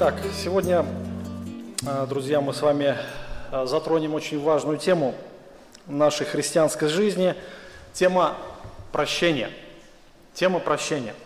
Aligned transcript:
Итак, 0.00 0.14
сегодня, 0.32 0.86
а, 1.84 2.06
друзья, 2.06 2.40
мы 2.40 2.54
с 2.54 2.62
вами 2.62 2.96
а, 3.50 3.66
затронем 3.66 4.14
очень 4.14 4.40
важную 4.40 4.78
тему 4.78 5.12
нашей 5.88 6.24
христианской 6.24 6.86
жизни. 6.86 7.34
Тема 7.94 8.36
прощения. 8.92 9.50
Тема 10.34 10.60
прощения. 10.60 11.16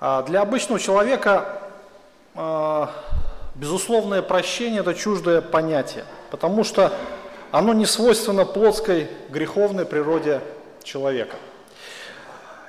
А, 0.00 0.22
для 0.24 0.42
обычного 0.42 0.78
человека 0.78 1.62
безусловное 3.54 4.20
прощение– 4.20 4.80
это 4.82 4.92
чуждое 4.92 5.40
понятие, 5.40 6.04
потому 6.30 6.62
что 6.62 6.92
оно 7.52 7.72
не 7.72 7.86
свойственно 7.86 8.44
плотской 8.44 9.08
греховной 9.30 9.86
природе 9.86 10.42
человека. 10.84 11.36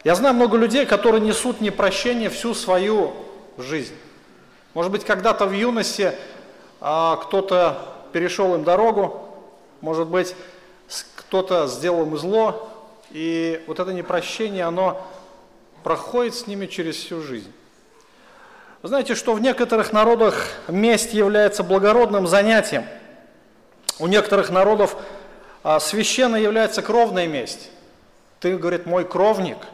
Я 0.05 0.16
знаю 0.16 0.33
много 0.33 0.55
людей, 0.55 0.85
которые 0.85 1.19
несут 1.19 1.59
непрощение 1.59 2.30
всю 2.30 2.53
свою 2.53 3.13
жизнь. 3.58 3.94
Может 4.77 4.91
быть, 4.91 5.05
когда-то 5.05 5.48
в 5.48 5.54
юности 5.54 6.13
а, 6.81 7.16
кто-то 7.16 7.80
перешел 8.13 8.54
им 8.54 8.63
дорогу, 8.63 9.27
может 9.81 10.08
быть, 10.08 10.36
кто-то 11.16 11.66
сделал 11.66 12.03
им 12.03 12.16
зло, 12.16 12.70
и 13.09 13.63
вот 13.66 13.80
это 13.80 13.91
непрощение, 13.91 14.66
оно 14.66 15.03
проходит 15.84 16.36
с 16.36 16.45
ними 16.45 16.67
через 16.67 16.98
всю 16.98 17.23
жизнь. 17.23 17.52
Вы 18.84 18.90
знаете, 18.90 19.16
что 19.16 19.34
в 19.34 19.41
некоторых 19.41 19.94
народах 19.94 20.48
месть 20.67 21.12
является 21.12 21.64
благородным 21.64 22.28
занятием. 22.28 22.86
У 23.97 24.06
некоторых 24.06 24.52
народов 24.52 24.95
а, 25.64 25.80
священно 25.80 26.36
является 26.36 26.84
кровная 26.84 27.25
месть. 27.25 27.72
Ты, 28.39 28.56
говорит, 28.56 28.86
мой 28.86 29.06
кровник– 29.06 29.58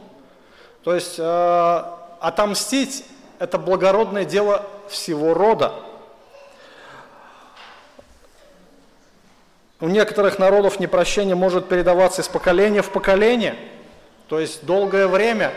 то 0.83 0.95
есть 0.95 1.15
э, 1.17 1.83
отомстить– 2.21 3.05
это 3.39 3.57
благородное 3.57 4.25
дело 4.25 4.65
всего 4.87 5.33
рода. 5.33 5.73
У 9.79 9.87
некоторых 9.87 10.39
народов 10.39 10.79
непрощение 10.79 11.35
может 11.35 11.67
передаваться 11.67 12.21
из 12.21 12.29
поколения 12.29 12.81
в 12.81 12.89
поколение, 12.89 13.55
то 14.29 14.39
есть 14.39 14.65
долгое 14.65 15.07
время. 15.07 15.51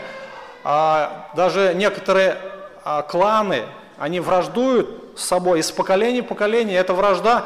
А 0.65 1.31
даже 1.35 1.73
некоторые 1.75 2.37
а, 2.83 3.03
кланы, 3.03 3.63
они 3.97 4.19
враждуют 4.19 5.13
с 5.15 5.23
собой 5.23 5.59
из 5.59 5.71
поколения 5.71 6.23
в 6.23 6.27
поколение. 6.27 6.77
Эта 6.77 6.93
вражда 6.93 7.45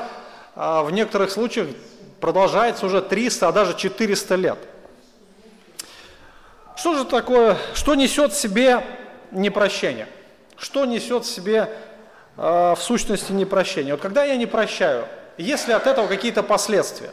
а, 0.55 0.81
в 0.81 0.91
некоторых 0.91 1.29
случаях 1.29 1.67
продолжается 2.19 2.85
уже 2.85 3.01
300, 3.01 3.47
а 3.47 3.51
даже 3.51 3.75
400 3.75 4.35
лет. 4.35 4.57
Что 6.75 6.95
же 6.95 7.05
такое, 7.05 7.57
что 7.75 7.93
несет 7.93 8.33
в 8.33 8.39
себе 8.39 8.83
непрощение? 9.29 10.07
Что 10.61 10.85
несет 10.85 11.25
в 11.25 11.27
себе 11.27 11.69
э, 12.37 12.75
в 12.77 12.77
сущности 12.79 13.31
непрощение? 13.31 13.95
Вот 13.95 14.01
когда 14.01 14.23
я 14.23 14.35
не 14.35 14.45
прощаю, 14.45 15.05
есть 15.39 15.67
ли 15.67 15.73
от 15.73 15.87
этого 15.87 16.05
какие-то 16.05 16.43
последствия? 16.43 17.09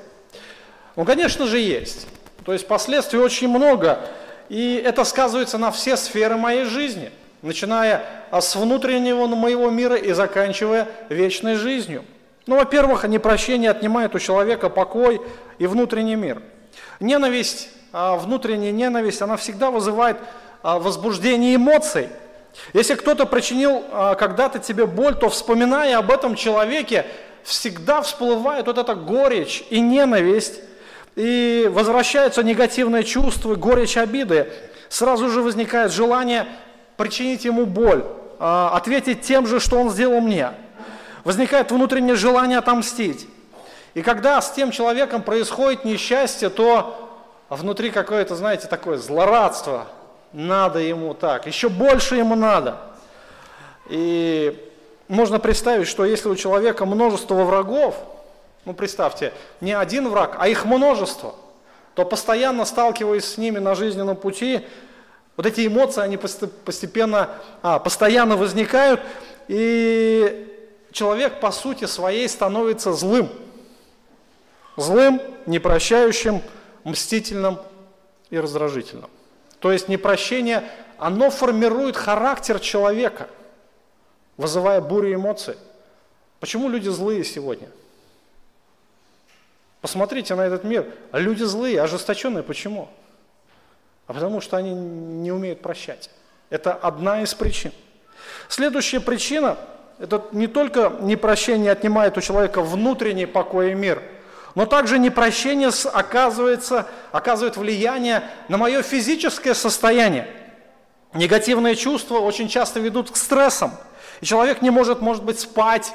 Ну, 0.96 1.06
конечно 1.06 1.46
же, 1.46 1.58
есть. 1.58 2.06
То 2.44 2.52
есть 2.52 2.66
последствий 2.68 3.18
очень 3.18 3.48
много, 3.48 4.00
и 4.50 4.80
это 4.84 5.02
сказывается 5.04 5.56
на 5.56 5.70
все 5.70 5.96
сферы 5.96 6.36
моей 6.36 6.64
жизни, 6.64 7.10
начиная 7.40 8.04
с 8.30 8.54
внутреннего 8.54 9.26
моего 9.26 9.70
мира 9.70 9.96
и 9.96 10.12
заканчивая 10.12 10.86
вечной 11.08 11.54
жизнью. 11.54 12.04
Ну, 12.46 12.56
во-первых, 12.56 13.04
непрощение 13.04 13.70
отнимает 13.70 14.14
у 14.14 14.18
человека 14.18 14.68
покой 14.68 15.22
и 15.58 15.66
внутренний 15.66 16.16
мир. 16.16 16.42
Ненависть 17.00 17.70
а, 17.92 18.16
внутренняя 18.16 18.72
ненависть, 18.72 19.22
она 19.22 19.38
всегда 19.38 19.70
вызывает 19.70 20.18
а, 20.62 20.78
возбуждение 20.78 21.54
эмоций. 21.54 22.08
Если 22.72 22.94
кто-то 22.94 23.26
причинил 23.26 23.84
а, 23.90 24.14
когда-то 24.14 24.58
тебе 24.58 24.86
боль, 24.86 25.14
то 25.14 25.28
вспоминая 25.28 25.98
об 25.98 26.10
этом 26.10 26.34
человеке, 26.34 27.06
всегда 27.44 28.02
всплывает 28.02 28.66
вот 28.66 28.78
эта 28.78 28.94
горечь 28.94 29.64
и 29.70 29.80
ненависть, 29.80 30.60
и 31.16 31.68
возвращаются 31.72 32.42
негативные 32.42 33.04
чувства, 33.04 33.54
горечь 33.54 33.96
обиды. 33.96 34.52
Сразу 34.88 35.30
же 35.30 35.42
возникает 35.42 35.92
желание 35.92 36.46
причинить 36.96 37.44
ему 37.44 37.66
боль, 37.66 38.04
ответить 38.38 39.22
тем 39.22 39.46
же, 39.46 39.58
что 39.58 39.80
он 39.80 39.90
сделал 39.90 40.20
мне. 40.20 40.50
Возникает 41.24 41.72
внутреннее 41.72 42.14
желание 42.14 42.58
отомстить. 42.58 43.26
И 43.94 44.02
когда 44.02 44.40
с 44.40 44.52
тем 44.52 44.70
человеком 44.70 45.22
происходит 45.22 45.84
несчастье, 45.84 46.50
то 46.50 47.08
а 47.48 47.56
внутри 47.56 47.90
какое-то, 47.90 48.36
знаете, 48.36 48.68
такое 48.68 48.98
злорадство. 48.98 49.86
Надо 50.32 50.78
ему 50.78 51.14
так, 51.14 51.46
еще 51.46 51.68
больше 51.68 52.16
ему 52.16 52.34
надо. 52.34 52.78
И 53.88 54.68
можно 55.08 55.38
представить, 55.38 55.88
что 55.88 56.04
если 56.04 56.28
у 56.28 56.36
человека 56.36 56.84
множество 56.84 57.34
врагов, 57.34 57.96
ну 58.66 58.74
представьте, 58.74 59.32
не 59.60 59.72
один 59.72 60.08
враг, 60.08 60.36
а 60.38 60.48
их 60.48 60.66
множество, 60.66 61.34
то 61.94 62.04
постоянно 62.04 62.66
сталкиваясь 62.66 63.24
с 63.24 63.38
ними 63.38 63.58
на 63.58 63.74
жизненном 63.74 64.16
пути, 64.16 64.66
вот 65.36 65.46
эти 65.46 65.66
эмоции, 65.66 66.02
они 66.02 66.16
постепенно, 66.16 67.30
а, 67.62 67.78
постоянно 67.78 68.36
возникают, 68.36 69.00
и 69.46 70.46
человек 70.92 71.40
по 71.40 71.50
сути 71.50 71.86
своей 71.86 72.28
становится 72.28 72.92
злым. 72.92 73.30
Злым, 74.76 75.22
непрощающим, 75.46 76.42
мстительным 76.84 77.58
и 78.30 78.38
раздражительным. 78.38 79.10
То 79.60 79.72
есть 79.72 79.88
непрощение, 79.88 80.64
оно 80.98 81.30
формирует 81.30 81.96
характер 81.96 82.60
человека, 82.60 83.28
вызывая 84.36 84.80
бурю 84.80 85.14
эмоций. 85.14 85.56
Почему 86.40 86.68
люди 86.68 86.88
злые 86.88 87.24
сегодня? 87.24 87.68
Посмотрите 89.80 90.34
на 90.34 90.46
этот 90.46 90.64
мир. 90.64 90.86
Люди 91.12 91.42
злые, 91.44 91.80
ожесточенные. 91.80 92.42
Почему? 92.42 92.88
А 94.06 94.12
потому 94.12 94.40
что 94.40 94.56
они 94.56 94.72
не 94.72 95.32
умеют 95.32 95.60
прощать. 95.60 96.10
Это 96.50 96.72
одна 96.72 97.22
из 97.22 97.34
причин. 97.34 97.72
Следующая 98.48 99.00
причина– 99.00 99.58
это 99.98 100.24
не 100.32 100.46
только 100.46 100.92
непрощение 101.00 101.72
отнимает 101.72 102.16
у 102.16 102.20
человека 102.20 102.62
внутренний 102.62 103.26
покой 103.26 103.72
и 103.72 103.74
мир– 103.74 104.02
но 104.58 104.66
также 104.66 104.98
непрощение 104.98 105.70
оказывается, 105.92 106.88
оказывает 107.12 107.56
влияние 107.56 108.24
на 108.48 108.56
мое 108.56 108.82
физическое 108.82 109.54
состояние. 109.54 110.26
Негативные 111.14 111.76
чувства 111.76 112.18
очень 112.18 112.48
часто 112.48 112.80
ведут 112.80 113.08
к 113.12 113.16
стрессам. 113.16 113.70
И 114.20 114.26
человек 114.26 114.60
не 114.60 114.70
может, 114.70 115.00
может 115.00 115.22
быть, 115.22 115.38
спать, 115.38 115.94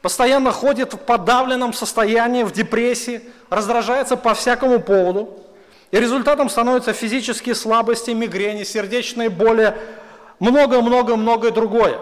постоянно 0.00 0.50
ходит 0.50 0.94
в 0.94 0.96
подавленном 0.96 1.74
состоянии, 1.74 2.42
в 2.42 2.52
депрессии, 2.52 3.20
раздражается 3.50 4.16
по 4.16 4.32
всякому 4.32 4.80
поводу. 4.80 5.28
И 5.90 6.00
результатом 6.00 6.48
становятся 6.48 6.94
физические 6.94 7.54
слабости, 7.54 8.12
мигрени, 8.12 8.64
сердечные 8.64 9.28
боли, 9.28 9.76
много-много-многое 10.40 11.50
другое. 11.50 11.98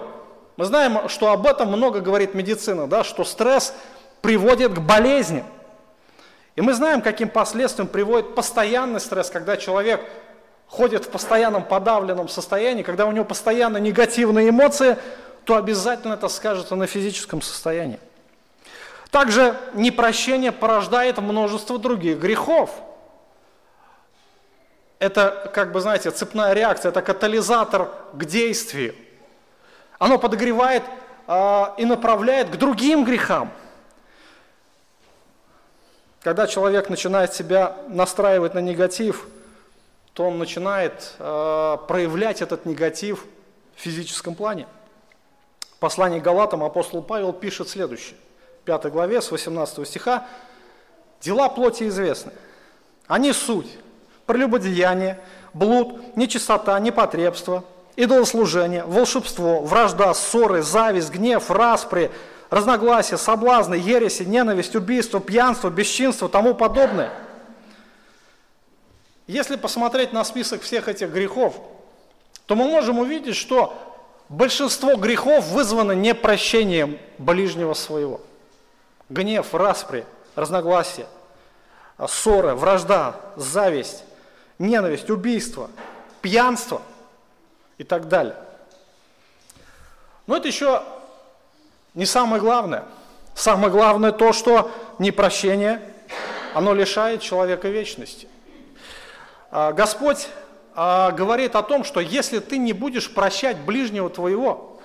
Мы 0.56 0.64
знаем, 0.64 1.08
что 1.08 1.32
об 1.32 1.44
этом 1.48 1.72
много 1.72 1.98
говорит 1.98 2.34
медицина, 2.34 2.86
да, 2.86 3.02
что 3.02 3.24
стресс 3.24 3.74
приводит 4.24 4.72
к 4.72 4.78
болезням. 4.78 5.44
И 6.56 6.62
мы 6.62 6.72
знаем, 6.72 7.02
каким 7.02 7.28
последствиям 7.28 7.86
приводит 7.86 8.34
постоянный 8.34 8.98
стресс, 8.98 9.28
когда 9.28 9.58
человек 9.58 10.00
ходит 10.66 11.04
в 11.04 11.10
постоянном 11.10 11.62
подавленном 11.62 12.30
состоянии, 12.30 12.82
когда 12.82 13.04
у 13.04 13.12
него 13.12 13.26
постоянно 13.26 13.76
негативные 13.76 14.48
эмоции, 14.48 14.96
то 15.44 15.56
обязательно 15.56 16.14
это 16.14 16.28
скажется 16.28 16.74
на 16.74 16.86
физическом 16.86 17.42
состоянии. 17.42 18.00
Также 19.10 19.56
непрощение 19.74 20.52
порождает 20.52 21.18
множество 21.18 21.78
других 21.78 22.18
грехов. 22.18 22.70
Это, 25.00 25.50
как 25.52 25.70
бы, 25.70 25.82
знаете, 25.82 26.10
цепная 26.10 26.54
реакция, 26.54 26.88
это 26.88 27.02
катализатор 27.02 27.90
к 28.14 28.24
действию. 28.24 28.94
Оно 29.98 30.18
подогревает 30.18 30.82
э, 31.26 31.64
и 31.76 31.84
направляет 31.84 32.48
к 32.48 32.56
другим 32.56 33.04
грехам– 33.04 33.52
когда 36.24 36.46
человек 36.46 36.88
начинает 36.88 37.34
себя 37.34 37.76
настраивать 37.86 38.54
на 38.54 38.58
негатив, 38.60 39.28
то 40.14 40.24
он 40.26 40.38
начинает 40.38 41.12
э, 41.18 41.76
проявлять 41.86 42.40
этот 42.40 42.64
негатив 42.64 43.26
в 43.76 43.80
физическом 43.80 44.34
плане. 44.34 44.66
В 45.76 45.78
послании 45.80 46.20
Галатам 46.20 46.64
апостол 46.64 47.02
Павел 47.02 47.34
пишет 47.34 47.68
следующее, 47.68 48.16
в 48.62 48.64
5 48.64 48.86
главе 48.86 49.20
с 49.20 49.30
18 49.30 49.86
стиха, 49.86 50.26
«Дела 51.20 51.50
плоти 51.50 51.88
известны. 51.88 52.32
Они 53.06 53.34
суть, 53.34 53.70
прелюбодеяние, 54.24 55.20
блуд, 55.52 56.16
нечистота, 56.16 56.78
непотребство, 56.80 57.64
идолослужение, 57.96 58.84
волшебство, 58.84 59.60
вражда, 59.60 60.14
ссоры, 60.14 60.62
зависть, 60.62 61.10
гнев, 61.10 61.50
распри, 61.50 62.10
разногласия, 62.54 63.16
соблазны, 63.16 63.74
ереси, 63.74 64.22
ненависть, 64.22 64.76
убийство, 64.76 65.20
пьянство, 65.20 65.70
бесчинство, 65.70 66.28
тому 66.28 66.54
подобное. 66.54 67.10
Если 69.26 69.56
посмотреть 69.56 70.12
на 70.12 70.22
список 70.22 70.62
всех 70.62 70.86
этих 70.86 71.10
грехов, 71.10 71.56
то 72.46 72.54
мы 72.54 72.68
можем 72.68 73.00
увидеть, 73.00 73.34
что 73.34 73.74
большинство 74.28 74.94
грехов 74.94 75.48
вызвано 75.48 75.92
непрощением 75.92 76.98
ближнего 77.18 77.74
своего. 77.74 78.20
Гнев, 79.08 79.52
распри, 79.52 80.06
разногласия, 80.36 81.06
ссоры, 82.06 82.54
вражда, 82.54 83.16
зависть, 83.34 84.04
ненависть, 84.60 85.10
убийство, 85.10 85.70
пьянство 86.22 86.82
и 87.78 87.84
так 87.84 88.06
далее. 88.06 88.36
Но 90.28 90.36
это 90.36 90.46
еще 90.46 90.84
не 91.94 92.06
самое 92.06 92.42
главное. 92.42 92.84
Самое 93.34 93.70
главное 93.70 94.12
то, 94.12 94.32
что 94.32 94.70
непрощение, 94.98 95.80
оно 96.54 96.72
лишает 96.72 97.20
человека 97.20 97.68
вечности. 97.68 98.28
А, 99.50 99.72
Господь 99.72 100.28
а, 100.74 101.10
говорит 101.10 101.56
о 101.56 101.62
том, 101.62 101.84
что 101.84 102.00
если 102.00 102.38
ты 102.38 102.58
не 102.58 102.72
будешь 102.72 103.12
прощать 103.12 103.58
ближнего 103.58 104.10
твоего, 104.10 104.80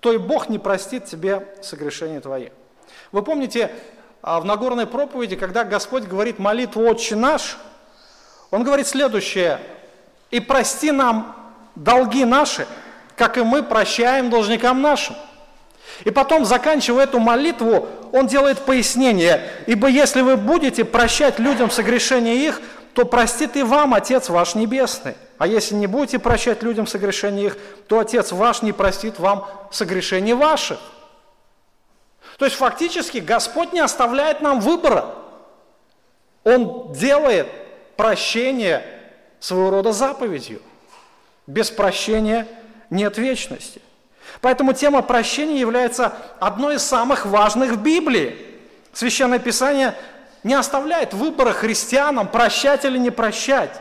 то 0.00 0.12
и 0.12 0.18
Бог 0.18 0.48
не 0.48 0.58
простит 0.58 1.06
тебе 1.06 1.46
согрешения 1.62 2.20
твои. 2.20 2.48
Вы 3.12 3.22
помните 3.22 3.70
а, 4.22 4.40
в 4.40 4.44
Нагорной 4.44 4.86
проповеди, 4.86 5.36
когда 5.36 5.64
Господь 5.64 6.04
говорит 6.04 6.38
молитву 6.38 6.86
«Отче 6.86 7.16
наш», 7.16 7.58
Он 8.50 8.62
говорит 8.62 8.86
следующее, 8.86 9.60
«И 10.30 10.40
прости 10.40 10.92
нам 10.92 11.36
долги 11.74 12.24
наши, 12.24 12.66
как 13.16 13.36
и 13.38 13.42
мы 13.42 13.62
прощаем 13.62 14.30
должникам 14.30 14.80
нашим». 14.82 15.16
И 16.04 16.10
потом, 16.10 16.44
заканчивая 16.44 17.04
эту 17.04 17.18
молитву, 17.18 17.88
он 18.12 18.26
делает 18.26 18.60
пояснение, 18.60 19.50
«Ибо 19.66 19.88
если 19.88 20.20
вы 20.20 20.36
будете 20.36 20.84
прощать 20.84 21.38
людям 21.38 21.70
согрешения 21.70 22.34
их, 22.34 22.60
то 22.94 23.04
простит 23.04 23.56
и 23.56 23.62
вам 23.62 23.94
Отец 23.94 24.28
ваш 24.28 24.54
Небесный. 24.54 25.14
А 25.38 25.46
если 25.46 25.74
не 25.74 25.86
будете 25.86 26.18
прощать 26.18 26.62
людям 26.62 26.86
согрешения 26.86 27.46
их, 27.46 27.58
то 27.86 27.98
Отец 27.98 28.32
ваш 28.32 28.62
не 28.62 28.72
простит 28.72 29.18
вам 29.18 29.46
согрешений 29.70 30.34
ваших». 30.34 30.78
То 32.38 32.44
есть 32.44 32.56
фактически 32.56 33.18
Господь 33.18 33.72
не 33.72 33.80
оставляет 33.80 34.40
нам 34.40 34.60
выбора. 34.60 35.14
Он 36.44 36.92
делает 36.92 37.48
прощение 37.96 38.84
своего 39.40 39.70
рода 39.70 39.92
заповедью. 39.92 40.62
Без 41.48 41.70
прощения 41.70 42.46
нет 42.90 43.18
вечности. 43.18 43.82
Поэтому 44.40 44.72
тема 44.72 45.02
прощения 45.02 45.58
является 45.58 46.16
одной 46.38 46.76
из 46.76 46.82
самых 46.82 47.26
важных 47.26 47.72
в 47.72 47.82
Библии. 47.82 48.36
Священное 48.92 49.38
Писание 49.38 49.94
не 50.44 50.54
оставляет 50.54 51.12
выбора 51.12 51.52
христианам, 51.52 52.28
прощать 52.28 52.84
или 52.84 52.98
не 52.98 53.10
прощать. 53.10 53.80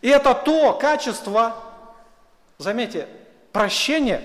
И 0.00 0.08
это 0.08 0.34
то 0.34 0.74
качество, 0.74 1.56
заметьте, 2.58 3.08
прощение, 3.52 4.22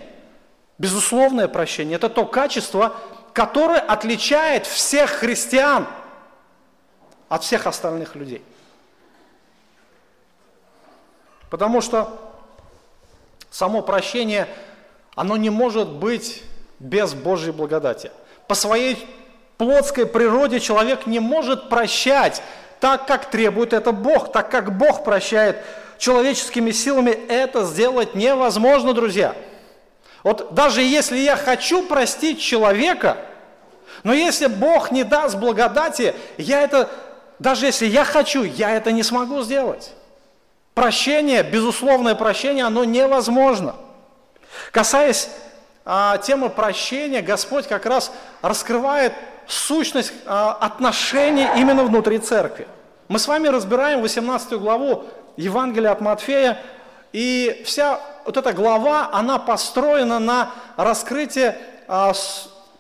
безусловное 0.78 1.48
прощение, 1.48 1.96
это 1.96 2.10
то 2.10 2.26
качество, 2.26 2.96
которое 3.34 3.80
отличает 3.80 4.66
всех 4.66 5.10
христиан 5.10 5.88
от 7.28 7.44
всех 7.44 7.66
остальных 7.66 8.16
людей. 8.16 8.44
Потому 11.50 11.82
что 11.82 12.34
само 13.50 13.82
прощение– 13.82 14.48
оно 15.20 15.36
не 15.36 15.50
может 15.50 15.90
быть 15.90 16.44
без 16.80 17.14
Божьей 17.14 17.52
благодати. 17.52 18.10
По 18.48 18.56
своей 18.56 19.06
плотской 19.58 20.06
природе 20.06 20.62
человек 20.62 21.08
не 21.08 21.20
может 21.20 21.68
прощать 21.68 22.42
так, 22.80 23.06
как 23.06 23.30
требует 23.30 23.74
это 23.74 23.92
Бог, 23.92 24.32
так 24.32 24.50
как 24.50 24.78
Бог 24.78 25.04
прощает 25.04 25.58
человеческими 25.98 26.72
силами, 26.72 27.10
это 27.10 27.66
сделать 27.66 28.16
невозможно, 28.16 28.94
друзья. 28.94 29.36
Вот 30.24 30.54
даже 30.54 30.82
если 30.82 31.18
я 31.18 31.36
хочу 31.36 31.86
простить 31.86 32.40
человека, 32.40 33.18
но 34.06 34.14
если 34.14 34.48
Бог 34.48 34.90
не 34.90 35.04
даст 35.04 35.36
благодати, 35.36 36.16
я 36.38 36.62
это, 36.62 36.90
даже 37.40 37.66
если 37.66 37.88
я 37.88 38.06
хочу, 38.06 38.44
я 38.44 38.72
это 38.72 38.94
не 38.94 39.04
смогу 39.04 39.42
сделать. 39.42 39.92
Прощение, 40.74 41.44
безусловное 41.44 42.16
прощение, 42.16 42.64
оно 42.64 42.86
невозможно– 42.86 43.76
Касаясь 44.72 45.30
а, 45.86 46.18
темы 46.18 46.50
прощения, 46.50 47.22
Господь 47.22 47.68
как 47.68 47.86
раз 47.86 48.12
раскрывает 48.42 49.14
сущность 49.48 50.14
а, 50.26 50.58
отношений 50.60 51.48
именно 51.58 51.84
внутри 51.84 52.20
церкви. 52.20 52.68
Мы 53.08 53.18
с 53.18 53.28
вами 53.28 53.48
разбираем 53.48 54.02
18 54.02 54.54
главу 54.54 55.06
Евангелия 55.36 55.92
от 55.92 56.02
Матфея, 56.02 56.60
и 57.12 57.64
вся 57.66 58.00
вот 58.26 58.38
эта 58.38 58.54
глава, 58.54 59.10
она 59.12 59.40
построена 59.40 60.20
на 60.20 60.52
раскрытии 60.78 61.56
а, 61.88 62.14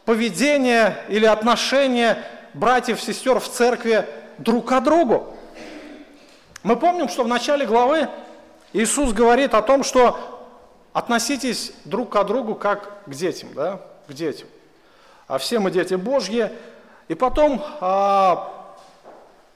поведения 0.05 0.97
или 1.09 1.25
отношения 1.25 2.23
братьев, 2.53 3.01
сестер 3.01 3.39
в 3.39 3.49
церкви 3.49 4.05
друг 4.37 4.69
к 4.69 4.79
другу. 4.81 5.35
Мы 6.61 6.75
помним, 6.75 7.09
что 7.09 7.23
в 7.23 7.27
начале 7.27 7.65
главы 7.65 8.07
Иисус 8.73 9.13
говорит 9.13 9.53
о 9.53 9.61
том, 9.61 9.83
что 9.83 10.38
Относитесь 10.93 11.73
друг 11.85 12.09
к 12.09 12.23
другу 12.23 12.55
как 12.55 13.03
к 13.05 13.11
детям, 13.11 13.49
да, 13.53 13.81
к 14.07 14.13
детям. 14.13 14.47
А 15.27 15.37
все 15.37 15.59
мы 15.59 15.71
дети 15.71 15.93
Божьи. 15.93 16.51
И 17.07 17.15
потом 17.15 17.63
а, 17.79 18.75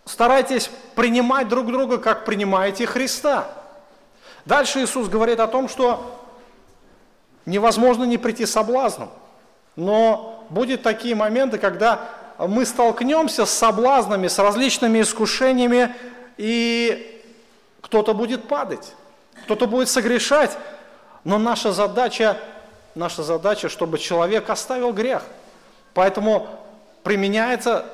старайтесь 0.05 0.69
принимать 0.95 1.47
друг 1.47 1.67
друга, 1.67 1.97
как 1.97 2.25
принимаете 2.25 2.85
Христа. 2.85 3.47
Дальше 4.45 4.83
Иисус 4.83 5.07
говорит 5.07 5.39
о 5.39 5.47
том, 5.47 5.69
что 5.69 6.19
невозможно 7.45 8.03
не 8.03 8.17
прийти 8.17 8.45
соблазном. 8.45 9.09
Но 9.75 10.45
будут 10.49 10.83
такие 10.83 11.15
моменты, 11.15 11.57
когда 11.57 12.09
мы 12.37 12.65
столкнемся 12.65 13.45
с 13.45 13.51
соблазнами, 13.51 14.27
с 14.27 14.37
различными 14.39 15.01
искушениями, 15.01 15.95
и 16.37 17.21
кто-то 17.81 18.13
будет 18.13 18.47
падать, 18.47 18.93
кто-то 19.45 19.67
будет 19.67 19.89
согрешать, 19.89 20.57
но 21.23 21.37
наша 21.37 21.71
задача, 21.71 22.37
наша 22.95 23.23
задача, 23.23 23.69
чтобы 23.69 23.97
человек 23.97 24.49
оставил 24.49 24.91
грех. 24.91 25.23
Поэтому 25.93 26.47
применяется 27.03 27.85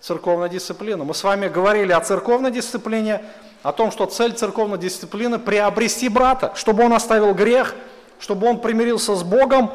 церковная 0.00 0.48
дисциплина. 0.48 1.04
Мы 1.04 1.14
с 1.14 1.22
вами 1.22 1.48
говорили 1.48 1.92
о 1.92 2.00
церковной 2.00 2.50
дисциплине, 2.50 3.22
о 3.62 3.72
том, 3.72 3.90
что 3.90 4.06
цель 4.06 4.32
церковной 4.32 4.78
дисциплины– 4.78 5.38
приобрести 5.40 6.08
брата, 6.08 6.52
чтобы 6.56 6.84
он 6.84 6.92
оставил 6.92 7.34
грех, 7.34 7.74
чтобы 8.18 8.48
он 8.48 8.60
примирился 8.60 9.14
с 9.14 9.22
Богом 9.22 9.72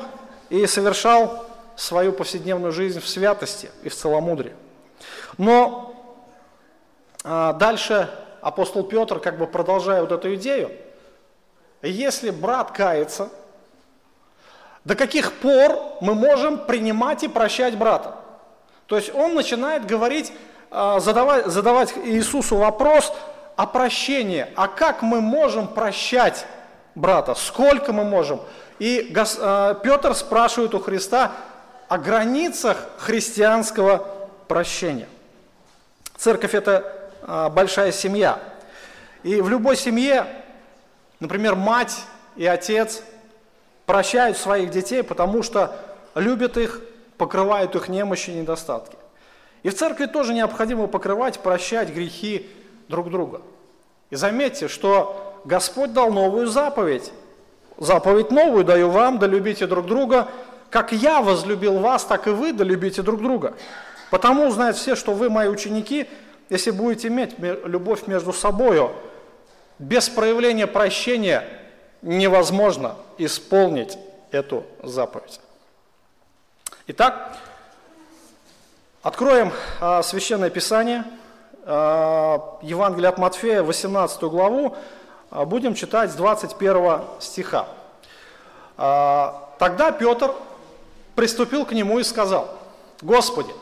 и 0.50 0.65
совершал 0.67 1.46
свою 1.75 2.12
повседневную 2.12 2.72
жизнь 2.74 3.00
в 3.00 3.07
святости 3.07 3.69
и 3.84 3.89
в 3.89 3.96
целомудрии. 3.96 4.53
Но 5.38 5.93
а, 7.24 7.53
дальше 7.53 8.10
апостол 8.41 8.84
Петр, 8.84 9.19
как 9.19 9.38
бы 9.38 9.48
продолжая 9.48 10.01
вот 10.01 10.12
эту 10.12 10.34
идею, 10.36 10.72
если 11.81 12.29
брат 12.29 12.72
кается, 12.72 13.29
до 14.84 14.96
каких 14.96 15.34
пор 15.34 15.98
мы 16.01 16.15
можем 16.15 16.60
принимать 16.60 17.24
и 17.24 17.27
прощать 17.27 17.77
брата? 17.77 18.15
То 18.88 18.96
есть 18.96 19.13
он 19.13 19.36
начинает 19.36 19.86
говорить, 19.86 20.31
а, 20.72 21.00
задавать, 21.00 21.48
задавать 21.48 21.93
Иисусу 21.98 22.55
вопрос 22.55 23.13
о 23.55 23.65
прощении. 23.67 24.48
А 24.55 24.67
как 24.67 25.01
мы 25.01 25.19
можем 25.19 25.67
прощать 25.67 26.46
брата? 26.96 27.36
Сколько 27.36 27.91
мы 27.91 28.05
можем? 28.05 28.39
И 28.79 29.13
а, 29.15 29.74
Петр 29.75 30.15
спрашивает 30.15 30.74
у 30.74 30.79
Христа 30.79 31.34
о 31.89 31.98
границах 31.98 32.77
христианского 32.98 34.07
прощения. 34.48 35.07
Церковь– 36.15 36.53
это 36.55 37.12
а, 37.24 37.50
большая 37.50 37.91
семья. 37.91 38.39
И 39.24 39.41
в 39.41 39.50
любой 39.50 39.75
семье 39.75 40.25
Например, 41.19 41.55
мать 41.55 42.03
и 42.36 42.45
отец 42.45 43.03
прощают 43.86 44.38
своих 44.38 44.69
детей, 44.69 45.03
потому 45.03 45.43
что 45.43 45.75
любят 46.13 46.57
их, 46.57 46.81
покрывают 47.17 47.75
их 47.75 47.89
немощи 47.89 48.29
и 48.29 48.36
недостатки. 48.36 48.97
И 49.63 49.69
в 49.69 49.75
церкви 49.75 50.05
тоже 50.05 50.33
необходимо 50.33 50.88
покрывать, 50.88 51.39
прощать 51.39 51.89
грехи 51.89 52.47
друг 52.88 53.09
друга. 53.09 53.41
И 54.09 54.15
заметьте, 54.15 54.67
что 54.67 55.41
Господь 55.45 55.93
дал 55.93 56.12
новую 56.12 56.47
заповедь. 56.47 57.12
Заповедь 57.77 58.31
новую 58.31 58.63
даю 58.63 58.89
вам, 58.89 59.19
да 59.19 59.27
любите 59.27 59.67
друг 59.67 59.86
друга, 59.86 60.27
как 60.69 60.91
я 60.91 61.21
возлюбил 61.21 61.79
вас, 61.79 62.03
так 62.03 62.27
и 62.27 62.31
вы 62.31 62.53
да 62.53 62.63
любите 62.63 63.01
друг 63.01 63.21
друга. 63.21 63.55
Потому 64.09 64.47
узнают 64.47 64.77
все, 64.77 64.95
что 64.95 65.13
вы 65.13 65.29
мои 65.29 65.47
ученики, 65.47 66.07
если 66.50 66.71
будете 66.71 67.09
иметь 67.09 67.36
любовь 67.39 68.07
между 68.07 68.33
собою, 68.33 68.91
без 69.79 70.10
проявления 70.10 70.67
прощения 70.67 71.48
невозможно 72.01 72.96
исполнить 73.17 73.98
эту 74.31 74.65
заповедь. 74.84 75.39
Итак, 76.88 77.38
откроем 79.01 79.51
а, 79.79 80.01
Священное 80.03 80.50
Писание, 80.50 81.03
а, 81.65 82.60
Евангелие 82.62 83.10
от 83.10 83.17
Матфея, 83.17 83.62
18 83.62 84.29
главу, 84.29 84.75
а, 85.29 85.46
будем 85.46 85.75
читать 85.75 86.12
с 86.12 86.15
21 86.15 87.01
стиха. 87.19 87.67
А, 88.77 89.50
тогда 89.60 89.91
Петр 89.91 90.34
приступил 91.15 91.65
к 91.65 91.74
нему 91.74 92.00
и 92.00 92.03
сказал, 92.03 92.50
«Господи, 93.01 93.53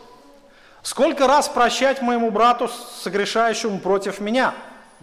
сколько 0.84 1.28
раз 1.28 1.50
прощать 1.50 2.02
моему 2.02 2.32
брату, 2.32 2.68
согрешающему 2.68 3.80
против 3.80 4.20
меня? 4.20 4.54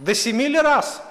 До 0.03 0.13
семи 0.13 0.47
ли 0.47 0.59
раз?» 0.59 1.01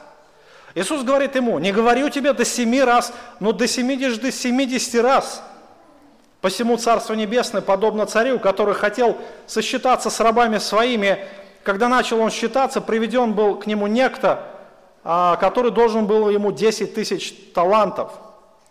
Иисус 0.74 1.02
говорит 1.02 1.34
ему, 1.34 1.58
«Не 1.58 1.72
говорю 1.72 2.10
тебе 2.10 2.32
до 2.34 2.44
семи 2.44 2.82
раз, 2.82 3.12
но 3.40 3.52
до 3.52 3.66
семидесяти, 3.66 4.20
до 4.20 4.32
семидесяти 4.32 4.98
раз». 4.98 5.42
Посему 6.42 6.76
Царство 6.76 7.14
Небесное 7.14 7.62
подобно 7.62 8.04
царю, 8.04 8.38
который 8.38 8.74
хотел 8.74 9.16
сосчитаться 9.46 10.10
с 10.10 10.20
рабами 10.20 10.58
своими, 10.58 11.20
когда 11.62 11.88
начал 11.88 12.20
он 12.20 12.30
считаться, 12.30 12.80
приведен 12.80 13.32
был 13.32 13.56
к 13.56 13.66
нему 13.66 13.86
некто, 13.86 14.40
а, 15.04 15.36
который 15.36 15.70
должен 15.70 16.06
был 16.06 16.28
ему 16.28 16.50
10 16.52 16.94
тысяч 16.94 17.32
талантов. 17.54 18.12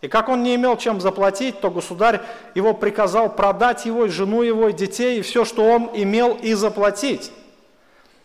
И 0.02 0.08
как 0.08 0.30
он 0.30 0.44
не 0.44 0.56
имел 0.56 0.76
чем 0.78 1.00
заплатить, 1.00 1.62
то 1.62 1.72
государь 1.72 2.22
его 2.56 2.74
приказал 2.74 3.30
продать 3.34 3.86
его, 3.86 4.06
и 4.06 4.10
жену 4.10 4.42
его, 4.42 4.68
и 4.68 4.74
детей, 4.74 5.20
и 5.20 5.22
все, 5.22 5.46
что 5.46 5.64
он 5.64 5.90
имел, 5.94 6.38
и 6.42 6.54
заплатить. 6.54 7.32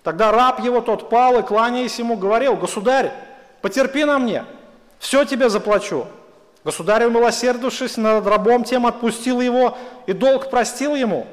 Тогда 0.06 0.30
раб 0.30 0.60
его, 0.60 0.80
тот 0.82 1.08
пал 1.08 1.40
и, 1.40 1.42
кланяясь 1.42 1.98
ему, 1.98 2.16
говорил, 2.16 2.54
«Государь, 2.54 3.12
потерпи 3.60 4.04
на 4.04 4.20
мне, 4.20 4.44
все 5.00 5.24
тебе 5.24 5.48
заплачу». 5.48 6.06
Государь, 6.62 7.06
умилосердившись 7.06 7.96
над 7.96 8.24
рабом 8.24 8.62
тем, 8.62 8.86
отпустил 8.86 9.40
его 9.40 9.76
и 10.06 10.12
долг 10.12 10.48
простил 10.48 10.94
ему. 10.94 11.26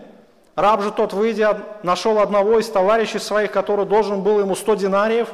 Раб 0.56 0.82
же 0.82 0.92
тот, 0.92 1.14
выйдя, 1.14 1.60
нашел 1.84 2.18
одного 2.18 2.58
из 2.58 2.68
товарищей 2.68 3.20
своих, 3.20 3.52
который 3.52 3.86
должен 3.86 4.24
был 4.24 4.40
ему 4.40 4.56
сто 4.56 4.74
динариев, 4.74 5.28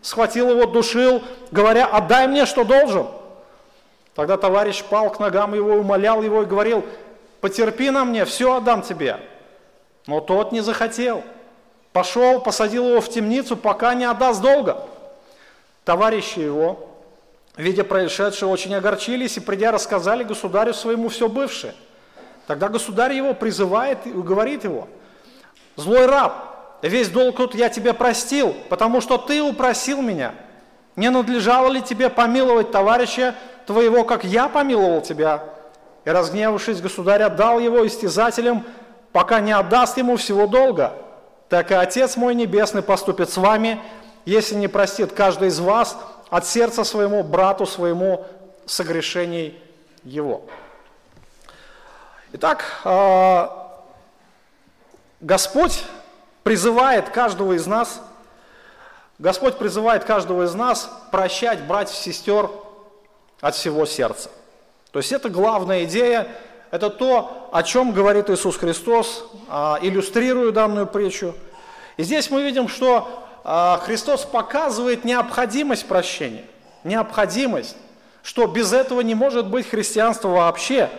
схватил 0.00 0.48
его, 0.48 0.64
душил, 0.64 1.22
говоря, 1.50 1.84
отдай 1.84 2.26
мне, 2.26 2.46
что 2.46 2.64
должен. 2.64 3.08
Тогда 4.14 4.38
товарищ 4.38 4.82
пал 4.82 5.10
к 5.10 5.20
ногам 5.20 5.52
его, 5.52 5.74
умолял 5.74 6.22
его 6.22 6.44
и 6.44 6.46
говорил, 6.46 6.82
потерпи 7.42 7.90
на 7.90 8.06
мне, 8.06 8.24
все 8.24 8.54
отдам 8.54 8.80
тебе. 8.80 9.20
Но 10.06 10.20
тот 10.20 10.50
не 10.50 10.62
захотел. 10.62 11.22
Пошел, 11.96 12.42
посадил 12.42 12.90
его 12.90 13.00
в 13.00 13.08
темницу, 13.08 13.56
пока 13.56 13.94
не 13.94 14.04
отдаст 14.04 14.42
долга. 14.42 14.84
Товарищи 15.82 16.40
его, 16.40 16.90
видя 17.56 17.84
происшедшее, 17.84 18.50
очень 18.50 18.74
огорчились 18.74 19.38
и, 19.38 19.40
придя, 19.40 19.72
рассказали 19.72 20.22
государю 20.22 20.74
своему 20.74 21.08
все 21.08 21.26
бывшее. 21.26 21.72
Тогда 22.46 22.68
государь 22.68 23.14
его 23.14 23.32
призывает 23.32 24.06
и 24.06 24.10
говорит 24.10 24.64
его, 24.64 24.88
«Злой 25.76 26.04
раб, 26.04 26.82
весь 26.82 27.08
долг 27.08 27.38
тут 27.38 27.54
я 27.54 27.70
тебе 27.70 27.94
простил, 27.94 28.54
потому 28.68 29.00
что 29.00 29.16
ты 29.16 29.40
упросил 29.40 30.02
меня. 30.02 30.34
Не 30.96 31.08
надлежало 31.08 31.72
ли 31.72 31.80
тебе 31.80 32.10
помиловать 32.10 32.72
товарища 32.72 33.34
твоего, 33.64 34.04
как 34.04 34.22
я 34.22 34.48
помиловал 34.48 35.00
тебя?» 35.00 35.44
И, 36.04 36.10
разгневавшись, 36.10 36.82
государь 36.82 37.22
отдал 37.22 37.58
его 37.58 37.86
истязателям, 37.86 38.66
пока 39.12 39.40
не 39.40 39.52
отдаст 39.52 39.96
ему 39.96 40.18
всего 40.18 40.46
долга. 40.46 40.92
Так 41.48 41.70
и 41.70 41.74
Отец 41.74 42.16
мой 42.16 42.34
Небесный 42.34 42.82
поступит 42.82 43.30
с 43.30 43.36
вами, 43.36 43.80
если 44.24 44.54
не 44.54 44.68
простит 44.68 45.12
каждый 45.12 45.48
из 45.48 45.60
вас– 45.60 45.96
от 46.30 46.46
сердца 46.46 46.84
своему 46.84 47.22
брату 47.22 47.66
своему 47.66 48.26
согрешений 48.66 49.58
его. 50.04 50.44
Итак, 52.32 52.64
а, 52.84 53.84
Господь 55.20 55.84
призывает 56.42 57.10
каждого 57.10 57.52
из 57.52 57.66
нас, 57.66 58.00
Господь 59.18 59.56
призывает 59.56 60.04
каждого 60.04 60.44
из 60.44 60.54
нас 60.54 60.90
прощать 61.10 61.62
братьев 61.62 61.98
и 61.98 62.02
сестер 62.02 62.50
от 63.40 63.54
всего 63.54 63.86
сердца. 63.86 64.30
То 64.90 64.98
есть 64.98 65.12
это 65.12 65.28
главная 65.30 65.84
идея, 65.84 66.28
это 66.76 66.90
то, 66.90 67.48
о 67.52 67.62
чем 67.62 67.92
говорит 67.92 68.28
Иисус 68.28 68.58
Христос, 68.58 69.24
а, 69.48 69.78
иллюстрируя 69.80 70.52
данную 70.52 70.86
притчу. 70.86 71.34
И 71.96 72.02
здесь 72.02 72.30
мы 72.30 72.42
видим, 72.42 72.68
что 72.68 73.26
а, 73.44 73.80
Христос 73.82 74.26
показывает 74.26 75.02
необходимость 75.02 75.86
прощения, 75.86 76.44
необходимость, 76.84 77.78
что 78.22 78.46
без 78.46 78.74
этого 78.74 79.00
не 79.00 79.14
может 79.14 79.46
быть 79.46 79.66
христианства 79.66 80.28
вообще. 80.28 80.90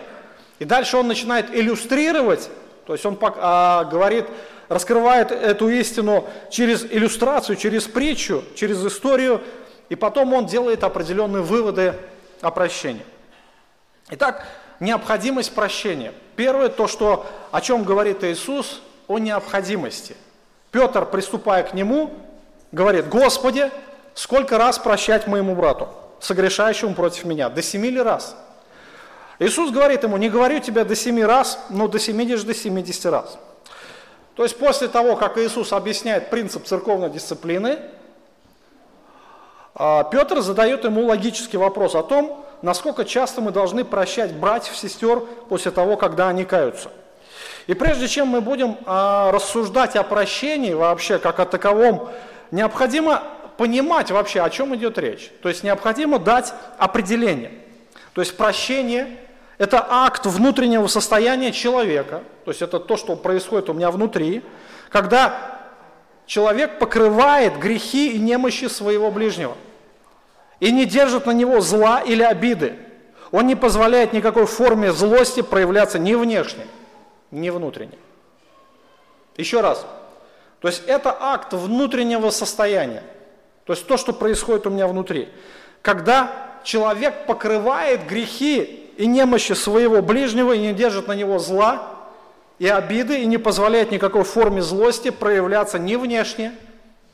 И 0.58 0.64
дальше 0.64 0.96
он 0.96 1.06
начинает 1.06 1.54
иллюстрировать, 1.54 2.50
то 2.84 2.94
есть 2.94 3.06
он 3.06 3.16
а, 3.22 3.84
говорит, 3.84 4.26
раскрывает 4.68 5.30
эту 5.30 5.68
истину 5.68 6.24
через 6.50 6.84
иллюстрацию, 6.84 7.54
через 7.54 7.84
притчу, 7.84 8.42
через 8.56 8.84
историю, 8.84 9.42
и 9.90 9.94
потом 9.94 10.32
он 10.34 10.46
делает 10.46 10.82
определенные 10.82 11.44
выводы 11.44 11.94
о 12.40 12.50
прощении. 12.50 13.04
Итак, 14.10 14.44
необходимость 14.80 15.54
прощения. 15.54 16.12
Первое, 16.36 16.68
то, 16.68 16.86
что, 16.86 17.26
о 17.50 17.60
чем 17.60 17.84
говорит 17.84 18.22
Иисус, 18.24 18.80
о 19.08 19.18
необходимости. 19.18 20.16
Петр, 20.70 21.06
приступая 21.06 21.62
к 21.62 21.74
нему, 21.74 22.12
говорит, 22.72 23.08
Господи, 23.08 23.70
сколько 24.14 24.58
раз 24.58 24.78
прощать 24.78 25.26
моему 25.26 25.54
брату, 25.54 25.88
согрешающему 26.20 26.94
против 26.94 27.24
меня? 27.24 27.48
До 27.48 27.62
семи 27.62 27.90
ли 27.90 28.00
раз? 28.00 28.36
Иисус 29.38 29.70
говорит 29.70 30.02
ему, 30.02 30.16
не 30.16 30.28
говорю 30.28 30.58
тебе 30.60 30.84
до 30.84 30.96
семи 30.96 31.24
раз, 31.24 31.58
но 31.70 31.88
до 31.88 31.98
семидесяти, 31.98 32.46
до 32.46 32.54
семидесяти 32.54 33.06
раз. 33.06 33.38
То 34.34 34.42
есть 34.42 34.58
после 34.58 34.88
того, 34.88 35.16
как 35.16 35.38
Иисус 35.38 35.72
объясняет 35.72 36.30
принцип 36.30 36.64
церковной 36.64 37.10
дисциплины, 37.10 37.78
а, 39.74 40.04
Петр 40.04 40.40
задает 40.40 40.84
ему 40.84 41.06
логический 41.06 41.56
вопрос 41.56 41.94
о 41.94 42.02
том, 42.02 42.44
насколько 42.62 43.04
часто 43.04 43.40
мы 43.40 43.50
должны 43.50 43.84
прощать 43.84 44.32
братьев, 44.32 44.76
сестер 44.76 45.20
после 45.48 45.70
того, 45.70 45.96
когда 45.96 46.28
они 46.28 46.44
каются. 46.44 46.90
И 47.66 47.74
прежде 47.74 48.08
чем 48.08 48.28
мы 48.28 48.40
будем 48.40 48.78
а, 48.86 49.30
рассуждать 49.30 49.94
о 49.96 50.02
прощении 50.02 50.72
вообще 50.72 51.18
как 51.18 51.38
о 51.38 51.44
таковом, 51.44 52.08
необходимо 52.50 53.22
понимать 53.56 54.10
вообще, 54.10 54.40
о 54.40 54.50
чем 54.50 54.74
идет 54.74 54.98
речь. 54.98 55.30
То 55.42 55.48
есть 55.48 55.62
необходимо 55.62 56.18
дать 56.18 56.54
определение. 56.78 57.52
То 58.14 58.22
есть 58.22 58.36
прощение– 58.36 59.18
это 59.58 59.84
акт 59.88 60.24
внутреннего 60.24 60.86
состояния 60.86 61.52
человека, 61.52 62.22
то 62.44 62.50
есть 62.50 62.62
это 62.62 62.80
то, 62.80 62.96
что 62.96 63.16
происходит 63.16 63.68
у 63.68 63.74
меня 63.74 63.90
внутри, 63.90 64.42
когда 64.88 65.60
человек 66.26 66.78
покрывает 66.78 67.58
грехи 67.58 68.12
и 68.12 68.18
немощи 68.18 68.66
своего 68.66 69.10
ближнего 69.10 69.56
и 70.60 70.72
не 70.72 70.84
держит 70.84 71.26
на 71.26 71.32
него 71.32 71.60
зла 71.60 72.00
или 72.00 72.22
обиды. 72.22 72.76
Он 73.30 73.46
не 73.46 73.54
позволяет 73.54 74.12
никакой 74.12 74.46
форме 74.46 74.92
злости 74.92 75.42
проявляться 75.42 75.98
ни 75.98 76.14
внешне, 76.14 76.66
ни 77.30 77.50
внутренне. 77.50 77.98
Еще 79.36 79.60
раз– 79.60 79.86
то 80.60 80.68
есть 80.68 80.82
это 80.86 81.16
акт 81.18 81.52
внутреннего 81.52 82.30
состояния. 82.30 83.02
То 83.64 83.72
есть 83.72 83.86
то, 83.86 83.96
что 83.96 84.12
происходит 84.12 84.66
у 84.66 84.70
меня 84.70 84.86
внутри. 84.86 85.28
Когда 85.82 86.30
человек 86.64 87.26
покрывает 87.26 88.06
грехи 88.06 88.90
и 88.96 89.06
немощи 89.06 89.52
своего 89.52 90.02
ближнего 90.02 90.52
и 90.52 90.58
не 90.58 90.72
держит 90.72 91.06
на 91.06 91.12
него 91.12 91.38
зла 91.38 91.94
и 92.58 92.66
обиды, 92.66 93.20
и 93.20 93.26
не 93.26 93.38
позволяет 93.38 93.92
никакой 93.92 94.24
форме 94.24 94.62
злости 94.62 95.10
проявляться 95.10 95.78
ни 95.78 95.94
внешне, 95.94 96.52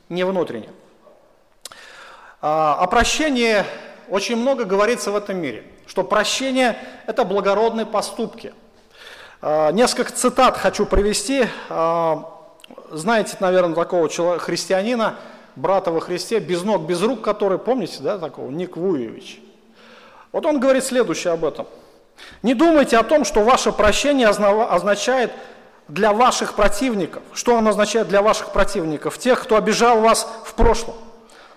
ни 0.09 0.23
внутренне. 0.23 0.71
А, 2.47 2.75
о 2.79 2.87
прощении 2.89 3.65
очень 4.11 4.37
много 4.37 4.67
говорится 4.67 5.11
в 5.11 5.17
этом 5.17 5.39
мире, 5.39 5.65
что 5.87 6.05
прощение– 6.05 6.77
это 7.07 7.25
благородные 7.25 7.87
поступки. 7.87 8.53
А, 9.41 9.73
несколько 9.73 10.13
цитат 10.13 10.59
хочу 10.59 10.85
привести. 10.85 11.47
А, 11.71 12.31
знаете, 12.91 13.39
наверное, 13.41 13.75
такого 13.75 14.11
человека, 14.11 14.45
христианина, 14.45 15.15
брата 15.57 15.91
во 15.91 16.03
Христе, 16.03 16.39
без 16.39 16.63
ног, 16.65 16.83
без 16.83 17.01
рук, 17.01 17.23
который, 17.23 17.59
помните, 17.59 18.03
да, 18.03 18.19
такого, 18.19 18.51
Ник 18.51 18.77
Вуевич. 18.77 19.41
Вот 20.31 20.45
он 20.45 20.61
говорит 20.61 20.85
следующее 20.85 21.33
об 21.33 21.47
этом. 21.47 21.67
Не 22.43 22.53
думайте 22.53 22.99
о 22.99 23.05
том, 23.05 23.25
что 23.25 23.43
ваше 23.43 23.73
прощение 23.73 24.29
означает 24.29 25.33
для 25.89 26.13
ваших 26.13 26.57
противников. 26.57 27.23
Что 27.33 27.57
оно 27.57 27.71
означает 27.71 28.09
для 28.09 28.21
ваших 28.21 28.53
противников? 28.53 29.17
Тех, 29.17 29.43
кто 29.43 29.57
обижал 29.57 30.03
вас 30.03 30.29
в 30.45 30.53
прошлом. 30.53 30.97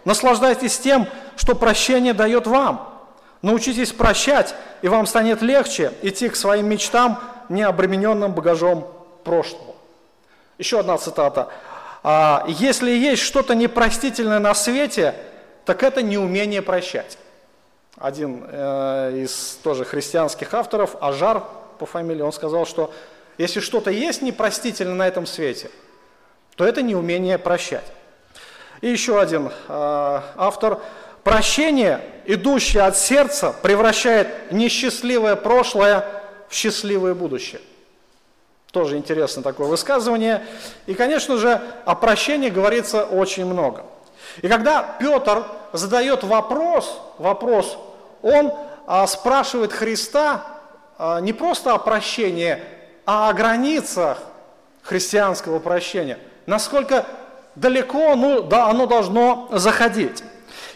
Наслаждайтесь 0.07 0.79
тем, 0.79 1.05
что 1.35 1.53
прощение 1.53 2.13
дает 2.13 2.47
вам. 2.47 3.03
Научитесь 3.41 3.91
прощать, 3.91 4.55
и 4.81 4.87
вам 4.87 5.05
станет 5.05 5.41
легче 5.41 5.91
идти 6.01 6.29
к 6.29 6.37
своим 6.37 6.69
мечтам, 6.69 7.19
не 7.49 7.61
обремененным 7.63 8.31
багажом 8.31 8.87
прошлого. 9.25 9.75
Еще 10.57 10.79
одна 10.79 10.97
цитата. 10.97 11.49
«А, 12.03 12.45
«Если 12.47 12.89
есть 12.89 13.21
что-то 13.21 13.53
непростительное 13.53 14.39
на 14.39 14.55
свете, 14.55 15.13
так 15.65 15.83
это 15.83 16.01
неумение 16.01 16.61
прощать». 16.61 17.17
Один 17.97 18.45
э, 18.47 19.23
из 19.25 19.59
тоже 19.61 19.83
христианских 19.83 20.53
авторов, 20.53 20.95
Ажар 21.01 21.43
по 21.79 21.85
фамилии, 21.85 22.21
он 22.21 22.31
сказал, 22.31 22.65
что 22.65 22.93
если 23.37 23.59
что-то 23.59 23.91
есть 23.91 24.21
непростительное 24.21 24.95
на 24.95 25.05
этом 25.05 25.25
свете, 25.25 25.69
то 26.55 26.65
это 26.65 26.81
неумение 26.81 27.37
прощать. 27.37 27.91
И 28.81 28.89
еще 28.89 29.19
один 29.19 29.47
э, 29.47 29.51
автор. 30.37 30.79
Прощение, 31.23 31.99
идущее 32.25 32.83
от 32.83 32.97
сердца, 32.97 33.53
превращает 33.61 34.51
несчастливое 34.51 35.35
прошлое 35.35 36.05
в 36.47 36.53
счастливое 36.53 37.13
будущее. 37.13 37.59
Тоже 38.71 38.97
интересно 38.97 39.43
такое 39.43 39.67
высказывание. 39.67 40.45
И, 40.85 40.93
конечно 40.93 41.37
же, 41.37 41.61
о 41.85 41.95
прощении 41.95 42.49
говорится 42.49 43.03
очень 43.05 43.45
много. 43.45 43.83
И 44.41 44.47
когда 44.47 44.83
Петр 44.99 45.45
задает 45.73 46.23
вопрос, 46.23 46.99
вопрос, 47.17 47.77
он 48.21 48.53
а, 48.85 49.07
спрашивает 49.07 49.73
Христа 49.73 50.45
а, 50.97 51.19
не 51.19 51.33
просто 51.33 51.73
о 51.73 51.77
прощении, 51.77 52.59
а 53.05 53.29
о 53.29 53.33
границах 53.33 54.19
христианского 54.81 55.59
прощения. 55.59 56.19
Насколько 56.45 57.05
далеко 57.57 58.15
ну, 58.15 58.43
да, 58.43 58.67
оно 58.67 58.85
должно 58.85 59.49
заходить. 59.51 60.23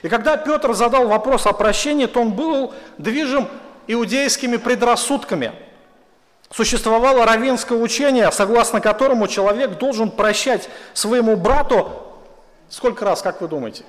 И 0.01 0.09
когда 0.09 0.35
Петр 0.35 0.73
задал 0.73 1.07
вопрос 1.07 1.45
о 1.45 1.53
прощении, 1.53 2.07
то 2.07 2.21
он 2.21 2.31
был 2.31 2.73
движим 2.97 3.47
иудейскими 3.87 4.57
предрассудками. 4.57 5.53
Существовало 6.51 7.25
равинское 7.25 7.77
учение, 7.77 8.31
согласно 8.31 8.81
которому 8.81 9.27
человек 9.27 9.77
должен 9.77 10.11
прощать 10.11 10.69
своему 10.93 11.37
брату 11.37 11.91
сколько 12.69 13.05
раз, 13.05 13.21
как 13.21 13.41
вы 13.41 13.47
думаете? 13.47 13.83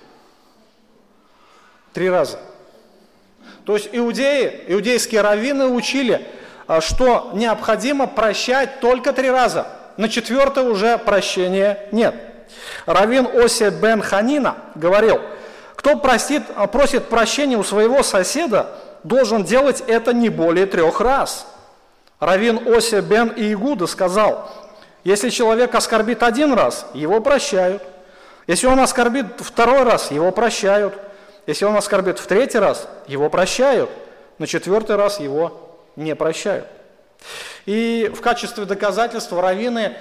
Три 1.93 2.11
раза. 2.11 2.39
То 3.65 3.75
есть 3.75 3.89
иудеи, 3.93 4.65
иудейские 4.69 5.23
раввины 5.23 5.67
учили, 5.67 6.27
а, 6.67 6.81
что 6.81 7.31
необходимо 7.33 8.07
прощать 8.07 8.81
только 8.81 9.13
три 9.13 9.31
раза. 9.31 9.67
На 9.97 10.09
четвертое 10.09 10.65
уже 10.65 10.99
прощения 10.99 11.89
нет. 11.93 12.32
Равин 12.87 13.29
Осия 13.35 13.71
бен 13.71 14.03
Ханина 14.03 14.57
говорил, 14.75 15.21
кто 15.77 15.97
простит, 15.97 16.43
а, 16.57 16.67
просит 16.67 17.09
прощения 17.09 17.57
у 17.57 17.65
своего 17.65 18.03
соседа, 18.03 18.69
должен 19.03 19.45
делать 19.45 19.83
это 19.87 20.13
не 20.13 20.29
более 20.29 20.67
трех 20.67 21.01
раз. 21.01 21.47
Равин 22.21 22.69
Осия 22.69 23.01
бен 23.01 23.33
Иегуда 23.35 23.87
сказал, 23.87 24.51
если 25.05 25.31
человек 25.31 25.75
оскорбит 25.75 26.23
один 26.23 26.53
раз, 26.53 26.87
его 26.95 27.21
прощают. 27.21 27.83
Если 28.47 28.67
он 28.67 28.79
оскорбит 28.81 29.27
второй 29.41 29.83
раз, 29.83 30.11
его 30.11 30.31
прощают. 30.31 30.95
Если 31.47 31.65
он 31.65 31.77
оскорбит 31.77 32.19
в 32.19 32.27
третий 32.27 32.59
раз, 32.59 32.89
его 33.09 33.29
прощают. 33.29 33.91
На 34.39 34.47
четвертый 34.47 34.97
раз 34.97 35.19
его 35.19 35.77
не 35.97 36.15
прощают. 36.15 36.67
И 37.67 38.11
в 38.15 38.21
качестве 38.21 38.65
доказательства 38.65 39.41
раввины 39.43 39.97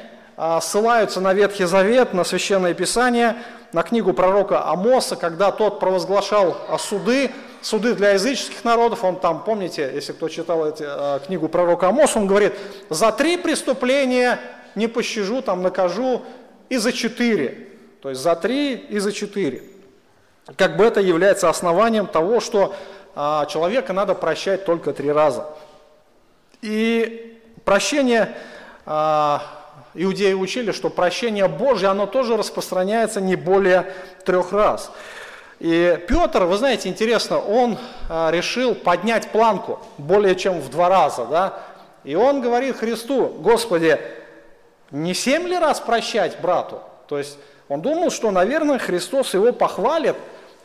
ссылаются 0.62 1.22
на 1.22 1.34
Ветхий 1.34 1.66
Завет, 1.66 2.14
на 2.14 2.24
Священное 2.24 2.74
Писание, 2.74 3.36
на 3.74 3.84
книгу 3.84 4.14
пророка 4.14 4.66
Амоса, 4.68 5.16
когда 5.16 5.52
тот 5.52 5.80
провозглашал 5.80 6.58
суды, 6.80 7.32
суды 7.62 7.94
для 7.94 8.12
языческих 8.12 8.64
народов, 8.64 9.04
он 9.04 9.18
там, 9.18 9.44
помните, 9.44 9.90
если 9.94 10.14
кто 10.14 10.30
читал 10.30 10.68
эти, 10.68 10.84
а, 10.86 11.20
книгу 11.20 11.48
пророка 11.48 11.90
Амоса, 11.90 12.20
он 12.20 12.28
говорит, 12.28 12.54
за 12.90 13.12
три 13.12 13.38
преступления 13.38 14.40
не 14.76 14.88
пощажу, 14.88 15.42
там 15.42 15.62
накажу, 15.62 16.24
и 16.70 16.78
за 16.78 16.92
четыре, 16.92 17.68
то 18.02 18.10
есть 18.10 18.22
за 18.22 18.36
три 18.36 18.76
и 18.76 19.00
за 19.00 19.12
четыре. 19.12 19.64
Как 20.58 20.76
бы 20.76 20.86
это 20.86 21.00
является 21.00 21.50
основанием 21.50 22.08
того, 22.08 22.40
что 22.40 22.74
а, 23.16 23.46
человека 23.46 23.94
надо 23.94 24.16
прощать 24.16 24.66
только 24.66 24.94
три 24.94 25.12
раза. 25.12 25.46
И 26.62 27.40
прощение, 27.64 28.36
а, 28.86 29.44
иудеи 29.94 30.34
учили, 30.34 30.72
что 30.72 30.90
прощение 30.90 31.48
Божье, 31.48 31.90
оно 31.90 32.06
тоже 32.06 32.38
распространяется 32.38 33.22
не 33.22 33.36
более 33.36 33.94
трех 34.26 34.52
раз. 34.52 34.92
И 35.60 36.00
Петр, 36.08 36.46
вы 36.46 36.58
знаете, 36.58 36.90
интересно, 36.90 37.40
он 37.40 37.78
а, 38.10 38.32
решил 38.32 38.74
поднять 38.74 39.30
планку 39.30 39.80
более 40.00 40.36
чем 40.36 40.60
в 40.60 40.70
два 40.70 40.90
раза, 40.90 41.26
да? 41.26 41.60
И 42.04 42.16
он 42.16 42.42
говорит 42.42 42.78
Христу, 42.78 43.28
Господи, 43.28 44.00
не 44.90 45.14
семь 45.14 45.48
ли 45.48 45.58
раз 45.58 45.80
прощать 45.80 46.40
брату? 46.42 46.82
То 47.08 47.20
есть 47.20 47.38
он 47.68 47.82
думал, 47.82 48.10
что, 48.10 48.32
наверное, 48.32 48.80
Христос 48.80 49.34
его 49.36 49.54
похвалит 49.54 50.16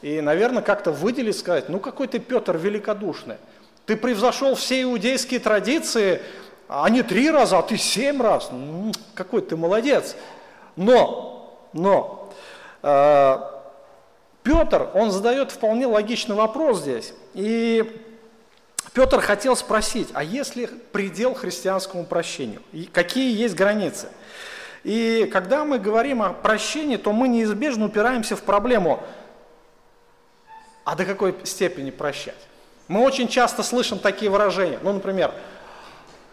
и, 0.01 0.21
наверное, 0.23 0.62
как-то 0.62 0.93
выделит, 0.93 1.37
сказать, 1.37 1.69
ну 1.69 1.79
какой 1.79 2.09
ты, 2.09 2.19
Петр, 2.19 2.57
великодушный. 2.57 3.37
Ты 3.85 3.97
превзошел 3.97 4.55
все 4.55 4.83
иудейские 4.83 5.41
традиции, 5.41 6.21
они 6.68 7.02
три 7.02 7.31
раза, 7.31 7.59
а 7.59 7.62
ты 7.62 7.76
семь 7.76 8.20
раз. 8.20 8.50
Ну, 8.50 8.92
какой 9.14 9.42
ты 9.42 9.57
молодец. 9.57 10.16
Но, 10.74 11.59
но, 11.72 12.33
э, 12.83 13.38
Петр, 14.42 14.88
он 14.94 15.11
задает 15.11 15.50
вполне 15.50 15.87
логичный 15.87 16.37
вопрос 16.37 16.81
здесь. 16.81 17.12
И 17.35 18.02
Петр 18.92 19.20
хотел 19.20 19.57
спросить, 19.57 20.09
а 20.14 20.22
есть 20.22 20.57
ли 20.57 20.66
предел 20.66 21.35
христианскому 21.35 22.05
прощению? 22.05 22.62
И 22.72 22.85
какие 22.85 23.37
есть 23.37 23.55
границы? 23.55 24.09
И 24.85 25.29
когда 25.33 25.64
мы 25.64 25.79
говорим 25.79 26.22
о 26.22 26.33
прощении, 26.33 26.96
то 26.96 27.12
мы 27.12 27.29
неизбежно 27.29 27.87
упираемся 27.87 28.37
в 28.37 28.42
проблему, 28.42 29.02
а 30.85 30.94
до 30.94 31.05
какой 31.05 31.35
степени 31.42 31.90
прощать? 31.90 32.37
Мы 32.87 33.00
очень 33.02 33.26
часто 33.26 33.64
слышим 33.64 33.98
такие 33.98 34.31
выражения. 34.31 34.79
Ну, 34.81 34.92
например, 34.92 35.35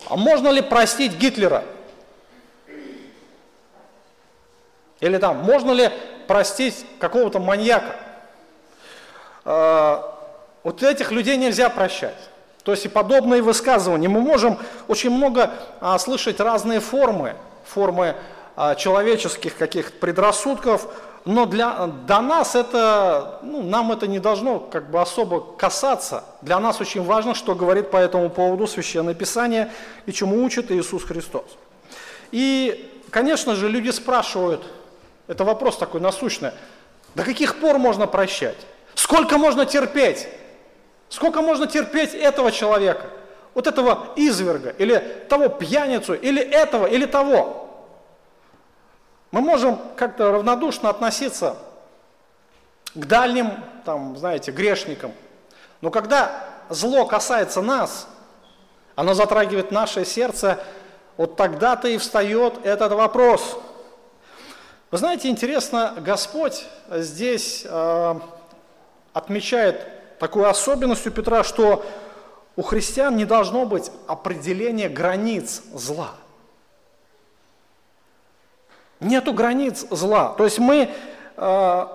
а 0.09 0.15
можно 0.15 0.49
ли 0.49 0.61
простить 0.61 1.17
Гитлера? 1.17 1.63
Или 4.99 5.17
там, 5.17 5.37
можно 5.37 5.71
ли 5.71 5.89
простить 6.27 6.85
какого-то 6.99 7.39
маньяка? 7.39 7.95
А, 9.45 10.17
вот 10.63 10.81
этих 10.81 11.11
людей 11.11 11.37
нельзя 11.37 11.69
прощать. 11.69 12.17
То 12.63 12.71
есть 12.71 12.85
и 12.85 12.87
подобные 12.87 13.41
высказывания. 13.41 14.07
Мы 14.07 14.21
можем 14.21 14.57
очень 14.87 15.09
много 15.09 15.51
а, 15.81 15.99
слышать 15.99 16.39
разные 16.39 16.79
формы, 16.79 17.35
формы 17.65 18.15
а, 18.55 18.75
человеческих 18.75 19.57
каких-то 19.57 19.97
предрассудков, 19.99 20.87
но 21.25 21.45
для, 21.45 21.87
до 21.87 22.19
нас 22.19 22.53
это, 22.55 23.39
ну, 23.43 23.61
нам 23.61 23.91
это 23.91 24.07
не 24.07 24.19
должно 24.19 24.59
как 24.59 24.91
бы 24.91 25.01
особо 25.01 25.39
касаться. 25.39 26.25
Для 26.41 26.59
нас 26.59 26.81
очень 26.81 27.03
важно, 27.03 27.33
что 27.33 27.55
говорит 27.55 27.91
по 27.91 27.97
этому 27.97 28.29
поводу 28.29 28.67
Священное 28.67 29.13
Писание 29.13 29.71
и 30.05 30.11
чему 30.11 30.43
учит 30.43 30.69
Иисус 30.71 31.03
Христос. 31.03 31.45
И, 32.31 32.91
конечно 33.09 33.55
же, 33.55 33.69
люди 33.69 33.89
спрашивают, 33.89 34.63
это 35.27 35.45
вопрос 35.45 35.77
такой 35.77 36.01
насущный, 36.01 36.51
до 37.15 37.23
каких 37.23 37.59
пор 37.59 37.77
можно 37.77 38.05
прощать? 38.05 38.57
Сколько 38.95 39.37
можно 39.37 39.65
терпеть? 39.65 40.27
Сколько 41.07 41.41
можно 41.41 41.67
терпеть 41.67 42.13
этого 42.13 42.51
человека? 42.51 43.05
Вот 43.53 43.67
этого 43.67 44.09
изверга, 44.15 44.71
или 44.71 44.97
того 45.29 45.47
пьяницу, 45.47 46.15
или 46.15 46.41
этого, 46.41 46.87
или 46.87 47.05
того. 47.05 47.62
Мы 49.33 49.41
можем 49.41 49.79
как-то 49.95 50.31
равнодушно 50.31 50.91
относиться 50.91 51.55
к 52.93 53.03
дальним, 53.03 53.49
там, 53.83 54.15
знаете, 54.15 54.51
грешникам. 54.51 55.11
Но 55.81 55.89
когда 55.89 56.43
зло 56.69 57.07
касается 57.07 57.63
нас, 57.63 58.07
оно 58.95 59.15
затрагивает 59.15 59.71
наше 59.71 60.05
сердце, 60.05 60.59
вот 61.17 61.35
тогда-то 61.35 61.87
и 61.87 61.97
встает 61.97 62.63
этот 62.63 62.91
вопрос. 62.91 63.57
Вы 64.91 64.99
знаете, 64.99 65.29
интересно, 65.29 65.95
Господь 65.97 66.67
здесь 66.91 67.65
э, 67.67 68.15
отмечает 69.13 70.19
такую 70.19 70.47
особенность 70.47 71.07
у 71.07 71.09
Петра, 71.09 71.43
что 71.43 71.83
у 72.55 72.61
христиан 72.61 73.17
не 73.17 73.25
должно 73.25 73.65
быть 73.65 73.89
определения 74.05 74.89
границ 74.89 75.63
зла– 75.73 76.11
Нету 79.03 79.33
границ 79.33 79.85
зла. 79.89 80.33
То 80.37 80.45
есть 80.45 80.59
мы 80.59 80.89
э, 81.37 81.87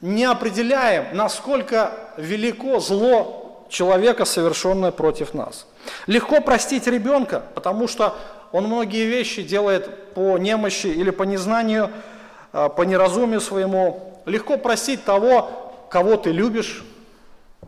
не 0.00 0.24
определяем, 0.24 1.16
насколько 1.16 1.92
велико 2.16 2.80
зло 2.80 3.66
человека, 3.68 4.24
совершенное 4.24 4.90
против 4.90 5.34
нас. 5.34 5.66
Легко 6.06 6.40
простить 6.40 6.86
ребенка, 6.86 7.42
потому 7.54 7.88
что 7.88 8.16
он 8.52 8.66
многие 8.66 9.06
вещи 9.06 9.42
делает 9.42 10.12
по 10.14 10.36
немощи 10.36 10.88
или 10.88 11.10
по 11.10 11.22
незнанию, 11.22 11.90
э, 12.52 12.68
по 12.76 12.82
неразумию 12.82 13.40
своему. 13.40 14.20
Легко 14.26 14.58
простить 14.58 15.04
того, 15.04 15.72
кого 15.88 16.16
ты 16.16 16.30
любишь. 16.30 16.84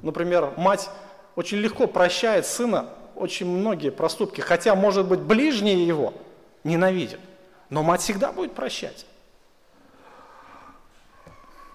Например, 0.03 0.51
мать 0.57 0.91
очень 1.37 1.59
легко 1.59 1.87
прощает 1.87 2.47
сына 2.47 2.87
очень 3.17 3.47
многие 3.47 3.91
проступки, 3.91 4.41
хотя, 4.41 4.75
может 4.75 5.07
быть, 5.07 5.21
ближние 5.21 5.87
его 5.87 6.15
ненавидят. 6.65 7.21
Но 7.75 7.83
мать 7.83 8.03
всегда 8.03 8.31
будет 8.31 8.55
прощать. 8.55 9.05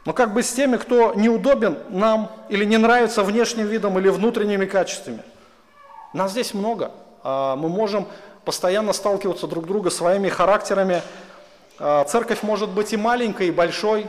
Но 0.06 0.14
как 0.14 0.34
бы 0.34 0.44
с 0.44 0.54
теми, 0.54 0.78
кто 0.78 1.14
неудобен 1.14 1.78
нам 1.90 2.32
или 2.48 2.64
не 2.64 2.78
нравится 2.78 3.22
внешним 3.22 3.68
видом 3.68 4.00
или 4.00 4.08
внутренними 4.08 4.66
качествами. 4.66 5.22
Нас 6.14 6.32
здесь 6.32 6.54
много. 6.54 6.92
А, 7.22 7.58
мы 7.58 7.68
можем 7.68 8.08
постоянно 8.46 8.94
сталкиваться 8.94 9.46
друг 9.46 9.68
друга 9.68 9.90
своими 9.90 10.30
характерами. 10.30 11.02
А, 11.80 12.06
церковь 12.06 12.44
может 12.44 12.70
быть 12.70 12.94
и 12.94 12.98
маленькой, 12.98 13.50
и 13.50 13.52
большой. 13.52 14.08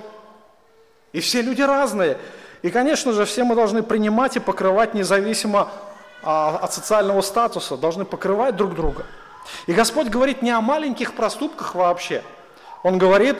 И 1.12 1.18
все 1.18 1.42
люди 1.42 1.62
разные. 1.62 2.18
И, 2.62 2.70
конечно 2.70 3.12
же, 3.12 3.24
все 3.24 3.42
мы 3.42 3.56
должны 3.56 3.82
принимать 3.82 4.36
и 4.36 4.38
покрывать 4.38 4.94
независимо 4.94 5.68
а, 6.22 6.56
от 6.58 6.72
социального 6.72 7.20
статуса, 7.20 7.76
должны 7.76 8.04
покрывать 8.04 8.54
друг 8.54 8.76
друга. 8.76 9.06
И 9.66 9.72
Господь 9.72 10.08
говорит 10.08 10.42
не 10.42 10.50
о 10.50 10.60
маленьких 10.60 11.14
проступках 11.14 11.74
вообще. 11.74 12.22
Он 12.82 12.98
говорит 12.98 13.36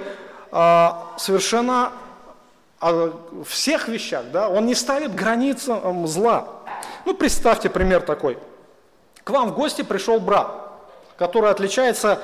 а, 0.51 1.15
совершенно 1.17 1.93
о 2.81 3.13
всех 3.47 3.89
вещах. 3.89 4.25
Да? 4.33 4.49
Он 4.49 4.67
не 4.67 4.75
ставит 4.75 5.15
границы 5.15 5.77
зла. 6.07 6.49
Ну, 7.05 7.15
представьте 7.15 7.69
пример 7.69 8.01
такой. 8.01 8.39
К 9.23 9.31
вам 9.31 9.51
в 9.51 9.55
гости 9.55 9.83
пришел 9.83 10.19
брат, 10.19 10.51
который 11.19 11.51
отличается 11.51 12.21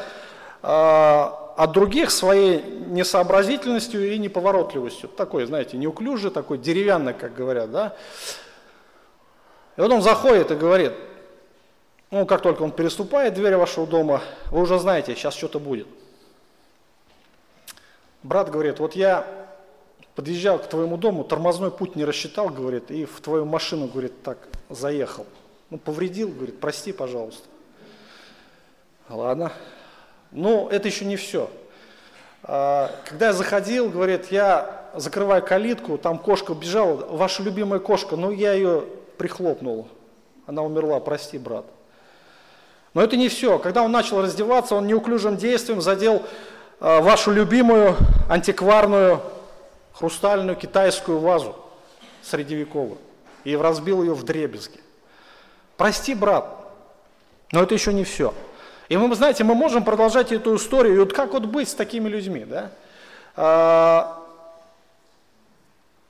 э, 0.62 0.66
от 0.68 1.72
других 1.72 2.10
своей 2.10 2.62
несообразительностью 2.62 4.12
и 4.12 4.18
неповоротливостью. 4.18 5.10
Такой, 5.10 5.44
знаете, 5.44 5.76
неуклюжий, 5.76 6.30
такой 6.30 6.56
деревянный, 6.56 7.12
как 7.12 7.34
говорят, 7.34 7.70
да. 7.70 7.96
И 9.76 9.80
вот 9.80 9.92
он 9.92 10.00
заходит 10.00 10.50
и 10.50 10.54
говорит, 10.54 10.92
ну, 12.10 12.24
как 12.26 12.42
только 12.42 12.62
он 12.62 12.70
переступает 12.70 13.34
дверь 13.34 13.56
вашего 13.56 13.86
дома, 13.86 14.22
вы 14.50 14.62
уже 14.62 14.78
знаете, 14.78 15.14
сейчас 15.14 15.34
что-то 15.34 15.58
будет. 15.58 15.88
Брат 18.22 18.50
говорит, 18.50 18.78
вот 18.78 18.94
я 18.94 19.26
подъезжал 20.14 20.58
к 20.58 20.68
твоему 20.68 20.96
дому, 20.96 21.24
тормозной 21.24 21.70
путь 21.70 21.96
не 21.96 22.04
рассчитал, 22.04 22.48
говорит, 22.48 22.90
и 22.90 23.04
в 23.04 23.20
твою 23.20 23.44
машину, 23.44 23.86
говорит, 23.86 24.22
так 24.22 24.38
заехал. 24.68 25.26
Ну, 25.70 25.78
повредил, 25.78 26.28
говорит, 26.28 26.60
прости, 26.60 26.92
пожалуйста. 26.92 27.46
Ладно, 29.08 29.52
но 30.32 30.68
это 30.70 30.88
еще 30.88 31.04
не 31.04 31.16
все. 31.16 31.50
А, 32.42 32.90
когда 33.04 33.26
я 33.26 33.32
заходил, 33.32 33.90
говорит, 33.90 34.32
я 34.32 34.90
закрываю 34.94 35.42
калитку, 35.44 35.98
там 35.98 36.18
кошка 36.18 36.54
бежала, 36.54 36.94
ваша 37.06 37.42
любимая 37.42 37.80
кошка, 37.80 38.16
ну 38.16 38.30
я 38.30 38.52
ее 38.52 38.84
прихлопнул. 39.18 39.88
Она 40.46 40.62
умерла, 40.62 41.00
прости, 41.00 41.38
брат. 41.38 41.66
Но 42.96 43.02
это 43.02 43.18
не 43.18 43.28
все. 43.28 43.58
Когда 43.58 43.82
он 43.82 43.92
начал 43.92 44.22
раздеваться, 44.22 44.74
он 44.74 44.86
неуклюжим 44.86 45.36
действием 45.36 45.82
задел 45.82 46.22
а, 46.80 47.02
вашу 47.02 47.30
любимую 47.30 47.94
антикварную 48.26 49.20
хрустальную 49.92 50.56
китайскую 50.56 51.18
вазу 51.18 51.54
средневековую 52.22 52.96
и 53.44 53.54
разбил 53.54 54.02
ее 54.02 54.14
в 54.14 54.22
дребезги. 54.22 54.80
Прости, 55.76 56.14
брат, 56.14 56.46
но 57.52 57.62
это 57.64 57.74
еще 57.74 57.92
не 57.92 58.02
все. 58.02 58.32
И 58.88 58.96
мы, 58.96 59.14
знаете, 59.14 59.44
мы 59.44 59.54
можем 59.54 59.84
продолжать 59.84 60.32
эту 60.32 60.56
историю. 60.56 60.94
И 60.94 60.98
вот 61.00 61.12
как 61.12 61.34
вот 61.34 61.44
быть 61.44 61.68
с 61.68 61.74
такими 61.74 62.08
людьми, 62.08 62.46
да? 62.46 64.16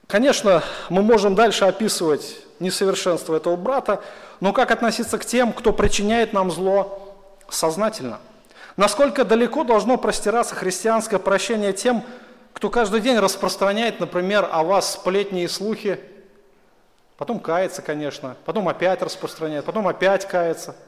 Конечно, 0.07 0.63
мы 0.89 1.03
можем 1.03 1.35
дальше 1.35 1.65
описывать 1.65 2.39
несовершенство 2.61 3.35
этого 3.37 3.57
брата, 3.57 4.03
но 4.41 4.53
как 4.53 4.71
относиться 4.71 5.19
к 5.19 5.25
тем, 5.25 5.53
кто 5.53 5.73
причиняет 5.73 6.33
нам 6.33 6.51
зло 6.51 7.17
сознательно? 7.49 8.21
Насколько 8.77 9.25
далеко 9.25 9.65
должно 9.65 9.97
простираться 9.97 10.55
христианское 10.55 11.19
прощение 11.19 11.73
тем, 11.73 12.05
кто 12.53 12.71
каждый 12.71 13.01
день 13.01 13.19
распространяет, 13.19 14.01
например, 14.01 14.49
о 14.51 14.63
вас 14.63 14.95
сплетни 14.95 15.43
и 15.43 15.49
слухи, 15.49 15.99
потом 17.17 17.41
кается, 17.41 17.83
конечно, 17.83 18.37
потом 18.45 18.69
опять 18.69 19.03
распространяет, 19.03 19.65
потом 19.65 19.89
опять 19.89 20.27
кается– 20.27 20.77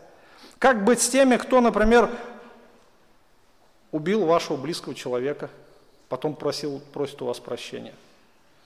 как 0.59 0.85
быть 0.85 1.01
с 1.01 1.09
теми, 1.09 1.37
кто, 1.37 1.61
например, 1.61 2.11
убил 3.93 4.27
вашего 4.27 4.57
близкого 4.57 4.95
человека, 4.95 5.51
потом 6.09 6.35
просил, 6.35 6.81
просит 6.93 7.23
у 7.23 7.27
вас 7.27 7.39
прощения? 7.39 7.95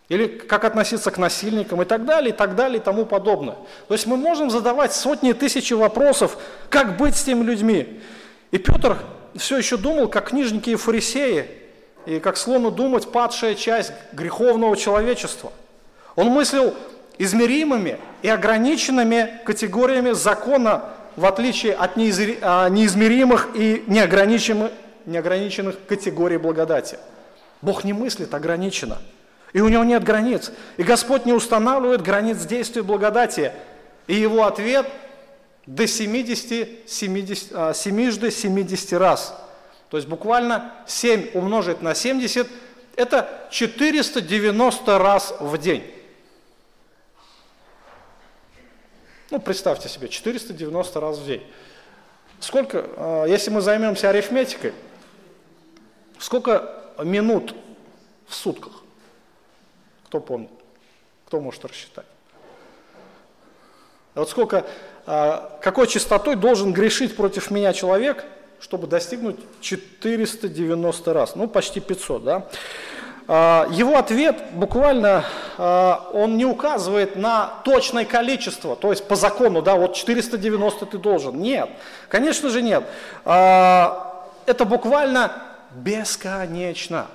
Или 0.08 0.26
как 0.26 0.64
относиться 0.64 1.10
к 1.10 1.18
насильникам 1.18 1.80
и 1.82 1.84
так 1.84 2.04
далее, 2.04 2.34
и 2.34 2.36
так 2.36 2.54
далее, 2.54 2.78
и 2.78 2.82
тому 2.82 3.06
подобное. 3.06 3.56
То 3.88 3.94
есть 3.94 4.06
мы 4.06 4.16
можем 4.16 4.50
задавать 4.50 4.92
сотни 4.92 5.32
тысяч 5.32 5.70
вопросов, 5.72 6.36
как 6.68 6.96
быть 6.96 7.16
с 7.16 7.22
теми 7.22 7.42
людьми. 7.44 8.00
И 8.50 8.58
Петр 8.58 8.98
все 9.36 9.56
еще 9.56 9.76
думал, 9.76 10.08
как 10.08 10.28
книжники 10.28 10.70
и 10.70 10.76
фарисеи, 10.76 11.46
и 12.04 12.18
как 12.18 12.36
слону 12.36 12.70
думать 12.70 13.10
падшая 13.10 13.54
часть 13.54 13.92
греховного 14.12 14.76
человечества. 14.76 15.52
Он 16.16 16.28
мыслил 16.28 16.74
измеримыми 17.18 17.98
и 18.22 18.28
ограниченными 18.28 19.40
категориями 19.44 20.10
закона 20.10 20.92
в 21.16 21.26
отличие 21.26 21.74
от 21.74 21.92
а, 21.96 22.68
неизмеримых 22.68 23.50
и 23.54 23.84
неограниченных, 23.86 24.72
неограниченных 25.06 25.76
категорий 25.86 26.38
благодати. 26.38 26.98
Бог 27.60 27.84
не 27.84 27.92
мыслит 27.92 28.34
ограниченно, 28.34 28.98
и 29.52 29.60
у 29.60 29.68
него 29.68 29.84
нет 29.84 30.04
границ. 30.04 30.50
И 30.76 30.82
Господь 30.82 31.26
не 31.26 31.32
устанавливает 31.32 32.02
границ 32.02 32.38
действия 32.44 32.82
благодати. 32.82 33.52
И 34.06 34.14
его 34.14 34.44
ответ 34.44 34.86
до 35.66 35.86
70, 35.86 36.88
70, 36.88 37.76
70, 37.76 38.34
70 38.34 38.92
раз. 38.94 39.38
То 39.90 39.96
есть 39.96 40.08
буквально 40.08 40.72
7 40.86 41.30
умножить 41.34 41.82
на 41.82 41.94
70– 41.94 42.48
это 42.96 43.48
490 43.50 44.98
раз 44.98 45.34
в 45.40 45.56
день. 45.58 45.84
Ну, 49.30 49.40
представьте 49.40 49.88
себе, 49.88 50.08
490 50.08 51.00
раз 51.00 51.18
в 51.18 51.26
день. 51.26 51.42
Сколько, 52.40 52.86
а, 52.96 53.24
если 53.24 53.50
мы 53.50 53.62
займемся 53.62 54.10
арифметикой, 54.10 54.74
сколько 56.18 56.84
минут 57.02 57.54
в 58.26 58.34
сутках? 58.34 58.81
Кто 60.12 60.20
помнит? 60.20 60.50
Кто 61.26 61.40
может 61.40 61.64
рассчитать? 61.64 62.04
Вот 64.14 64.28
сколько, 64.28 64.66
а, 65.06 65.58
какой 65.62 65.86
частотой 65.86 66.36
должен 66.36 66.74
грешить 66.74 67.16
против 67.16 67.50
меня 67.50 67.72
человек, 67.72 68.22
чтобы 68.60 68.86
достигнуть 68.88 69.40
490 69.62 71.14
раз? 71.14 71.34
Ну, 71.34 71.48
почти 71.48 71.80
500, 71.80 72.24
да? 72.24 72.46
А, 73.26 73.66
его 73.70 73.96
ответ 73.96 74.36
буквально, 74.52 75.24
а, 75.56 76.10
он 76.12 76.36
не 76.36 76.44
указывает 76.44 77.16
на 77.16 77.62
точное 77.64 78.04
количество, 78.04 78.76
то 78.76 78.90
есть 78.90 79.08
по 79.08 79.16
закону, 79.16 79.62
да, 79.62 79.76
вот 79.76 79.94
490 79.94 80.84
ты 80.84 80.98
должен. 80.98 81.40
Нет, 81.40 81.70
конечно 82.10 82.50
же 82.50 82.60
нет. 82.60 82.84
Это 83.24 84.66
буквально 84.66 85.32
бесконечно. 85.70 87.06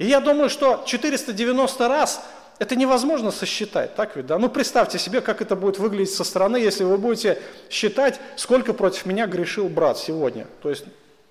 И 0.00 0.06
я 0.06 0.20
думаю, 0.20 0.48
что 0.48 0.82
490 0.86 1.86
раз 1.86 2.22
это 2.58 2.74
невозможно 2.74 3.30
сосчитать, 3.30 3.94
так 3.96 4.16
ведь, 4.16 4.26
да? 4.26 4.38
Ну, 4.38 4.48
представьте 4.48 4.98
себе, 4.98 5.20
как 5.20 5.42
это 5.42 5.56
будет 5.56 5.78
выглядеть 5.78 6.14
со 6.14 6.24
стороны, 6.24 6.56
если 6.56 6.84
вы 6.84 6.96
будете 6.96 7.38
считать, 7.68 8.18
сколько 8.36 8.72
против 8.72 9.04
меня 9.04 9.26
грешил 9.26 9.68
брат 9.68 9.98
сегодня. 9.98 10.46
То 10.62 10.70
есть 10.70 10.86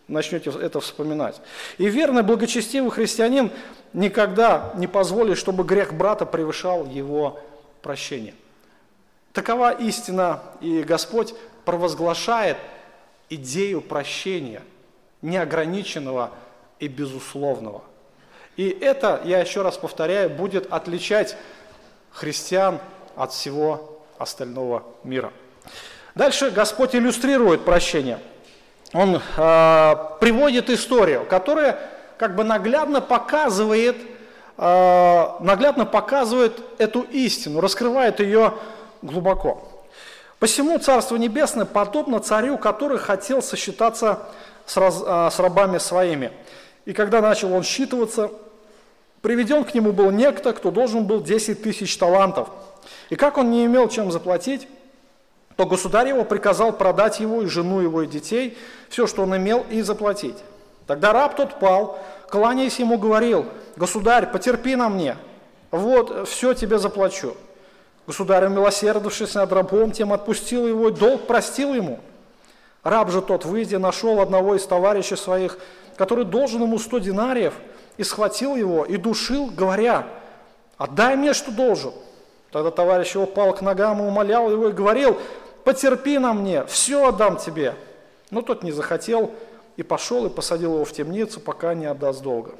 начнете 0.07 0.51
это 0.51 0.81
вспоминать. 0.81 1.41
И 1.79 1.89
верный, 1.89 2.21
благочестивый 2.21 2.91
христианин 2.91 3.49
никогда 3.93 4.71
не 4.75 4.85
позволит, 4.85 5.39
чтобы 5.39 5.63
грех 5.63 5.95
брата 5.95 6.27
превышал 6.27 6.85
его 6.85 7.39
прощение. 7.81 8.35
Такова 9.33 9.71
истина, 9.71 10.43
и 10.61 10.83
Господь 10.83 11.33
провозглашает 11.65 12.57
идею 13.31 13.81
прощения, 13.81 14.61
неограниченного 15.23 16.29
и 16.79 16.87
безусловного. 16.87 17.88
И 18.59 18.67
это, 18.81 19.21
я 19.23 19.39
еще 19.39 19.61
раз 19.61 19.77
повторяю, 19.77 20.29
будет 20.29 20.71
отличать 20.71 21.37
христиан 22.11 22.79
от 23.15 23.31
всего 23.31 24.01
остального 24.17 24.83
мира. 25.03 25.31
Дальше 26.15 26.51
Господь 26.51 26.95
иллюстрирует 26.95 27.63
прощение– 27.63 28.19
он 28.93 29.21
э, 29.37 29.95
приводит 30.19 30.69
историю, 30.69 31.25
которая 31.25 31.79
как 32.17 32.35
бы 32.35 32.43
наглядно 32.43 33.01
показывает, 33.01 33.97
э, 34.57 35.27
наглядно 35.41 35.85
показывает 35.85 36.59
эту 36.79 37.01
истину, 37.01 37.61
раскрывает 37.61 38.19
ее 38.19 38.55
глубоко. 39.03 39.85
Посему 40.39 40.79
Царство 40.79 41.17
Небесное 41.17 41.65
подобно 41.65 42.19
царю, 42.19 42.57
который 42.57 42.97
хотел 42.97 43.43
сосчитаться 43.43 44.27
с, 44.65 44.75
раз, 44.77 45.03
э, 45.05 45.29
с 45.31 45.37
рабами 45.39 45.77
своими. 45.77 46.31
И 46.85 46.93
когда 46.93 47.21
начал 47.21 47.53
он 47.53 47.61
считываться, 47.61 48.31
приведен 49.21 49.63
к 49.63 49.73
нему 49.73 49.91
был 49.91 50.11
некто, 50.11 50.53
кто 50.53 50.71
должен 50.71 51.05
был 51.05 51.21
10 51.21 51.61
тысяч 51.61 51.97
талантов. 51.97 52.49
И 53.09 53.15
как 53.15 53.37
он 53.37 53.51
не 53.51 53.65
имел 53.65 53.87
чем 53.89 54.11
заплатить, 54.11 54.67
то 55.55 55.65
государь 55.65 56.07
его 56.07 56.23
приказал 56.23 56.71
продать 56.71 57.19
его 57.19 57.41
и 57.41 57.47
жену 57.47 57.81
его 57.81 58.03
и 58.03 58.07
детей, 58.07 58.57
все, 58.87 59.07
что 59.07 59.23
он 59.23 59.35
имел, 59.35 59.65
и 59.69 59.81
заплатить. 59.81 60.37
Тогда 60.87 61.11
раб 61.11 61.35
тот 61.35 61.59
пал, 61.59 61.99
кланяясь 62.29 62.79
ему, 62.79 62.97
говорил, 62.97 63.45
«Государь, 63.75 64.31
потерпи 64.31 64.75
на 64.75 64.89
мне, 64.89 65.17
вот, 65.69 66.27
все 66.27 66.53
тебе 66.53 66.79
заплачу». 66.79 67.35
Государь, 68.07 68.45
умилосердившись 68.45 69.35
над 69.35 69.51
рабом, 69.51 69.91
тем 69.91 70.13
отпустил 70.13 70.65
его, 70.65 70.89
и 70.89 70.91
долг 70.93 71.27
простил 71.27 71.75
ему. 71.75 71.99
Раб 72.81 73.11
же 73.11 73.21
тот, 73.21 73.45
выйдя, 73.45 73.77
нашел 73.77 74.19
одного 74.21 74.55
из 74.55 74.65
товарищей 74.65 75.15
своих, 75.15 75.59
который 75.95 76.25
должен 76.25 76.63
ему 76.63 76.79
сто 76.79 76.97
динариев, 76.97 77.53
и 77.99 78.03
схватил 78.05 78.55
его, 78.55 78.85
и 78.85 78.95
душил, 78.95 79.47
говоря, 79.47 80.07
отдай 80.77 81.17
мне, 81.17 81.33
что 81.33 81.51
должен. 81.51 81.91
Тогда 82.49 82.71
товарищ 82.71 83.13
его 83.13 83.25
пал 83.25 83.53
к 83.53 83.59
ногам 83.61 84.01
и 84.01 84.05
умолял 84.05 84.49
его 84.49 84.69
и 84.69 84.71
говорил, 84.71 85.19
потерпи 85.65 86.17
на 86.17 86.31
мне, 86.31 86.65
все 86.67 87.09
отдам 87.09 87.35
тебе. 87.35 87.75
Но 88.31 88.41
тот 88.41 88.63
не 88.63 88.71
захотел 88.71 89.33
и 89.75 89.83
пошел 89.83 90.25
и 90.25 90.29
посадил 90.29 90.75
его 90.75 90.85
в 90.85 90.93
темницу, 90.93 91.41
пока 91.41 91.73
не 91.73 91.87
отдаст 91.87 92.23
долга. 92.23 92.53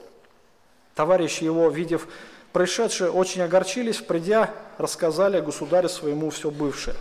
Товарищи 0.94 1.46
его, 1.46 1.70
видев 1.70 2.10
происшедшее, 2.52 3.10
очень 3.10 3.42
огорчились, 3.42 4.00
придя, 4.00 4.50
рассказали 4.78 5.40
государю 5.40 5.88
своему 5.88 6.32
все 6.32 6.52
бывшее. 6.52 6.98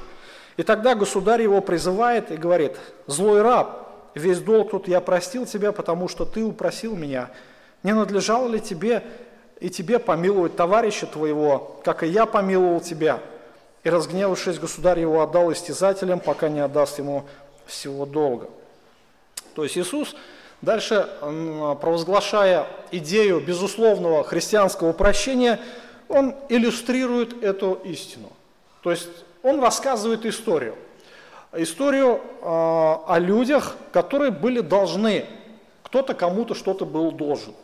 И 0.56 0.62
тогда 0.62 0.94
государь 0.94 1.42
его 1.42 1.60
призывает 1.60 2.30
и 2.30 2.36
говорит, 2.36 2.76
«Злой 3.08 3.42
раб, 3.42 3.88
весь 4.14 4.38
долг 4.38 4.70
тут 4.70 4.86
я 4.86 5.00
простил 5.00 5.44
тебя, 5.44 5.72
потому 5.72 6.06
что 6.06 6.24
ты 6.24 6.44
упросил 6.44 6.94
меня. 6.94 7.30
Не 7.82 7.92
надлежало 7.94 8.48
ли 8.48 8.60
тебе 8.60 9.02
и 9.60 9.70
тебе 9.70 9.98
помиловать 9.98 10.56
товарища 10.56 11.06
твоего, 11.06 11.80
как 11.84 12.02
и 12.02 12.08
я 12.08 12.26
помиловал 12.26 12.80
тебя?» 12.80 13.20
И 13.84 13.90
разгневавшись, 13.90 14.58
государь 14.58 15.00
его 15.00 15.22
отдал 15.22 15.52
истязателям, 15.52 16.20
пока 16.20 16.48
не 16.48 16.60
отдаст 16.60 16.98
ему 16.98 17.24
всего 17.66 18.06
долга. 18.06 18.48
То 19.54 19.62
есть 19.64 19.78
Иисус 19.78 20.14
дальше, 20.62 21.08
провозглашая 21.20 22.66
идею 22.90 23.40
безусловного 23.40 24.24
христианского 24.24 24.92
прощения, 24.92 25.60
он 26.08 26.34
иллюстрирует 26.48 27.42
эту 27.42 27.74
истину. 27.84 28.30
То 28.82 28.90
есть 28.90 29.08
он 29.42 29.60
рассказывает 29.60 30.24
историю. 30.26 30.74
Историю 31.52 32.16
э, 32.16 32.20
о 32.42 33.16
людях, 33.18 33.76
которые 33.92 34.30
были 34.30 34.60
должны. 34.60 35.26
Кто-то 35.82 36.14
кому-то 36.14 36.54
что-то 36.54 36.84
был 36.84 37.10
должен. 37.10 37.54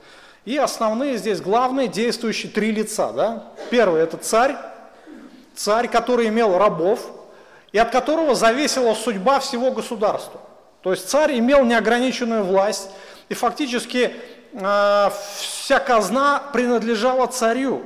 И 0.44 0.59
основные 0.59 1.16
здесь 1.16 1.40
главные 1.40 1.88
действующие 1.88 2.52
три 2.52 2.70
лица. 2.70 3.12
Да? 3.12 3.44
Первый– 3.70 4.02
это 4.02 4.16
царь, 4.18 4.57
царь, 5.54 5.88
который 5.88 6.28
имел 6.28 6.59
рабов, 6.59 7.00
и 7.72 7.78
от 7.78 7.90
которого 7.90 8.35
зависела 8.35 8.94
судьба 8.94 9.40
всего 9.40 9.70
государства. 9.70 10.40
То 10.83 10.92
есть 10.92 11.09
царь 11.09 11.38
имел 11.38 11.64
неограниченную 11.64 12.44
власть, 12.44 12.90
и 13.28 13.35
фактически 13.35 14.14
э, 14.52 15.11
вся 15.38 15.78
казна 15.78 16.42
принадлежала 16.52 17.26
царю. 17.26 17.83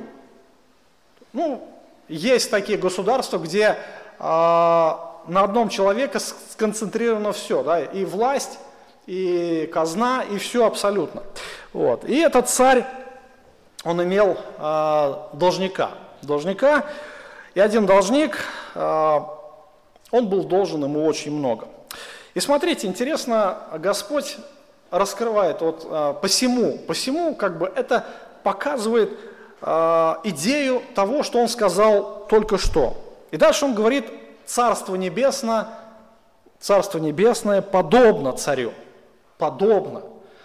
Ну, 1.31 1.65
есть 2.09 2.51
такие 2.51 2.77
государства, 2.77 3.37
где 3.37 3.77
э, 4.19 4.21
на 4.21 5.43
одном 5.43 5.69
человеке 5.69 6.19
сконцентрировано 6.19 7.31
все, 7.31 7.63
да, 7.63 7.79
и 7.79 8.03
власть, 8.03 8.59
и 9.07 9.69
казна, 9.73 10.23
и 10.29 10.37
все 10.37 10.65
абсолютно. 10.65 11.23
Вот. 11.73 12.05
И 12.05 12.17
этот 12.19 12.49
царь, 12.49 12.85
он 13.83 14.03
имел 14.03 14.37
э, 14.57 15.13
должника. 15.33 15.91
Должника, 16.21 16.85
и 17.53 17.59
один 17.59 17.85
должник, 17.85 18.37
э, 18.75 19.19
он 20.11 20.27
был 20.27 20.43
должен 20.43 20.83
ему 20.83 21.05
очень 21.05 21.31
много. 21.31 21.67
И 22.33 22.39
смотрите, 22.39 22.87
интересно, 22.87 23.57
Господь 23.77 24.37
раскрывает 24.91 25.61
вот 25.61 25.85
а, 25.89 26.13
посему, 26.13 26.77
посему 26.77 27.35
как 27.35 27.57
бы 27.57 27.71
это 27.75 28.05
показывает 28.43 29.11
а, 29.61 30.19
идею 30.23 30.81
того, 30.95 31.23
что 31.23 31.39
Он 31.39 31.47
сказал 31.47 32.27
только 32.29 32.57
что. 32.57 32.97
И 33.31 33.37
дальше 33.37 33.65
Он 33.65 33.73
говорит, 33.73 34.05
Царство 34.45 34.95
Небесное, 34.95 35.67
Царство 36.59 36.97
Небесное 36.97 37.61
подобно 37.61 38.33
царю, 38.33 38.73
подобно. 39.37 40.01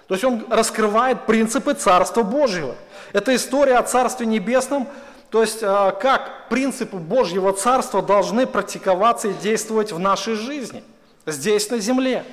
То 0.08 0.14
есть 0.14 0.24
Он 0.24 0.44
раскрывает 0.50 1.26
принципы 1.26 1.74
Царства 1.74 2.22
Божьего. 2.22 2.74
Это 3.12 3.34
история 3.34 3.76
о 3.76 3.82
Царстве 3.82 4.26
Небесном, 4.26 4.88
то 5.30 5.40
есть 5.40 5.60
а, 5.62 5.90
как 5.92 6.48
принципы 6.48 6.96
Божьего 6.96 7.52
Царства 7.52 8.02
должны 8.02 8.46
практиковаться 8.46 9.28
и 9.28 9.34
действовать 9.34 9.92
в 9.92 9.98
нашей 9.98 10.34
жизни– 10.34 10.82
здесь 11.26 11.70
на 11.70 11.78
земле. 11.78 12.24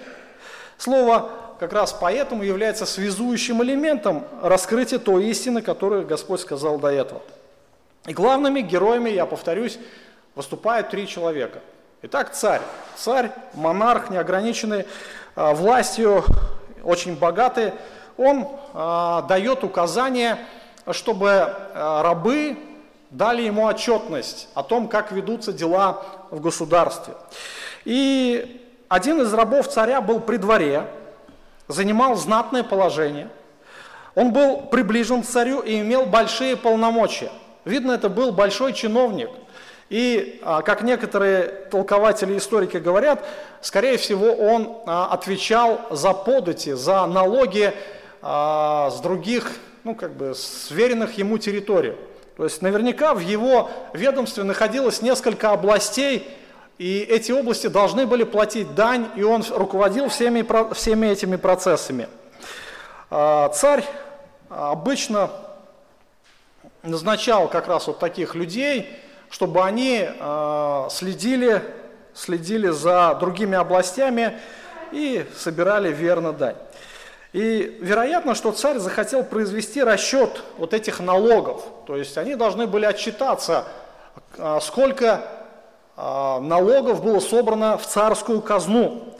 Слово 0.78 1.30
как 1.60 1.74
раз 1.74 1.96
поэтому 2.00 2.44
является 2.44 2.86
связующим 2.86 3.62
элементом 3.64 4.26
раскрытия 4.42 5.00
той 5.00 5.26
истины, 5.28 5.62
которую 5.62 6.06
Господь 6.06 6.42
сказал 6.42 6.80
до 6.80 6.88
этого. 6.88 7.22
И 8.08 8.14
главными 8.14 8.62
героями, 8.62 9.12
я 9.12 9.26
повторюсь, 9.28 9.78
выступают 10.34 10.90
три 10.90 11.08
человека. 11.08 11.60
Итак, 12.02 12.34
царь. 12.34 12.62
Царь, 12.96 13.32
монарх, 13.54 14.10
неограниченный 14.10 14.88
э, 15.36 15.54
властью, 15.54 16.24
очень 16.84 17.16
богатый. 17.16 17.74
Он 18.18 18.48
э, 18.74 19.22
дает 19.28 19.64
указания, 19.64 20.40
чтобы 20.92 21.28
э, 21.28 22.02
рабы 22.02 22.58
дали 23.10 23.42
ему 23.42 23.66
отчетность 23.66 24.48
о 24.54 24.64
том, 24.64 24.88
как 24.88 25.12
ведутся 25.12 25.54
дела 25.54 26.04
в 26.32 26.40
государстве. 26.40 27.14
И 27.86 28.68
один 28.88 29.22
из 29.22 29.34
рабов 29.34 29.68
царя 29.68 30.02
был 30.02 30.20
при 30.20 30.38
дворе, 30.38 30.88
занимал 31.68 32.16
знатное 32.16 32.64
положение. 32.64 33.30
Он 34.16 34.34
был 34.34 34.64
приближен 34.64 35.24
к 35.24 35.26
царю 35.26 35.60
и 35.62 35.80
имел 35.80 36.06
большие 36.06 36.58
полномочия. 36.58 37.32
Видно, 37.64 37.92
это 37.92 38.10
был 38.10 38.32
большой 38.32 38.74
чиновник. 38.74 39.30
И, 39.92 40.40
а, 40.42 40.62
как 40.62 40.84
некоторые 40.84 41.48
толкователи 41.70 42.36
и 42.36 42.38
историки 42.38 42.78
говорят, 42.78 43.26
скорее 43.60 43.98
всего, 43.98 44.32
он 44.32 44.78
а, 44.86 45.08
отвечал 45.08 45.82
за 45.92 46.14
подати, 46.14 46.72
за 46.72 47.06
налоги 47.08 47.74
а, 48.22 48.90
с 48.90 49.02
других, 49.02 49.52
ну, 49.84 49.94
как 49.94 50.14
бы, 50.14 50.34
сверенных 50.34 51.18
ему 51.18 51.38
территорий. 51.38 51.94
То 52.38 52.46
есть 52.46 52.62
наверняка 52.62 53.14
в 53.14 53.20
его 53.20 53.70
ведомстве 53.92 54.46
находилось 54.46 55.02
несколько 55.02 55.52
областей, 55.52 56.26
и 56.78 57.00
эти 57.00 57.34
области 57.34 57.68
должны 57.68 58.06
были 58.06 58.24
платить 58.24 58.74
дань, 58.74 59.10
и 59.18 59.24
он 59.24 59.44
руководил 59.50 60.08
всеми, 60.08 60.74
всеми 60.74 61.08
этими 61.08 61.36
процессами. 61.36 62.08
Царь 63.10 63.84
обычно 64.48 65.32
назначал 66.82 67.50
как 67.50 67.68
раз 67.68 67.88
вот 67.88 68.00
таких 68.00 68.36
людей, 68.36 68.90
чтобы 69.32 69.64
они 69.64 70.06
а, 70.20 70.90
следили, 70.92 71.64
следили 72.14 72.68
за 72.68 73.16
другими 73.20 73.58
областями 73.58 74.38
и 74.92 75.26
собирали 75.36 75.92
верно 75.92 76.34
дань. 76.34 76.58
И 77.32 77.78
вероятно, 77.82 78.36
что 78.36 78.52
царь 78.52 78.78
захотел 78.78 79.24
произвести 79.24 79.82
расчет 79.82 80.44
вот 80.58 80.74
этих 80.74 81.00
налогов. 81.00 81.64
То 81.88 81.96
есть 81.96 82.18
они 82.18 82.36
должны 82.36 82.68
были 82.68 82.84
отчитаться, 82.84 83.64
а, 84.38 84.60
сколько 84.60 85.24
а, 85.96 86.42
налогов 86.42 87.02
было 87.02 87.22
собрано 87.22 87.78
в 87.78 87.88
царскую 87.88 88.42
казну. 88.42 89.16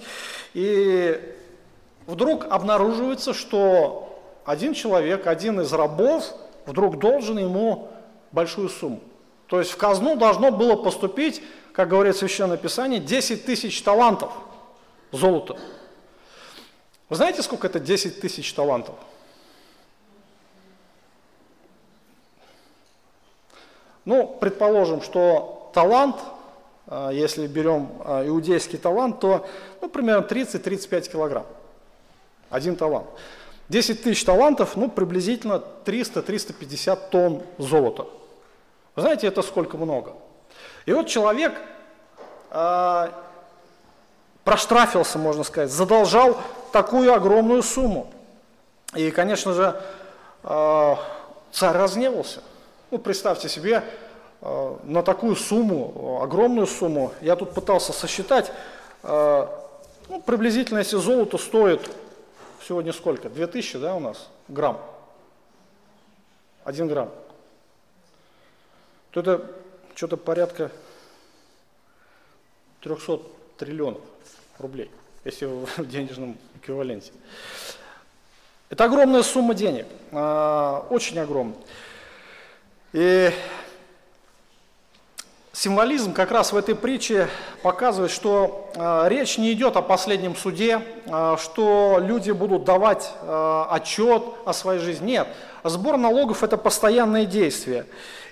И 0.54 1.36
вдруг 2.06 2.48
обнаруживается, 2.50 3.34
что 3.34 4.20
один 4.44 4.74
человек, 4.74 5.26
один 5.26 5.62
из 5.62 5.72
рабов, 5.72 6.26
вдруг 6.66 7.00
должен 7.00 7.38
ему 7.40 7.88
большую 8.34 8.68
сумму. 8.68 9.00
То 9.52 9.60
есть 9.60 9.72
в 9.72 9.76
казну 9.76 10.16
должно 10.16 10.50
было 10.50 10.78
поступить, 10.78 11.44
как 11.74 11.90
говорит 11.90 12.16
Священное 12.16 12.56
Писание, 12.56 13.02
10 13.02 13.44
тысяч 13.44 13.82
талантов 13.82 14.32
золота. 15.12 15.60
Вы 17.10 17.18
знаете, 17.18 17.42
сколько 17.42 17.68
это 17.68 17.78
10 17.78 18.22
тысяч 18.22 18.54
талантов? 18.54 18.96
Ну, 24.06 24.26
предположим, 24.40 25.02
что 25.02 25.70
талант 25.74 26.16
а, 26.88 27.10
если 27.10 27.46
берем 27.46 27.90
а, 28.06 28.26
иудейский 28.26 28.78
талант, 28.78 29.20
то 29.20 29.46
ну, 29.82 29.90
примерно 29.90 30.26
30-35 30.26 31.12
килограмм. 31.12 31.46
Один 32.50 32.78
талант. 32.78 33.08
10 33.68 34.02
тысяч 34.02 34.24
талантов, 34.24 34.78
ну, 34.78 34.90
приблизительно 34.90 35.62
300-350 35.84 37.10
тонн 37.10 37.44
золота. 37.58 38.08
Вы 38.96 39.02
знаете, 39.02 39.28
это 39.28 39.42
сколько 39.42 39.78
много? 39.78 40.14
И 40.86 40.94
вот 40.94 41.08
человек 41.08 41.54
э, 42.50 43.10
проштрафился, 44.44 45.18
можно 45.18 45.44
сказать, 45.44 45.72
задолжал 45.72 46.38
такую 46.72 47.14
огромную 47.14 47.64
сумму. 47.64 48.12
И, 48.96 49.12
конечно 49.12 49.54
же, 49.54 49.82
э, 50.44 50.96
царь 51.52 51.78
разневался. 51.78 52.42
Ну, 52.90 52.98
представьте 52.98 53.48
себе, 53.48 53.84
Э, 54.42 54.76
на 54.84 55.04
такую 55.04 55.36
сумму, 55.36 56.20
огромную 56.24 56.66
сумму, 56.66 57.14
я 57.22 57.36
тут 57.36 57.54
пытался 57.54 57.94
сосчитать, 57.94 58.52
э, 59.04 59.48
ну, 60.10 60.22
приблизительно, 60.22 60.80
если 60.80 60.98
золото 60.98 61.38
стоит 61.38 61.88
сегодня 62.68 62.92
сколько? 62.92 63.30
2000, 63.30 63.78
да, 63.78 63.96
у 63.96 64.00
нас? 64.00 64.30
Грамм. 64.48 64.80
Один 66.64 66.88
грамм. 66.88 67.12
То 69.12 69.20
это 69.20 69.52
что-то 69.96 70.18
порядка 70.18 70.72
300 72.82 73.22
триллионов 73.58 74.02
рублей, 74.58 74.90
если 75.24 75.46
в 75.46 75.86
денежном 75.86 76.38
эквиваленте. 76.56 77.12
Это 78.70 78.86
огромная 78.86 79.22
сумма 79.22 79.54
денег, 79.54 79.86
э, 80.12 80.82
очень 80.90 81.20
огромная. 81.20 81.58
И 82.94 83.32
символизм 85.62 86.14
как 86.14 86.32
раз 86.32 86.54
в 86.54 86.58
этой 86.58 86.74
притче 86.74 87.28
показывает, 87.62 88.12
что 88.12 88.72
э, 88.74 89.04
речь 89.10 89.38
не 89.38 89.54
идет 89.54 89.78
о 89.78 89.84
последнем 89.84 90.36
суде, 90.36 90.82
э, 91.06 91.36
что 91.40 92.00
люди 92.02 92.32
будут 92.32 92.64
давать 92.64 93.12
э, 93.22 93.64
отчет 93.70 94.24
о 94.44 94.54
своей 94.54 94.80
жизни. 94.80 95.12
Нет, 95.12 95.28
сбор 95.64 95.98
налогов– 95.98 96.42
это 96.44 96.58
постоянное 96.58 97.26
действие. 97.26 97.86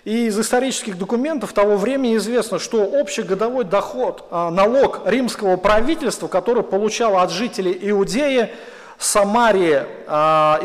И 0.06 0.26
из 0.26 0.40
исторических 0.40 0.98
документов 0.98 1.54
того 1.54 1.78
времени 1.78 2.18
известно, 2.18 2.58
что 2.58 2.84
общий 2.84 3.22
годовой 3.22 3.64
доход, 3.64 4.26
налог 4.32 5.02
римского 5.06 5.58
правительства, 5.58 6.28
который 6.28 6.64
получало 6.64 7.22
от 7.22 7.30
жителей 7.30 7.78
Иудеи, 7.92 8.50
Самарии, 8.98 9.84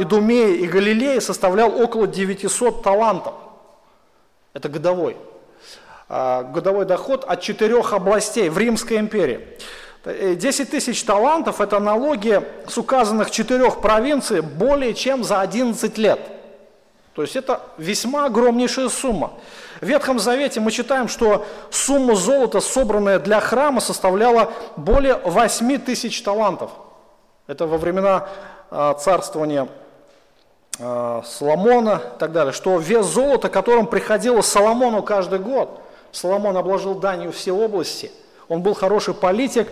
Идумеи 0.01 0.59
и 0.59 0.67
Галилеи, 0.67 1.19
составлял 1.19 1.79
около 1.79 2.07
900 2.07 2.83
талантов. 2.83 3.35
Это 4.55 4.69
годовой. 4.69 5.17
А, 6.17 6.45
годовой 6.45 6.85
доход 6.85 7.25
от 7.25 7.41
четырех 7.41 7.93
областей 7.93 8.49
в 8.49 8.57
Римской 8.57 8.99
империи. 8.99 9.59
10 10.05 10.61
э, 10.61 10.71
тысяч 10.71 11.03
талантов– 11.03 11.61
это 11.61 11.81
налоги 11.81 12.41
с 12.69 12.79
указанных 12.79 13.33
четырех 13.33 13.81
провинций 13.81 14.41
более 14.41 14.95
чем 14.95 15.25
за 15.25 15.41
11 15.41 15.99
лет. 15.99 16.21
То 17.17 17.23
есть 17.23 17.35
это 17.35 17.63
весьма 17.79 18.27
огромнейшая 18.27 18.91
сумма. 18.91 19.33
В 19.81 19.87
Ветхом 19.87 20.21
Завете 20.21 20.61
мы 20.61 20.71
читаем, 20.71 21.09
что 21.09 21.45
сумма 21.71 22.15
золота, 22.15 22.61
собранная 22.61 23.19
для 23.19 23.41
храма, 23.41 23.81
составляла 23.81 24.53
более 24.77 25.17
8 25.17 25.79
тысяч 25.79 26.23
талантов. 26.23 26.71
Это 27.49 27.67
во 27.67 27.77
времена 27.77 28.29
а, 28.71 28.95
царствования 28.95 29.67
а, 30.79 31.25
Соломона 31.27 32.01
и 32.15 32.19
так 32.21 32.31
далее, 32.31 32.53
что 32.53 32.79
вес 32.79 33.05
золота, 33.05 33.49
которым 33.49 33.89
приходило 33.89 34.43
Соломону 34.43 35.03
каждый 35.03 35.41
год– 35.41 35.81
Соломон 36.15 36.57
обложил 36.57 36.95
данью 36.95 37.33
все 37.33 37.53
области, 37.53 38.11
он 38.49 38.63
был 38.63 38.75
хороший 38.75 39.15
политик, 39.15 39.69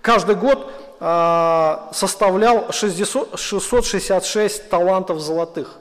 каждый 0.00 0.36
год 0.36 0.72
э, 1.00 1.76
составлял 1.92 2.72
60, 2.72 3.38
666 3.38 4.68
талантов 4.68 5.20
золотых. 5.20 5.78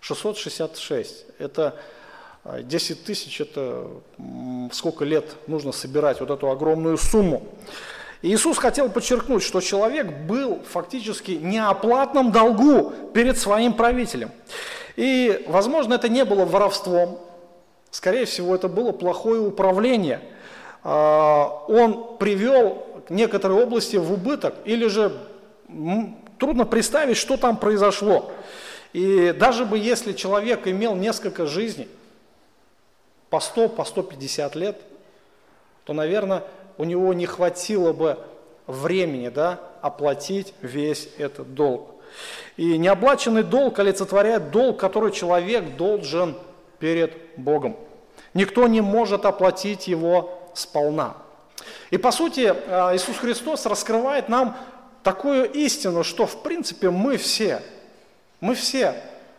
666. 0.00 1.24
Это 1.38 1.76
10 2.44 2.98
а, 2.98 3.06
тысяч, 3.06 3.40
это 3.40 3.86
сколько 4.72 5.04
лет 5.04 5.24
нужно 5.46 5.72
собирать 5.72 6.20
вот 6.20 6.30
эту 6.30 6.50
огромную 6.50 6.98
сумму. 6.98 7.42
И 8.20 8.34
Иисус 8.34 8.58
хотел 8.58 8.90
подчеркнуть, 8.90 9.42
что 9.42 9.60
человек 9.60 10.06
был 10.26 10.62
фактически 10.70 11.32
неоплатном 11.32 12.32
долгу 12.32 12.92
перед 13.14 13.38
своим 13.38 13.72
правителем. 13.72 14.30
И, 14.96 15.44
возможно, 15.48 15.94
это 15.94 16.08
не 16.08 16.24
было 16.24 16.44
воровством, 16.44 17.18
Скорее 17.94 18.24
всего, 18.24 18.56
это 18.56 18.66
было 18.66 18.90
плохое 18.90 19.40
управление. 19.40 20.20
А, 20.82 21.62
он 21.68 22.16
привел 22.16 22.84
некоторые 23.08 23.62
области 23.62 23.94
в 23.94 24.12
убыток, 24.12 24.56
или 24.64 24.88
же 24.88 25.16
трудно 26.40 26.66
представить, 26.66 27.16
что 27.16 27.36
там 27.36 27.56
произошло. 27.56 28.32
И 28.92 29.32
даже 29.38 29.64
бы 29.64 29.78
если 29.78 30.12
человек 30.12 30.66
имел 30.66 30.96
несколько 30.96 31.46
жизней, 31.46 31.86
по 33.30 33.38
100, 33.38 33.68
по 33.68 33.84
150 33.84 34.56
лет, 34.56 34.80
то, 35.84 35.92
наверное, 35.92 36.42
у 36.78 36.82
него 36.82 37.14
не 37.14 37.26
хватило 37.26 37.92
бы 37.92 38.18
времени 38.66 39.28
да, 39.28 39.60
оплатить 39.82 40.52
весь 40.62 41.10
этот 41.16 41.54
долг. 41.54 41.90
И 42.56 42.76
неоплаченный 42.76 43.44
долг 43.44 43.78
олицетворяет 43.78 44.50
долг, 44.50 44.80
который 44.80 45.12
человек 45.12 45.76
должен 45.76 46.36
перед 46.84 47.16
Богом. 47.38 47.78
Никто 48.34 48.68
не 48.68 48.82
может 48.82 49.24
оплатить 49.24 49.88
его 49.88 50.50
сполна. 50.52 51.14
И 51.88 51.96
по 51.96 52.12
сути 52.12 52.54
э, 52.54 52.94
Иисус 52.94 53.16
Христос 53.16 53.64
раскрывает 53.64 54.28
нам 54.28 54.54
такую 55.02 55.50
истину, 55.50 56.04
что 56.04 56.26
в 56.26 56.42
принципе 56.42 56.90
мы 56.90 57.16
все, 57.16 57.62
мы 58.42 58.54
все 58.54 58.96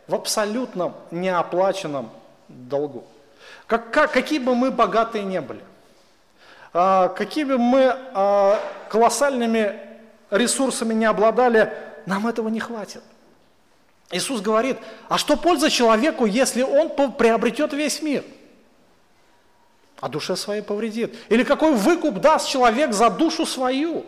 в 0.08 0.16
абсолютном 0.16 0.96
неоплаченном 1.12 2.10
долгу. 2.48 3.04
Как, 3.68 3.92
как, 3.92 4.12
какие 4.12 4.40
бы 4.40 4.56
мы 4.56 4.72
богатые 4.72 5.24
не 5.24 5.40
были, 5.40 5.62
а, 6.74 7.10
какие 7.10 7.44
бы 7.44 7.60
мы 7.60 7.96
а, 8.16 8.60
колоссальными 8.90 9.80
ресурсами 10.32 10.96
не 10.96 11.06
обладали, 11.06 11.72
нам 12.08 12.26
этого 12.26 12.50
не 12.50 12.60
хватит. 12.60 13.04
Иисус 14.12 14.42
говорит, 14.42 14.78
а 15.10 15.18
что 15.18 15.36
польза 15.36 15.70
человеку, 15.70 16.26
если 16.26 16.62
он 16.62 16.90
приобретет 17.14 17.74
весь 17.74 18.02
мир? 18.02 18.24
А 20.00 20.10
душе 20.10 20.36
своей 20.36 20.62
повредит. 20.62 21.16
Или 21.30 21.44
какой 21.44 21.74
выкуп 21.74 22.20
даст 22.20 22.48
человек 22.48 22.94
за 22.94 23.10
душу 23.10 23.46
свою? 23.46 24.06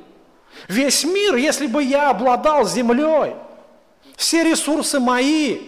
Весь 0.67 1.03
мир, 1.03 1.35
если 1.35 1.67
бы 1.67 1.83
я 1.83 2.09
обладал 2.09 2.65
землей, 2.65 3.35
все 4.15 4.43
ресурсы 4.43 4.99
мои, 4.99 5.59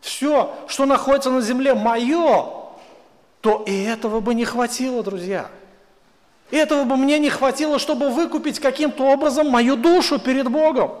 все, 0.00 0.54
что 0.68 0.86
находится 0.86 1.30
на 1.30 1.40
земле, 1.40 1.74
мое, 1.74 2.46
то 3.40 3.64
и 3.66 3.84
этого 3.84 4.20
бы 4.20 4.34
не 4.34 4.44
хватило, 4.44 5.02
друзья. 5.02 5.48
Этого 6.50 6.84
бы 6.84 6.96
мне 6.96 7.18
не 7.18 7.30
хватило, 7.30 7.78
чтобы 7.78 8.10
выкупить 8.10 8.60
каким-то 8.60 9.04
образом 9.04 9.48
мою 9.48 9.76
душу 9.76 10.18
перед 10.18 10.48
Богом. 10.48 10.92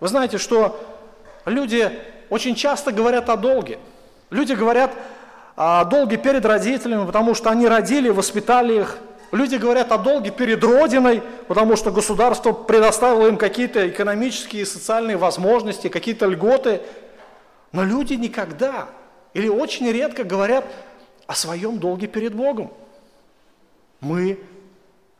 Вы 0.00 0.08
знаете, 0.08 0.38
что 0.38 0.78
люди 1.44 1.90
очень 2.30 2.54
часто 2.54 2.92
говорят 2.92 3.28
о 3.28 3.36
долге. 3.36 3.78
Люди 4.30 4.52
говорят 4.52 4.92
о 5.56 5.84
долге 5.84 6.16
перед 6.16 6.44
родителями, 6.44 7.04
потому 7.04 7.34
что 7.34 7.50
они 7.50 7.66
родили, 7.66 8.10
воспитали 8.10 8.80
их. 8.80 8.98
Люди 9.32 9.56
говорят 9.56 9.92
о 9.92 9.98
долге 9.98 10.30
перед 10.30 10.62
Родиной, 10.64 11.22
потому 11.48 11.76
что 11.76 11.90
государство 11.90 12.52
предоставило 12.52 13.28
им 13.28 13.36
какие-то 13.36 13.86
экономические 13.88 14.62
и 14.62 14.64
социальные 14.64 15.18
возможности, 15.18 15.88
какие-то 15.88 16.26
льготы. 16.26 16.80
Но 17.72 17.84
люди 17.84 18.14
никогда 18.14 18.88
или 19.34 19.48
очень 19.48 19.90
редко 19.90 20.24
говорят 20.24 20.64
о 21.26 21.34
своем 21.34 21.78
долге 21.78 22.06
перед 22.06 22.34
Богом. 22.34 22.72
Мы 24.00 24.38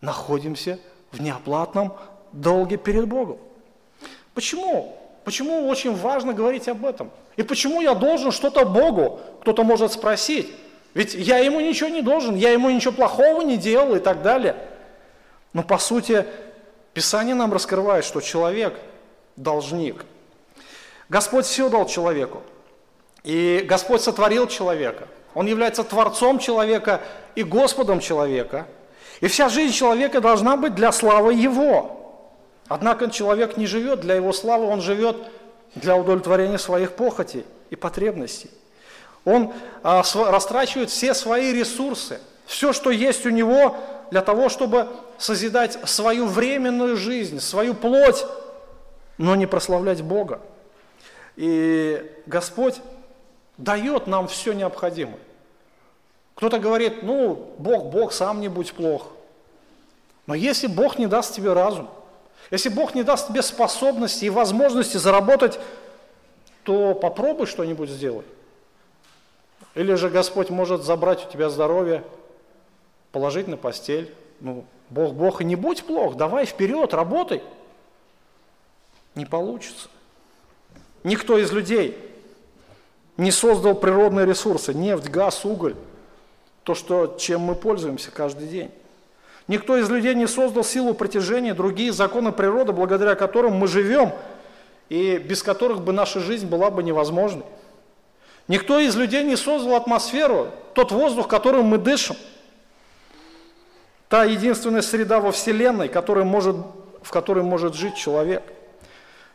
находимся 0.00 0.78
в 1.10 1.20
неоплатном 1.20 1.94
долге 2.32 2.78
перед 2.78 3.06
Богом. 3.06 3.38
Почему? 4.38 4.96
Почему 5.24 5.66
очень 5.66 5.96
важно 5.96 6.32
говорить 6.32 6.68
об 6.68 6.86
этом? 6.86 7.10
И 7.34 7.42
почему 7.42 7.80
я 7.80 7.94
должен 7.94 8.30
что-то 8.30 8.64
Богу? 8.64 9.18
Кто-то 9.40 9.64
может 9.64 9.90
спросить. 9.90 10.48
Ведь 10.94 11.12
я 11.14 11.38
ему 11.38 11.58
ничего 11.58 11.88
не 11.88 12.02
должен, 12.02 12.36
я 12.36 12.52
ему 12.52 12.70
ничего 12.70 12.92
плохого 12.92 13.42
не 13.42 13.56
делал 13.56 13.96
и 13.96 13.98
так 13.98 14.22
далее. 14.22 14.54
Но 15.52 15.64
по 15.64 15.76
сути, 15.76 16.24
Писание 16.94 17.34
нам 17.34 17.52
раскрывает, 17.52 18.04
что 18.04 18.20
человек– 18.20 18.78
должник. 19.36 20.04
Господь 21.08 21.44
все 21.44 21.68
дал 21.68 21.86
человеку. 21.86 22.44
И 23.24 23.66
Господь 23.68 24.02
сотворил 24.02 24.46
человека. 24.46 25.08
Он 25.34 25.48
является 25.48 25.82
Творцом 25.82 26.38
человека 26.38 27.00
и 27.34 27.42
Господом 27.42 27.98
человека. 27.98 28.68
И 29.20 29.26
вся 29.26 29.48
жизнь 29.48 29.74
человека 29.74 30.20
должна 30.20 30.56
быть 30.56 30.76
для 30.76 30.92
славы 30.92 31.34
Его. 31.34 31.97
Однако 32.68 33.10
человек 33.10 33.56
не 33.56 33.66
живет 33.66 34.00
для 34.00 34.14
его 34.14 34.32
славы, 34.32 34.66
он 34.66 34.80
живет 34.80 35.16
для 35.74 35.96
удовлетворения 35.96 36.58
своих 36.58 36.92
похотей 36.92 37.44
и 37.70 37.76
потребностей. 37.76 38.50
Он 39.24 39.52
а, 39.82 40.02
растрачивает 40.14 40.90
все 40.90 41.14
свои 41.14 41.52
ресурсы, 41.52 42.20
все, 42.46 42.72
что 42.72 42.90
есть 42.90 43.26
у 43.26 43.30
него, 43.30 43.76
для 44.10 44.22
того, 44.22 44.48
чтобы 44.48 44.88
созидать 45.18 45.78
свою 45.84 46.26
временную 46.26 46.96
жизнь, 46.96 47.40
свою 47.40 47.74
плоть, 47.74 48.24
но 49.18 49.34
не 49.34 49.46
прославлять 49.46 50.02
Бога. 50.02 50.40
И 51.36 52.10
Господь 52.26 52.76
дает 53.58 54.06
нам 54.06 54.28
все 54.28 54.52
необходимое. 54.52 55.18
Кто-то 56.34 56.58
говорит, 56.58 57.02
ну, 57.02 57.54
Бог, 57.58 57.86
Бог, 57.86 58.12
сам 58.12 58.40
не 58.40 58.48
будь 58.48 58.72
плох. 58.72 59.08
Но 60.26 60.34
если 60.34 60.68
Бог 60.68 60.98
не 60.98 61.06
даст 61.06 61.34
тебе 61.34 61.52
разум, 61.52 61.90
если 62.50 62.68
Бог 62.68 62.94
не 62.94 63.02
даст 63.02 63.28
тебе 63.28 63.42
способности 63.42 64.24
и 64.24 64.30
возможности 64.30 64.96
заработать, 64.96 65.58
то 66.62 66.94
попробуй 66.94 67.46
что-нибудь 67.46 67.90
сделать. 67.90 68.26
Или 69.74 69.94
же 69.94 70.08
Господь 70.08 70.50
может 70.50 70.82
забрать 70.82 71.26
у 71.26 71.30
тебя 71.30 71.50
здоровье, 71.50 72.04
положить 73.12 73.48
на 73.48 73.56
постель. 73.56 74.14
Ну, 74.40 74.64
Бог, 74.90 75.14
Бог, 75.14 75.40
и 75.40 75.44
не 75.44 75.56
будь 75.56 75.84
плох, 75.84 76.16
давай 76.16 76.46
вперед, 76.46 76.94
работай. 76.94 77.42
Не 79.14 79.26
получится. 79.26 79.88
Никто 81.04 81.38
из 81.38 81.52
людей 81.52 81.98
не 83.16 83.30
создал 83.30 83.74
природные 83.74 84.26
ресурсы, 84.26 84.72
нефть, 84.72 85.08
газ, 85.08 85.44
уголь, 85.44 85.74
то, 86.62 86.74
что, 86.74 87.16
чем 87.18 87.40
мы 87.40 87.54
пользуемся 87.54 88.10
каждый 88.10 88.48
день. 88.48 88.70
Никто 89.48 89.78
из 89.78 89.88
людей 89.88 90.14
не 90.14 90.26
создал 90.26 90.62
силу 90.62 90.92
притяжения, 90.92 91.54
другие 91.54 91.90
законы 91.90 92.32
природы, 92.32 92.72
благодаря 92.72 93.14
которым 93.14 93.54
мы 93.54 93.66
живем, 93.66 94.12
и 94.90 95.16
без 95.16 95.42
которых 95.42 95.80
бы 95.80 95.92
наша 95.92 96.20
жизнь 96.20 96.46
была 96.46 96.70
бы 96.70 96.82
невозможной. 96.82 97.44
Никто 98.46 98.78
из 98.78 98.94
людей 98.94 99.24
не 99.24 99.36
создал 99.36 99.74
атмосферу, 99.74 100.48
тот 100.74 100.92
воздух, 100.92 101.28
которым 101.28 101.64
мы 101.64 101.78
дышим. 101.78 102.16
Та 104.10 104.24
единственная 104.24 104.82
среда 104.82 105.18
во 105.18 105.32
Вселенной, 105.32 105.88
которая 105.88 106.24
может, 106.24 106.56
в 107.02 107.10
которой 107.10 107.42
может 107.42 107.74
жить 107.74 107.94
человек. 107.94 108.42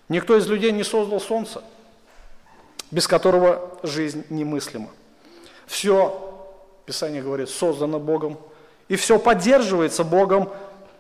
Никто 0.09 0.37
из 0.37 0.47
людей 0.47 0.71
не 0.71 0.83
создал 0.83 1.21
солнце, 1.21 1.63
без 2.91 3.07
которого 3.07 3.79
жизнь 3.81 4.25
немыслима. 4.29 4.89
Все, 5.65 6.49
Писание 6.85 7.21
говорит, 7.21 7.49
создано 7.49 7.99
Богом, 7.99 8.37
и 8.93 8.95
все 8.95 9.17
поддерживается 9.17 10.03
Богом, 10.03 10.51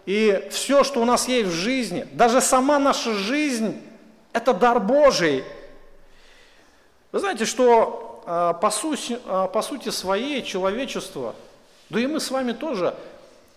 и 0.07 0.47
все, 0.49 0.83
что 0.83 0.99
у 0.99 1.05
нас 1.05 1.27
есть 1.27 1.49
в 1.49 1.53
жизни, 1.53 2.07
даже 2.13 2.41
сама 2.41 2.79
наша 2.79 3.13
жизнь, 3.13 3.79
это 4.31 4.51
дар 4.51 4.79
Божий. 4.79 5.43
Вы 7.11 7.19
знаете, 7.19 7.45
что 7.45 8.23
а, 8.25 8.53
по 8.53 8.71
сути, 8.71 9.19
а, 9.27 9.45
по 9.45 9.61
сути 9.61 9.89
своей 9.89 10.41
человечество, 10.41 11.35
да 11.91 11.99
и 11.99 12.07
мы 12.07 12.19
с 12.19 12.31
вами 12.31 12.53
тоже 12.53 12.95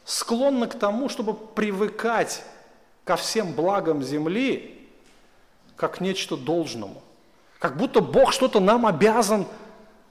склонны 0.05 0.67
к 0.67 0.79
тому, 0.79 1.09
чтобы 1.09 1.33
привыкать 1.33 2.43
ко 3.05 3.17
всем 3.17 3.55
благам 3.55 4.03
земли, 4.03 4.87
как 5.77 5.95
к 5.95 6.01
нечто 6.03 6.37
должному. 6.37 7.01
Как 7.59 7.79
будто 7.79 8.03
Бог 8.03 8.35
что-то 8.35 8.61
нам 8.61 8.85
обязан, 8.85 9.47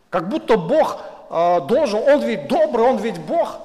как 0.10 0.30
будто 0.30 0.58
Бог 0.58 1.00
э, 1.30 1.62
должен, 1.68 2.00
Он 2.00 2.24
ведь 2.24 2.48
добрый, 2.48 2.88
Он 2.88 2.98
ведь 2.98 3.20
Бог. 3.20 3.60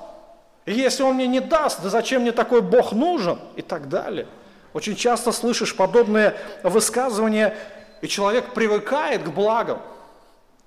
И 0.70 0.72
если 0.72 1.02
Он 1.02 1.16
мне 1.16 1.26
не 1.26 1.40
даст, 1.40 1.82
да 1.82 1.88
зачем 1.88 2.22
мне 2.22 2.30
такой 2.30 2.62
Бог 2.62 2.92
нужен? 2.92 3.40
И 3.56 3.62
так 3.62 3.88
далее. 3.88 4.28
Очень 4.72 4.94
часто 4.94 5.32
слышишь 5.32 5.74
подобные 5.74 6.36
высказывания, 6.62 7.56
и 8.02 8.06
человек 8.06 8.54
привыкает 8.54 9.24
к 9.24 9.30
благам. 9.30 9.82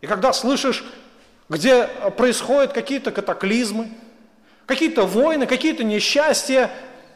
И 0.02 0.08
когда 0.08 0.34
слышишь, 0.34 0.84
где 1.48 1.88
происходят 2.18 2.74
какие-то 2.74 3.12
катаклизмы, 3.12 3.92
какие-то 4.66 5.06
войны, 5.06 5.48
какие-то 5.48 5.86
несчастья 5.86 6.70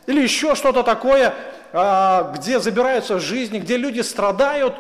или 0.06 0.22
еще 0.22 0.56
что-то 0.56 0.82
такое, 0.82 1.34
а, 1.74 2.32
где 2.38 2.62
забираются 2.62 3.20
жизни, 3.20 3.60
где 3.60 3.76
люди 3.76 4.00
страдают, 4.00 4.76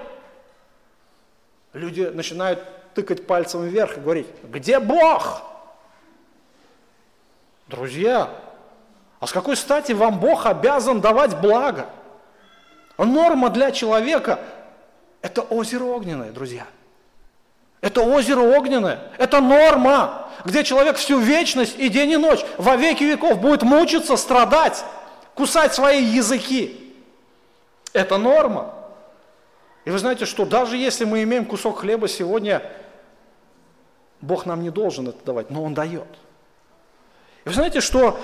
люди 1.73 2.03
начинают 2.03 2.63
тыкать 2.93 3.27
пальцем 3.27 3.67
вверх 3.67 3.97
и 3.97 3.99
говорить, 3.99 4.27
где 4.43 4.79
Бог? 4.79 5.56
Друзья, 7.67 8.29
а 9.19 9.27
с 9.27 9.31
какой 9.31 9.57
стати 9.57 9.91
вам 9.91 10.19
Бог 10.19 10.45
обязан 10.45 11.01
давать 11.01 11.39
благо? 11.41 11.89
Норма 12.97 13.49
для 13.49 13.71
человека– 13.71 14.39
это 15.21 15.41
озеро 15.41 15.83
огненное, 15.83 16.31
друзья. 16.31 16.65
Это 17.81 18.01
озеро 18.01 18.39
огненное, 18.41 19.11
это 19.17 19.39
норма, 19.39 20.29
где 20.45 20.63
человек 20.63 20.97
всю 20.97 21.19
вечность 21.19 21.77
и 21.77 21.89
день 21.89 22.11
и 22.11 22.17
ночь, 22.17 22.43
во 22.57 22.75
веки 22.75 23.03
веков 23.03 23.39
будет 23.39 23.61
мучиться, 23.61 24.17
страдать, 24.17 24.83
кусать 25.35 25.75
свои 25.75 26.03
языки. 26.03 26.95
Это 27.93 28.17
норма. 28.17 28.73
И 29.85 29.91
вы 29.91 29.99
знаете, 29.99 30.25
что 30.25 30.45
даже 30.45 30.75
если 30.75 31.05
мы 31.05 31.21
имеем 31.23 31.45
кусок 31.45 31.79
хлеба 31.79 32.07
сегодня, 32.07 32.63
Бог 34.21 34.45
нам 34.45 34.63
не 34.63 34.69
должен 34.69 35.09
это 35.09 35.23
давать, 35.23 35.51
но 35.51 35.63
Он 35.63 35.73
дает– 35.73 36.07
и 37.47 37.49
вы 37.49 37.53
знаете, 37.53 37.79
что 37.79 38.19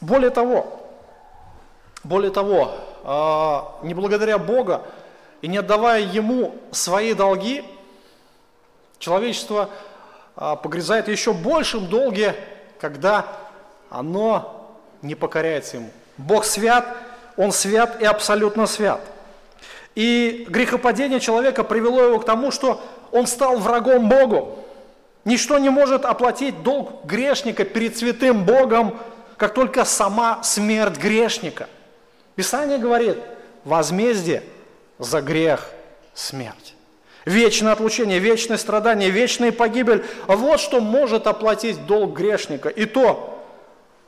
более 0.00 0.30
того, 0.30 0.82
более 2.02 2.32
того, 2.32 2.74
а, 3.04 3.78
не 3.84 3.94
благодаря 3.94 4.36
Бога 4.36 4.82
и 5.42 5.46
не 5.46 5.58
отдавая 5.58 6.00
Ему 6.00 6.56
свои 6.72 7.14
долги, 7.14 7.62
человечество 8.98 9.70
а, 10.34 10.56
погрязает 10.56 11.06
еще 11.06 11.32
большем 11.32 11.86
долге, 11.86 12.34
когда 12.80 13.26
оно 13.90 14.76
не 15.02 15.14
покоряется 15.14 15.76
Ему. 15.76 15.90
Бог 16.16 16.44
свят, 16.44 16.84
Он 17.36 17.52
свят 17.52 18.02
и 18.02 18.04
абсолютно 18.06 18.66
свят. 18.66 19.00
И 19.94 20.46
грехопадение 20.48 21.20
человека 21.20 21.62
привело 21.62 22.02
его 22.02 22.18
к 22.18 22.24
тому, 22.24 22.50
что 22.50 22.82
он 23.12 23.28
стал 23.28 23.58
врагом 23.58 24.08
Богу. 24.08 24.58
Ничто 25.24 25.58
не 25.58 25.70
может 25.70 26.04
оплатить 26.04 26.62
долг 26.62 27.04
грешника 27.04 27.64
перед 27.64 27.96
святым 27.96 28.44
Богом, 28.44 28.98
как 29.36 29.54
только 29.54 29.84
сама 29.84 30.42
смерть 30.42 30.98
грешника. 30.98 31.68
Писание 32.36 32.78
говорит, 32.78 33.18
возмездие 33.64 34.42
за 34.98 35.20
грех– 35.20 35.70
смерть. 36.14 36.74
Вечное 37.26 37.72
отлучение, 37.72 38.18
вечное 38.18 38.56
страдание, 38.56 39.10
вечная 39.10 39.52
погибель– 39.52 40.04
вот 40.26 40.58
что 40.60 40.80
может 40.80 41.26
оплатить 41.26 41.86
долг 41.86 42.16
грешника. 42.16 42.70
И 42.70 42.86
то, 42.86 43.44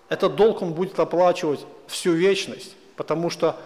этот 0.08 0.34
долг 0.34 0.62
он 0.62 0.72
будет 0.72 0.98
оплачивать 0.98 1.60
всю 1.88 2.12
вечность, 2.12 2.74
потому 2.96 3.28
что 3.28 3.56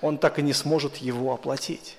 он 0.00 0.18
так 0.18 0.38
и 0.38 0.42
не 0.42 0.52
сможет 0.52 0.96
его 0.96 1.32
оплатить. 1.32 1.96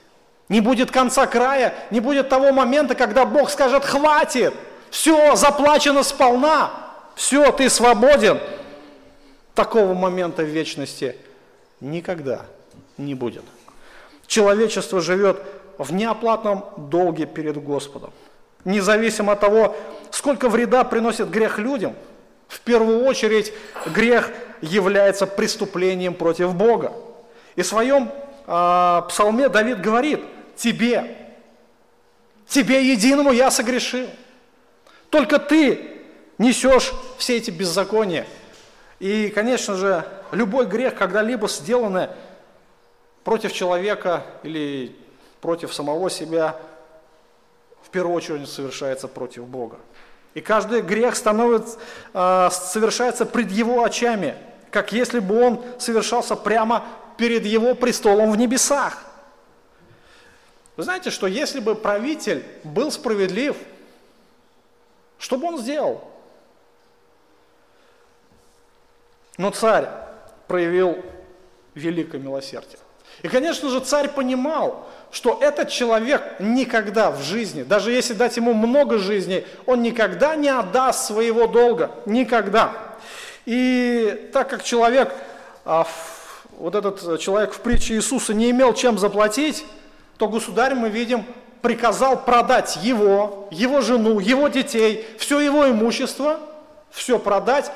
Не 0.49 0.61
будет 0.61 0.89
конца 0.89 1.27
края, 1.27 1.75
не 1.91 1.99
будет 1.99 2.27
того 2.27 2.51
момента, 2.51 2.95
когда 2.95 3.25
Бог 3.25 3.51
скажет 3.51 3.85
«хватит, 3.85 4.53
все, 4.89 5.35
заплачено 5.35 6.01
сполна, 6.01 6.71
все, 7.15 7.51
ты 7.51 7.69
свободен». 7.69 8.39
Такого 9.53 9.93
момента 9.93 10.41
в 10.41 10.47
вечности 10.47 11.15
никогда 11.79 12.45
не 12.97 13.13
будет. 13.13 13.43
Человечество 14.25 15.01
живет 15.01 15.39
в 15.77 15.93
неоплатном 15.93 16.65
долге 16.77 17.27
перед 17.27 17.61
Господом. 17.63 18.11
Независимо 18.65 19.33
от 19.33 19.39
того, 19.39 19.75
сколько 20.09 20.49
вреда 20.49 20.83
приносит 20.83 21.29
грех 21.29 21.59
людям, 21.59 21.93
в 22.47 22.59
первую 22.61 23.05
очередь 23.05 23.53
грех 23.85 24.31
является 24.61 25.27
преступлением 25.27 26.15
против 26.15 26.55
Бога. 26.55 26.93
И 27.55 27.61
в 27.61 27.67
своем 27.67 28.09
э, 28.47 29.01
псалме 29.07 29.47
Давид 29.49 29.79
говорит– 29.81 30.21
тебе. 30.59 31.15
Тебе 32.47 32.91
единому 32.91 33.31
я 33.31 33.49
согрешил. 33.49 34.07
Только 35.09 35.39
ты 35.39 36.01
несешь 36.37 36.91
все 37.17 37.37
эти 37.37 37.51
беззакония. 37.51 38.27
И, 38.99 39.29
конечно 39.29 39.75
же, 39.75 40.05
любой 40.31 40.65
грех, 40.65 40.95
когда-либо 40.95 41.47
сделанный 41.47 42.09
против 43.23 43.53
человека 43.53 44.23
или 44.43 44.95
против 45.41 45.73
самого 45.73 46.09
себя, 46.09 46.57
в 47.81 47.89
первую 47.89 48.15
очередь 48.15 48.49
совершается 48.49 49.07
против 49.07 49.45
Бога. 49.45 49.77
И 50.33 50.41
каждый 50.41 50.81
грех 50.81 51.15
становится, 51.15 51.79
э, 52.13 52.49
совершается 52.51 53.25
пред 53.25 53.51
Его 53.51 53.83
очами, 53.83 54.35
как 54.69 54.91
если 54.91 55.19
бы 55.19 55.41
он 55.41 55.63
совершался 55.79 56.35
прямо 56.35 56.85
перед 57.17 57.45
Его 57.45 57.73
престолом 57.73 58.31
в 58.31 58.37
небесах. 58.37 59.08
Вы 60.79 60.83
знаете, 60.83 61.09
что 61.09 61.27
если 61.27 61.59
бы 61.59 61.75
правитель 61.75 62.41
был 62.63 62.89
справедлив, 62.89 63.57
что 65.17 65.37
бы 65.37 65.47
он 65.47 65.57
сделал? 65.57 66.09
Но 69.35 69.49
царь 69.51 69.89
проявил 70.47 71.03
великое 71.75 72.21
милосердие. 72.21 72.79
И, 73.23 73.27
конечно 73.27 73.67
же, 73.69 73.81
царь 73.81 74.07
понимал, 74.07 74.87
что 75.11 75.37
этот 75.41 75.67
человек 75.67 76.39
никогда 76.39 77.11
в 77.11 77.21
жизни, 77.23 77.63
даже 77.63 77.91
если 77.91 78.13
дать 78.13 78.37
ему 78.37 78.53
много 78.53 78.99
жизней, 78.99 79.45
он 79.65 79.81
никогда 79.81 80.37
не 80.37 80.47
отдаст 80.47 81.07
своего 81.07 81.47
долга. 81.47 81.91
Никогда. 82.05 82.71
И 83.45 84.29
так 84.31 84.49
как 84.49 84.63
человек, 84.63 85.13
а, 85.65 85.85
вот 86.51 86.73
этот 86.73 87.19
человек 87.19 87.51
в 87.51 87.59
притче 87.59 87.95
Иисуса 87.95 88.33
не 88.33 88.49
имел 88.49 88.73
чем 88.73 88.97
заплатить, 88.97 89.65
то 90.19 90.27
государь, 90.27 90.75
мы 90.75 90.89
видим, 90.89 91.25
приказал 91.61 92.25
продать 92.25 92.77
его, 92.83 93.47
его 93.51 93.79
жену, 93.79 94.19
его 94.19 94.49
детей, 94.49 95.07
все 95.17 95.39
его 95.39 95.69
имущество, 95.69 96.41
все 96.91 97.17
продать. 97.17 97.71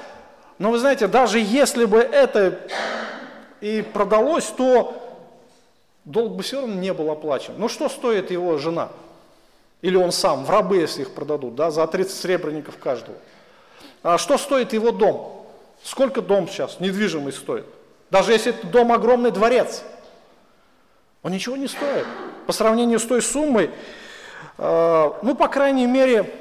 Но 0.60 0.70
вы 0.70 0.78
знаете, 0.78 1.08
даже 1.08 1.40
если 1.40 1.86
бы 1.86 2.00
это 2.00 2.60
и 3.62 3.82
продалось, 3.82 4.48
то 4.48 5.02
долг 6.04 6.34
бы 6.34 6.44
все 6.44 6.60
равно 6.60 6.76
не 6.76 6.94
был 6.94 7.10
оплачен. 7.12 7.54
Ну 7.58 7.70
что 7.70 7.88
стоит 7.88 8.30
его 8.30 8.58
жена? 8.58 8.90
Или 9.82 9.96
он 9.96 10.12
сам, 10.12 10.44
в 10.44 10.50
рабы, 10.50 10.78
если 10.78 11.04
их 11.04 11.12
продадут, 11.14 11.56
да, 11.56 11.72
за 11.72 11.88
30 11.88 12.12
сребреников 12.14 12.78
каждого. 12.78 13.18
А 14.02 14.18
что 14.18 14.38
стоит 14.38 14.74
его 14.74 14.92
дом? 14.92 15.46
Сколько 15.82 16.22
дом 16.22 16.50
сейчас, 16.50 16.82
недвижимость 16.82 17.38
стоит? 17.38 17.66
Даже 18.12 18.34
если 18.34 18.54
это 18.54 18.68
дом 18.68 18.92
огромный 18.92 19.32
дворец, 19.32 19.82
он 21.22 21.32
ничего 21.32 21.56
не 21.56 21.68
стоит 21.70 22.06
по 22.46 22.54
сравнению 22.54 23.00
с 23.00 23.04
той 23.04 23.22
суммой, 23.22 23.72
э, 24.58 25.12
ну, 25.22 25.36
по 25.36 25.48
крайней 25.48 25.88
мере, 25.88 26.34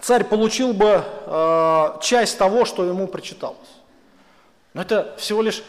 царь 0.00 0.24
получил 0.24 0.72
бы 0.72 1.02
э, 1.04 1.86
часть 2.00 2.38
того, 2.38 2.64
что 2.64 2.84
ему 2.84 3.06
прочиталось. 3.06 3.58
Но 4.74 4.82
это 4.82 5.14
всего 5.18 5.40
лишь 5.42 5.62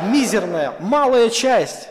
мизерная, 0.00 0.74
малая 0.80 1.30
часть. 1.30 1.88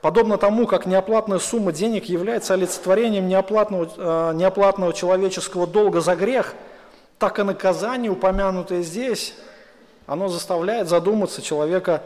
Подобно 0.00 0.38
тому, 0.38 0.66
как 0.66 0.86
неоплатная 0.86 1.40
сумма 1.40 1.72
денег 1.72 2.04
является 2.04 2.54
олицетворением 2.54 3.26
неоплатного, 3.26 3.90
э, 3.96 4.32
неоплатного 4.34 4.92
человеческого 4.92 5.66
долга 5.66 6.00
за 6.00 6.14
грех, 6.14 6.54
так 7.18 7.40
и 7.40 7.42
наказание, 7.42 8.12
упомянутое 8.12 8.82
здесь, 8.82 9.34
оно 10.06 10.28
заставляет 10.28 10.88
задуматься 10.88 11.42
человека 11.42 12.02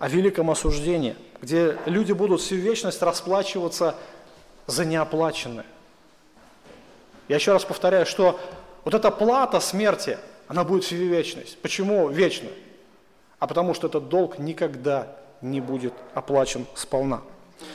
о 0.00 0.08
великом 0.08 0.50
осуждении, 0.50 1.14
где 1.42 1.76
люди 1.86 2.12
будут 2.12 2.40
всю 2.40 2.54
вечность 2.54 3.02
расплачиваться 3.02 3.96
за 4.68 4.84
неоплаченное. 4.84 5.66
Я 7.28 7.36
еще 7.36 7.52
раз 7.52 7.64
повторяю, 7.64 8.06
что 8.06 8.38
вот 8.84 8.94
эта 8.94 9.10
плата 9.10 9.58
смерти, 9.58 10.18
она 10.46 10.62
будет 10.64 10.84
всю 10.84 10.96
вечность. 10.96 11.58
Почему 11.58 12.08
вечно? 12.08 12.48
А 13.40 13.48
потому 13.48 13.74
что 13.74 13.88
этот 13.88 14.08
долг 14.08 14.38
никогда 14.38 15.08
не 15.40 15.60
будет 15.60 15.92
оплачен 16.14 16.64
сполна. 16.74 17.22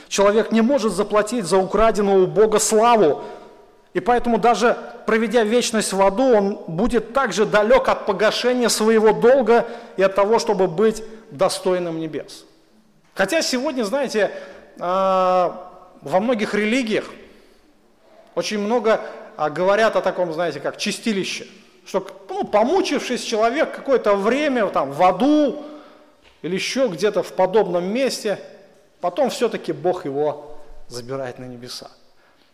Человек 0.08 0.50
не 0.50 0.62
может 0.62 0.92
заплатить 0.92 1.44
за 1.44 1.58
украденную 1.58 2.24
у 2.24 2.26
Бога 2.26 2.58
славу, 2.58 3.22
и 3.92 4.00
поэтому 4.00 4.38
даже 4.38 4.78
проведя 5.06 5.44
вечность 5.44 5.92
в 5.92 6.00
аду, 6.00 6.34
он 6.34 6.60
будет 6.66 7.12
также 7.12 7.44
далек 7.44 7.88
от 7.88 8.06
погашения 8.06 8.68
своего 8.68 9.12
долга 9.12 9.66
и 9.96 10.02
от 10.02 10.14
того, 10.14 10.38
чтобы 10.38 10.68
быть 10.68 11.02
достойным 11.30 11.98
небес. 11.98 12.44
Хотя 13.18 13.42
сегодня, 13.42 13.82
знаете, 13.82 14.30
а, 14.78 15.72
во 16.02 16.20
многих 16.20 16.54
религиях 16.54 17.10
очень 18.36 18.60
много 18.60 19.00
а, 19.36 19.50
говорят 19.50 19.96
о 19.96 20.02
таком, 20.02 20.32
знаете, 20.32 20.60
как 20.60 20.76
чистилище. 20.76 21.48
Что, 21.84 22.06
ну, 22.28 22.44
помучившись 22.44 23.24
человек 23.24 23.74
какое-то 23.74 24.14
время 24.14 24.68
там, 24.68 24.92
в 24.92 25.02
аду, 25.02 25.64
или 26.42 26.54
еще 26.54 26.86
где-то 26.86 27.24
в 27.24 27.32
подобном 27.32 27.92
месте, 27.92 28.38
потом 29.00 29.30
все-таки 29.30 29.72
Бог 29.72 30.04
его 30.04 30.56
забирает 30.86 31.40
на 31.40 31.46
небеса. 31.46 31.90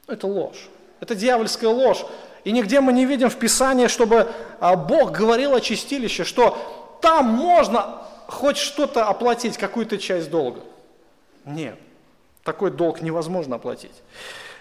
Это 0.06 0.26
ложь. 0.26 0.70
Это 0.98 1.14
дьявольская 1.14 1.68
ложь. 1.68 2.06
И 2.44 2.52
нигде 2.52 2.80
мы 2.80 2.94
не 2.94 3.04
видим 3.04 3.28
в 3.28 3.36
Писании, 3.36 3.88
чтобы 3.88 4.32
а, 4.60 4.76
Бог 4.76 5.12
говорил 5.12 5.54
о 5.54 5.60
чистилище, 5.60 6.24
что 6.24 6.56
там 7.02 7.26
можно 7.26 8.00
хоть 8.26 8.56
что-то 8.56 9.06
оплатить, 9.06 9.56
какую-то 9.56 9.98
часть 9.98 10.30
долга. 10.30 10.60
Нет, 11.44 11.78
такой 12.42 12.70
долг 12.70 13.00
невозможно 13.00 13.56
оплатить. 13.56 14.02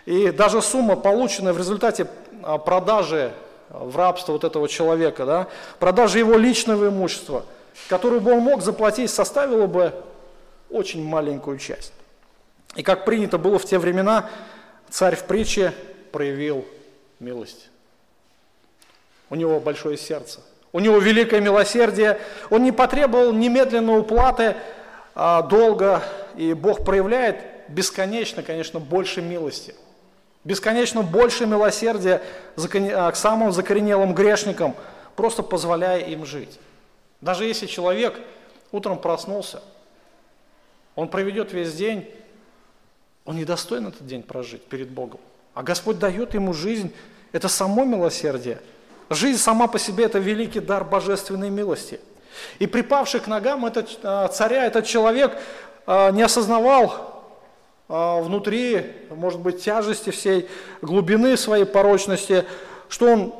И 0.05 0.32
даже 0.32 0.61
сумма, 0.61 0.95
полученная 0.95 1.53
в 1.53 1.57
результате 1.57 2.07
а, 2.41 2.57
продажи 2.57 3.34
в 3.70 3.95
рабство 3.95 4.34
вот 4.34 4.43
этого 4.43 4.68
человека, 4.68 5.26
да, 5.26 5.47
продажи 5.80 6.20
его 6.20 6.36
личного 6.38 6.89
имущества– 6.89 7.45
которую 7.88 8.22
бы 8.22 8.32
он 8.34 8.39
мог 8.39 8.61
заплатить, 8.61 9.09
составила 9.09 9.68
бы 9.68 9.93
очень 10.70 11.03
маленькую 11.03 11.57
часть. 11.57 11.93
И 12.76 12.84
как 12.84 13.05
принято 13.05 13.38
было 13.38 13.59
в 13.59 13.66
те 13.66 13.78
времена, 13.78 14.30
царь 14.89 15.16
в 15.16 15.26
притче 15.26 15.74
проявил 16.11 16.66
милость. 17.20 17.70
У 19.30 19.36
него 19.36 19.59
большое 19.59 19.97
сердце, 19.97 20.41
у 20.74 20.80
него 20.80 20.97
великое 20.97 21.39
милосердие, 21.39 22.19
он 22.49 22.63
не 22.63 22.71
потребовал 22.71 23.32
немедленной 23.32 23.99
уплаты 23.99 24.55
а, 25.15 25.43
долга, 25.43 26.03
и 26.36 26.53
Бог 26.53 26.84
проявляет 26.84 27.38
бесконечно, 27.69 28.41
конечно, 28.41 28.80
больше 28.80 29.21
милости, 29.21 29.76
бесконечно 30.43 31.03
больше 31.03 31.45
милосердия 31.45 32.24
а, 32.57 33.11
к 33.11 33.15
самым 33.15 33.51
закоренелым 33.51 34.15
грешникам, 34.15 34.76
просто 35.15 35.43
позволяя 35.43 35.99
им 35.99 36.26
жить. 36.26 36.59
Даже 37.21 37.45
если 37.45 37.67
человек 37.67 38.19
утром 38.71 38.97
проснулся, 38.97 39.61
он 40.95 41.07
проведет 41.07 41.53
весь 41.53 41.74
день, 41.74 42.09
он 43.26 43.38
не 43.38 43.45
достоин 43.45 43.88
этот 43.88 44.05
день 44.05 44.24
прожить 44.24 44.63
перед 44.63 44.89
Богом. 44.89 45.19
А 45.53 45.61
Господь 45.61 45.99
дает 45.99 46.34
ему 46.34 46.53
жизнь, 46.53 46.93
это 47.32 47.47
само 47.47 47.86
милосердие. 47.86 48.59
Жизнь 49.14 49.39
сама 49.39 49.68
по 49.68 49.80
себе– 49.80 50.05
это 50.05 50.20
великий 50.20 50.59
дар 50.59 50.84
божественной 50.84 51.49
милости. 51.49 51.99
И 52.59 52.68
припавший 52.68 53.20
к 53.20 53.28
ногам 53.28 53.66
этот, 53.66 53.99
а, 54.03 54.28
царя, 54.28 54.66
этот 54.66 54.86
человек 54.86 55.38
а, 55.86 56.11
не 56.11 56.24
осознавал 56.24 57.24
а, 57.88 58.22
внутри, 58.22 58.93
может 59.09 59.39
быть, 59.39 59.64
тяжести 59.64 60.09
всей, 60.09 60.49
глубины 60.82 61.38
своей 61.38 61.66
порочности, 61.66 62.45
что 62.89 63.07
он 63.07 63.34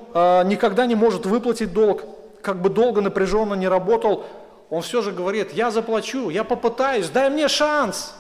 никогда 0.48 0.88
не 0.88 0.96
может 0.96 1.28
выплатить 1.28 1.74
долг, 1.74 2.04
как 2.42 2.62
бы 2.62 2.70
долго 2.70 3.02
напряженно 3.02 3.54
не 3.54 3.68
работал, 3.68 4.26
он 4.70 4.82
все 4.82 5.04
же 5.04 5.12
говорит, 5.12 5.54
я 5.54 5.70
заплачу, 5.70 6.30
я 6.30 6.44
попытаюсь, 6.44 7.10
дай 7.10 7.30
мне 7.30 7.48
шанс. 7.48 8.16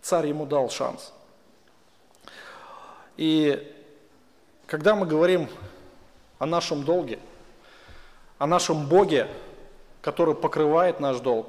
Царь 0.00 0.28
ему 0.28 0.46
дал 0.46 0.70
шанс. 0.70 1.12
И 3.18 3.75
когда 4.66 4.94
мы 4.94 5.06
говорим 5.06 5.48
о 6.38 6.46
нашем 6.46 6.84
долге, 6.84 7.18
о 8.38 8.46
нашем 8.46 8.86
Боге, 8.86 9.28
который 10.02 10.34
покрывает 10.34 11.00
наш 11.00 11.20
долг, 11.20 11.48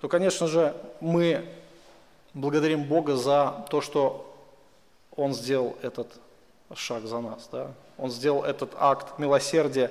то, 0.00 0.08
конечно 0.08 0.46
же, 0.46 0.74
мы 1.00 1.46
благодарим 2.34 2.84
Бога 2.84 3.16
за 3.16 3.66
то, 3.70 3.80
что 3.80 4.34
Он 5.16 5.34
сделал 5.34 5.76
этот 5.82 6.08
шаг 6.74 7.04
за 7.04 7.20
нас. 7.20 7.48
Да? 7.52 7.72
Он 7.98 8.10
сделал 8.10 8.44
этот 8.44 8.72
акт 8.78 9.18
милосердия, 9.18 9.90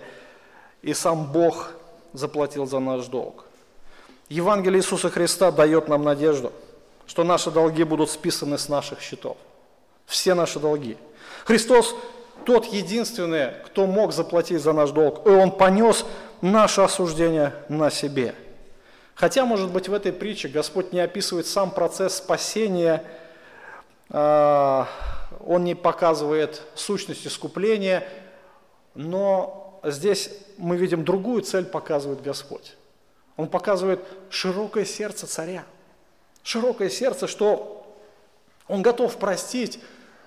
и 0.81 0.93
сам 0.93 1.31
Бог 1.31 1.71
заплатил 2.13 2.65
за 2.65 2.79
наш 2.79 3.05
долг. 3.05 3.45
Евангелие 4.29 4.79
Иисуса 4.79 5.09
Христа 5.09 5.51
дает 5.51 5.87
нам 5.87 6.03
надежду, 6.03 6.51
что 7.05 7.23
наши 7.23 7.51
долги 7.51 7.83
будут 7.83 8.09
списаны 8.09 8.57
с 8.57 8.69
наших 8.69 9.01
счетов. 9.01 9.37
Все 10.05 10.33
наши 10.33 10.59
долги. 10.59 10.97
Христос 11.45 11.95
тот 12.45 12.65
единственный, 12.65 13.51
кто 13.65 13.85
мог 13.87 14.13
заплатить 14.13 14.61
за 14.61 14.73
наш 14.73 14.91
долг, 14.91 15.25
и 15.25 15.29
Он 15.29 15.51
понес 15.51 16.05
наше 16.41 16.81
осуждение 16.81 17.53
на 17.69 17.89
себе. 17.89 18.35
Хотя, 19.15 19.45
может 19.45 19.71
быть, 19.71 19.89
в 19.89 19.93
этой 19.93 20.13
притче 20.13 20.47
Господь 20.47 20.93
не 20.93 20.99
описывает 21.01 21.45
сам 21.45 21.71
процесс 21.71 22.15
спасения, 22.15 23.03
а, 24.09 24.87
он 25.45 25.63
не 25.63 25.75
показывает 25.75 26.61
сущность 26.75 27.27
искупления, 27.27 28.07
но 28.95 29.79
здесь 29.83 30.31
мы 30.57 30.77
видим 30.77 31.03
другую 31.03 31.41
цель 31.41 31.65
показывает 31.65 32.21
Господь. 32.21 32.75
Он 33.37 33.47
показывает 33.47 34.03
широкое 34.29 34.85
сердце 34.85 35.27
царя. 35.27 35.65
Широкое 36.43 36.89
сердце, 36.89 37.27
что 37.27 37.85
он 38.67 38.81
готов 38.81 39.17
простить, 39.17 39.79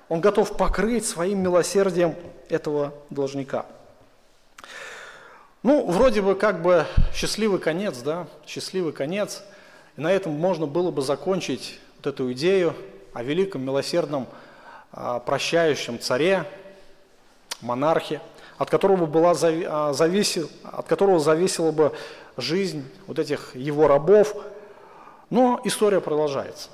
он 0.08 0.20
готов 0.20 0.56
покрыть 0.56 1.06
своим 1.06 1.42
милосердием 1.42 2.14
этого 2.48 2.92
должника. 3.10 3.66
Ну, 5.62 5.86
вроде 5.86 6.22
бы 6.22 6.34
как 6.34 6.60
бы 6.60 6.86
счастливый 7.14 7.60
конец, 7.60 7.98
да, 7.98 8.26
счастливый 8.46 8.92
конец. 8.92 9.42
И 9.96 10.00
на 10.00 10.10
этом 10.10 10.32
можно 10.32 10.66
было 10.66 10.90
бы 10.90 11.02
закончить 11.02 11.78
вот 11.96 12.06
эту 12.06 12.32
идею 12.32 12.74
о 13.12 13.22
великом 13.22 13.62
милосердном 13.62 14.26
прощающем 14.90 15.98
царе, 16.00 16.44
монархе, 17.60 18.20
от 18.58 18.70
которого, 18.70 19.06
была 19.06 19.34
а, 19.40 19.92
зависел, 19.92 20.50
от 20.62 20.86
которого 20.86 21.18
зависела 21.18 21.72
бы 21.72 21.92
жизнь 22.36 22.84
вот 23.06 23.18
этих 23.18 23.54
его 23.56 23.88
рабов. 23.88 24.36
Но 25.30 25.60
история 25.64 26.00
продолжается. 26.00 26.68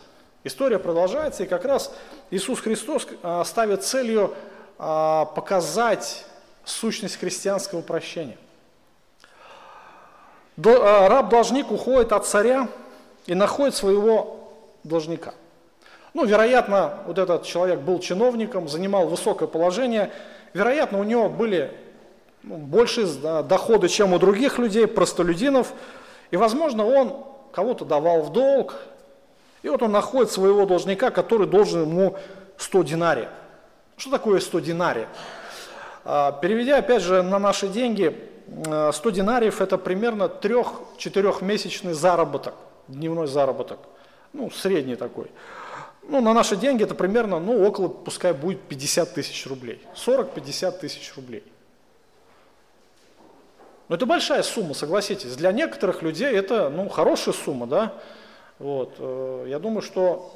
История 0.44 0.78
продолжается, 0.78 1.42
и 1.42 1.46
как 1.46 1.64
раз 1.64 1.92
Иисус 2.30 2.60
Христос 2.60 3.06
а, 3.22 3.44
ставит 3.44 3.84
целью 3.84 4.34
а, 4.78 5.24
показать 5.24 6.24
сущность 6.64 7.16
христианского 7.16 7.82
прощения. 7.82 8.38
Раб-должник 10.56 11.70
уходит 11.70 12.12
от 12.12 12.26
царя 12.26 12.68
и 13.26 13.34
находит 13.34 13.74
своего 13.74 14.52
должника– 14.82 15.34
ну, 16.14 16.24
вероятно, 16.24 16.94
вот 17.06 17.18
этот 17.18 17.44
человек 17.44 17.80
был 17.80 17.98
чиновником, 18.00 18.68
занимал 18.68 19.06
высокое 19.06 19.46
положение, 19.46 20.10
вероятно, 20.54 20.98
у 20.98 21.04
него 21.04 21.28
были 21.28 21.70
ну, 22.42 22.56
больше 22.56 23.06
доходы, 23.06 23.88
чем 23.88 24.12
у 24.14 24.18
других 24.18 24.58
людей, 24.58 24.86
простолюдинов, 24.86 25.72
и, 26.30 26.36
возможно, 26.36 26.84
он 26.86 27.14
кого-то 27.52 27.84
давал 27.84 28.22
в 28.22 28.32
долг, 28.32 28.76
и 29.62 29.68
вот 29.68 29.82
он 29.82 29.92
находит 29.92 30.30
своего 30.30 30.66
должника, 30.66 31.10
который 31.10 31.46
должен 31.46 31.82
ему 31.82 32.16
100 32.56 32.82
динариев. 32.82 33.28
Что 33.96 34.10
такое 34.10 34.40
100 34.40 34.60
динариев? 34.60 35.08
А, 36.04 36.32
переведя, 36.32 36.78
опять 36.78 37.02
же, 37.02 37.22
на 37.22 37.38
наши 37.38 37.68
деньги, 37.68 38.16
100 38.92 39.10
динариев– 39.10 39.60
это 39.62 39.76
примерно 39.76 40.24
3-4 40.24 41.44
месячный 41.44 41.92
заработок, 41.92 42.54
дневной 42.86 43.26
заработок, 43.26 43.78
ну, 44.32 44.50
средний 44.50 44.96
такой. 44.96 45.30
Ну, 46.02 46.22
на 46.22 46.32
наши 46.32 46.56
деньги 46.56 46.82
это 46.84 46.94
примерно, 46.94 47.38
ну, 47.38 47.66
около, 47.66 47.88
пускай 47.88 48.32
будет 48.32 48.62
50 48.62 49.12
тысяч 49.12 49.46
рублей. 49.46 49.82
40-50 49.94 50.78
тысяч 50.78 51.12
рублей. 51.16 51.44
Но 53.88 53.96
это 53.96 54.06
большая 54.06 54.42
сумма, 54.42 54.74
согласитесь. 54.74 55.36
Для 55.36 55.52
некоторых 55.52 56.02
людей 56.02 56.32
это, 56.32 56.70
ну, 56.70 56.88
хорошая 56.88 57.34
сумма, 57.34 57.66
да. 57.66 57.94
Вот. 58.58 58.94
Э, 58.98 59.46
я 59.48 59.58
думаю, 59.58 59.82
что 59.82 60.32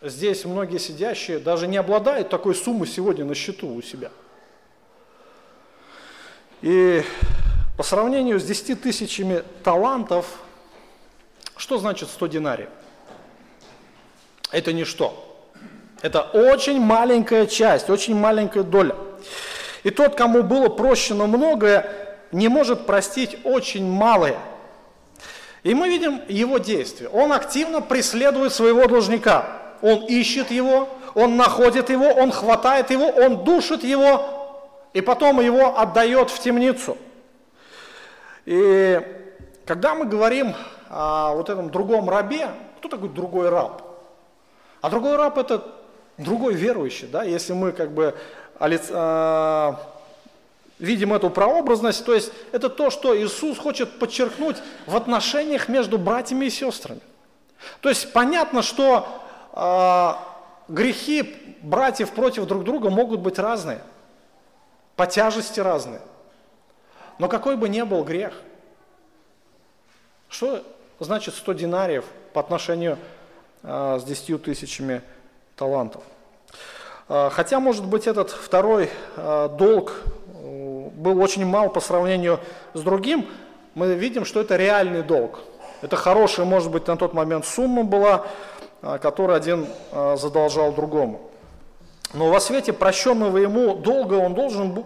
здесь 0.00 0.44
многие 0.44 0.78
сидящие 0.78 1.38
даже 1.38 1.66
не 1.66 1.76
обладают 1.76 2.28
такой 2.28 2.54
суммой 2.54 2.88
сегодня 2.88 3.24
на 3.24 3.34
счету 3.34 3.72
у 3.72 3.82
себя. 3.82 4.10
И 6.60 7.02
по 7.76 7.82
сравнению 7.82 8.38
с 8.38 8.44
10 8.44 8.82
тысячами 8.82 9.42
талантов, 9.64 10.26
что 11.56 11.78
значит 11.78 12.08
100 12.08 12.26
динариев? 12.26 12.68
Это 14.50 14.72
ничто. 14.72 15.28
Это 16.02 16.22
очень 16.22 16.80
маленькая 16.80 17.46
часть, 17.46 17.88
очень 17.88 18.14
маленькая 18.14 18.64
доля. 18.64 18.96
И 19.84 19.90
тот, 19.90 20.16
кому 20.16 20.42
было 20.42 20.68
прощено 20.68 21.26
многое, 21.26 21.90
не 22.32 22.48
может 22.48 22.86
простить 22.86 23.38
очень 23.44 23.88
малое. 23.88 24.38
И 25.62 25.74
мы 25.74 25.88
видим 25.88 26.20
его 26.28 26.58
действие. 26.58 27.08
Он 27.10 27.32
активно 27.32 27.80
преследует 27.80 28.52
своего 28.52 28.86
должника. 28.86 29.46
Он 29.80 30.04
ищет 30.06 30.50
его, 30.50 30.88
он 31.14 31.36
находит 31.36 31.90
его, 31.90 32.06
он 32.06 32.32
хватает 32.32 32.90
его, 32.90 33.06
он 33.06 33.44
душит 33.44 33.84
его, 33.84 34.88
и 34.92 35.00
потом 35.00 35.40
его 35.40 35.78
отдает 35.78 36.30
в 36.30 36.38
темницу. 36.40 36.96
И 38.44 39.00
когда 39.64 39.94
мы 39.94 40.06
говорим 40.06 40.54
о 40.88 41.34
вот 41.34 41.48
этом 41.48 41.70
другом 41.70 42.10
рабе, 42.10 42.48
кто 42.78 42.88
такой 42.88 43.08
другой 43.08 43.48
раб? 43.48 43.82
А 44.80 44.90
другой 44.90 45.16
раб 45.16 45.38
это 45.38 45.64
другой 46.18 46.54
верующий, 46.54 47.06
да, 47.06 47.22
если 47.22 47.52
мы 47.52 47.72
как 47.72 47.92
бы 47.92 48.14
э, 48.58 49.72
видим 50.82 51.14
эту 51.14 51.30
прообразность, 51.30 52.04
то 52.04 52.12
есть 52.12 52.32
это 52.50 52.68
то, 52.68 52.90
что 52.90 53.16
Иисус 53.16 53.56
хочет 53.56 54.00
подчеркнуть 54.00 54.56
в 54.86 54.96
отношениях 54.96 55.68
между 55.68 55.96
братьями 55.96 56.46
и 56.46 56.50
сестрами. 56.50 57.00
То 57.80 57.88
есть 57.88 58.12
понятно, 58.12 58.62
что 58.62 59.06
э, 59.52 60.72
грехи 60.72 61.56
братьев 61.62 62.10
против 62.10 62.46
друг 62.46 62.64
друга 62.64 62.90
могут 62.90 63.20
быть 63.20 63.38
разные, 63.38 63.80
по 64.96 65.06
тяжести 65.06 65.60
разные. 65.60 66.00
Но 67.18 67.28
какой 67.28 67.56
бы 67.56 67.68
ни 67.68 67.82
был 67.82 68.02
грех, 68.02 68.34
что 70.28 70.64
значит 70.98 71.36
100 71.36 71.52
динариев 71.52 72.04
по 72.32 72.40
отношению 72.40 72.98
э, 73.62 73.98
с 74.00 74.04
10 74.04 74.42
тысячами 74.42 75.02
талантов? 75.54 76.02
Э, 77.08 77.30
хотя, 77.30 77.60
может 77.60 77.86
быть, 77.86 78.08
этот 78.08 78.30
второй 78.30 78.90
долг 79.16 80.02
был 81.02 81.20
очень 81.20 81.44
мал 81.44 81.68
по 81.68 81.80
сравнению 81.80 82.40
с 82.74 82.80
другим, 82.80 83.26
мы 83.74 83.94
видим, 83.94 84.24
что 84.24 84.40
это 84.40 84.56
реальный 84.56 85.02
долг. 85.02 85.40
Это 85.82 85.96
хорошая, 85.96 86.46
может 86.46 86.70
быть, 86.70 86.86
на 86.86 86.96
тот 86.96 87.12
момент 87.12 87.44
сумма 87.44 87.82
была, 87.82 88.26
которую 89.00 89.36
один 89.36 89.66
задолжал 89.92 90.72
другому. 90.72 91.20
Но 92.14 92.30
во 92.30 92.40
свете 92.40 92.72
прощенного 92.72 93.38
ему 93.38 93.74
долга 93.74 94.14
он 94.14 94.34
должен 94.34 94.84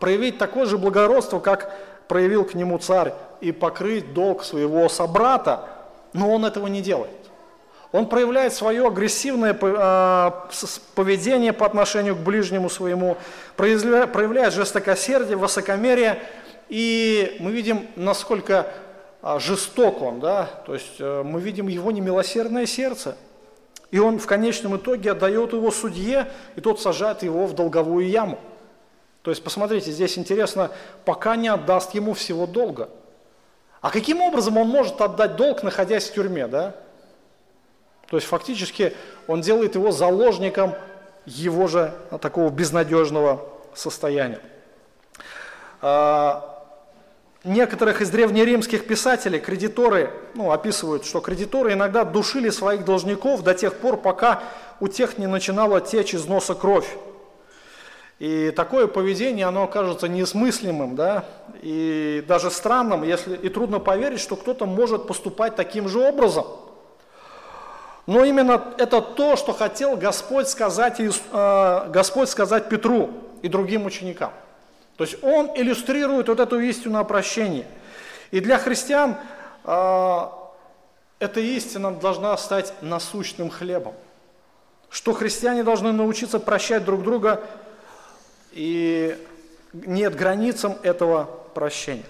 проявить 0.00 0.38
такое 0.38 0.64
же 0.66 0.78
благородство, 0.78 1.38
как 1.38 1.74
проявил 2.08 2.44
к 2.44 2.54
нему 2.54 2.78
царь, 2.78 3.12
и 3.40 3.52
покрыть 3.52 4.14
долг 4.14 4.44
своего 4.44 4.88
собрата, 4.88 5.68
но 6.12 6.32
он 6.32 6.46
этого 6.46 6.66
не 6.68 6.80
делает. 6.80 7.23
Он 7.94 8.08
проявляет 8.08 8.52
свое 8.52 8.88
агрессивное 8.88 9.56
а, 9.62 10.48
поведение 10.96 11.52
по 11.52 11.64
отношению 11.64 12.16
к 12.16 12.18
ближнему 12.18 12.68
своему, 12.68 13.16
проявляет 13.54 14.52
жестокосердие, 14.52 15.36
высокомерие, 15.36 16.20
и 16.68 17.36
мы 17.38 17.52
видим, 17.52 17.86
насколько 17.94 18.66
а, 19.22 19.38
жесток 19.38 20.02
он, 20.02 20.18
да, 20.18 20.46
то 20.66 20.74
есть 20.74 20.96
э, 20.98 21.22
мы 21.22 21.40
видим 21.40 21.68
его 21.68 21.92
немилосердное 21.92 22.66
сердце. 22.66 23.16
И 23.92 24.00
он 24.00 24.18
в 24.18 24.26
конечном 24.26 24.76
итоге 24.76 25.12
отдает 25.12 25.52
его 25.52 25.70
судье, 25.70 26.26
и 26.56 26.60
тот 26.60 26.80
сажает 26.80 27.22
его 27.22 27.46
в 27.46 27.54
долговую 27.54 28.08
яму. 28.08 28.40
То 29.22 29.30
есть, 29.30 29.44
посмотрите, 29.44 29.92
здесь 29.92 30.18
интересно, 30.18 30.72
пока 31.04 31.36
не 31.36 31.46
отдаст 31.46 31.94
ему 31.94 32.14
всего 32.14 32.48
долга. 32.48 32.88
А 33.80 33.90
каким 33.92 34.20
образом 34.20 34.56
он 34.56 34.66
может 34.66 35.00
отдать 35.00 35.36
долг, 35.36 35.62
находясь 35.62 36.10
в 36.10 36.14
тюрьме, 36.14 36.48
да? 36.48 36.74
То 38.14 38.18
есть 38.18 38.28
фактически 38.28 38.92
он 39.26 39.40
делает 39.40 39.74
его 39.74 39.90
заложником 39.90 40.74
его 41.26 41.66
же 41.66 41.92
такого 42.20 42.48
безнадежного 42.48 43.44
состояния. 43.74 44.38
А, 45.82 46.64
некоторых 47.42 48.00
из 48.02 48.10
древнеримских 48.10 48.86
писателей 48.86 49.40
кредиторы 49.40 50.12
ну, 50.36 50.52
описывают, 50.52 51.04
что 51.04 51.18
кредиторы 51.18 51.72
иногда 51.72 52.04
душили 52.04 52.50
своих 52.50 52.84
должников 52.84 53.42
до 53.42 53.52
тех 53.52 53.74
пор, 53.78 53.96
пока 53.96 54.44
у 54.78 54.86
тех 54.86 55.18
не 55.18 55.26
начинала 55.26 55.80
течь 55.80 56.14
из 56.14 56.26
носа 56.26 56.54
кровь. 56.54 56.96
И 58.20 58.52
такое 58.54 58.86
поведение, 58.86 59.46
оно 59.46 59.64
окажется 59.64 60.06
несмыслимым, 60.06 60.94
да, 60.94 61.24
и 61.62 62.24
даже 62.28 62.52
странным, 62.52 63.02
если, 63.02 63.34
и 63.34 63.48
трудно 63.48 63.80
поверить, 63.80 64.20
что 64.20 64.36
кто-то 64.36 64.66
может 64.66 65.08
поступать 65.08 65.56
таким 65.56 65.88
же 65.88 65.98
образом– 65.98 66.46
но 68.06 68.24
именно 68.24 68.74
это 68.78 69.00
то, 69.00 69.36
что 69.36 69.52
хотел 69.52 69.96
Господь 69.96 70.48
сказать, 70.48 71.00
э, 71.00 71.88
Господь 71.88 72.28
сказать 72.28 72.68
Петру 72.68 73.10
и 73.42 73.48
другим 73.48 73.86
ученикам. 73.86 74.32
То 74.96 75.04
есть 75.04 75.22
он 75.22 75.50
иллюстрирует 75.54 76.28
вот 76.28 76.38
эту 76.38 76.60
истину 76.60 76.98
о 76.98 77.04
прощении. 77.04 77.66
И 78.30 78.40
для 78.40 78.58
христиан 78.58 79.16
э, 79.64 80.20
эта 81.18 81.40
истина 81.40 81.92
должна 81.92 82.36
стать 82.36 82.74
насущным 82.82 83.48
хлебом. 83.48 83.94
Что 84.90 85.12
христиане 85.12 85.64
должны 85.64 85.92
научиться 85.92 86.38
прощать 86.38 86.84
друг 86.84 87.02
друга, 87.02 87.42
и 88.52 89.18
нет 89.72 90.14
границам 90.14 90.76
этого 90.82 91.28
прощения. 91.54 92.04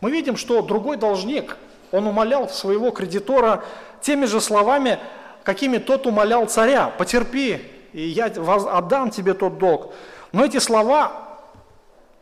Мы 0.00 0.10
видим, 0.10 0.36
что 0.36 0.62
другой 0.62 0.96
должник, 0.96 1.56
он 1.90 2.06
умолял 2.06 2.48
своего 2.48 2.90
кредитора 2.90 3.64
теми 4.00 4.26
же 4.26 4.40
словами, 4.40 4.98
какими 5.42 5.78
тот 5.78 6.06
умолял 6.06 6.46
царя, 6.46 6.88
потерпи, 6.88 7.60
и 7.92 8.02
я 8.02 8.26
отдам 8.26 9.10
тебе 9.10 9.34
тот 9.34 9.58
долг. 9.58 9.92
Но 10.32 10.44
эти 10.44 10.58
слова, 10.58 11.40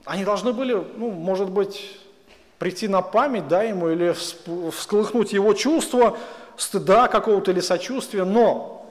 они 0.04 0.24
должны 0.24 0.52
были, 0.52 0.74
ну, 0.74 1.10
может 1.10 1.50
быть, 1.50 1.98
прийти 2.58 2.88
на 2.88 3.02
память, 3.02 3.48
да, 3.48 3.62
ему, 3.62 3.88
или 3.88 4.14
всколыхнуть 4.70 5.32
его 5.32 5.54
чувство, 5.54 6.18
стыда 6.56 7.08
какого-то 7.08 7.52
или 7.52 7.60
сочувствия, 7.60 8.24
но 8.24 8.86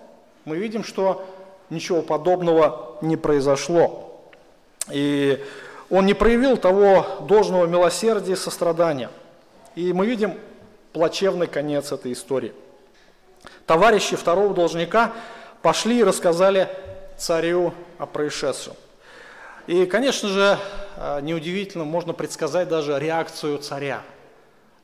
мы 0.46 0.58
видим, 0.58 0.84
что 0.84 1.26
ничего 1.70 2.02
подобного 2.02 2.98
не 3.02 3.18
произошло. 3.18 4.22
И 4.92 5.44
он 5.90 6.06
не 6.06 6.14
проявил 6.14 6.58
того 6.58 7.06
должного 7.28 7.68
милосердия 7.68 8.34
и 8.34 8.36
сострадания. 8.36 9.10
И 9.76 9.94
мы 9.94 10.08
видим 10.08 10.34
плачевный 10.94 11.48
конец 11.48 11.92
этой 11.92 12.14
истории– 12.14 12.54
Товарищи 13.70 14.16
второго 14.16 14.56
должника 14.56 15.14
пошли 15.62 16.00
и 16.00 16.04
рассказали 16.04 16.70
царю 17.18 17.72
о 18.00 18.08
происшедшем. 18.08 18.74
И, 19.68 19.86
конечно 19.86 20.28
же, 20.28 20.58
э, 20.96 21.20
неудивительно, 21.22 21.84
можно 21.84 22.14
предсказать 22.14 22.68
даже 22.68 22.98
реакцию 22.98 23.60
царя, 23.60 24.02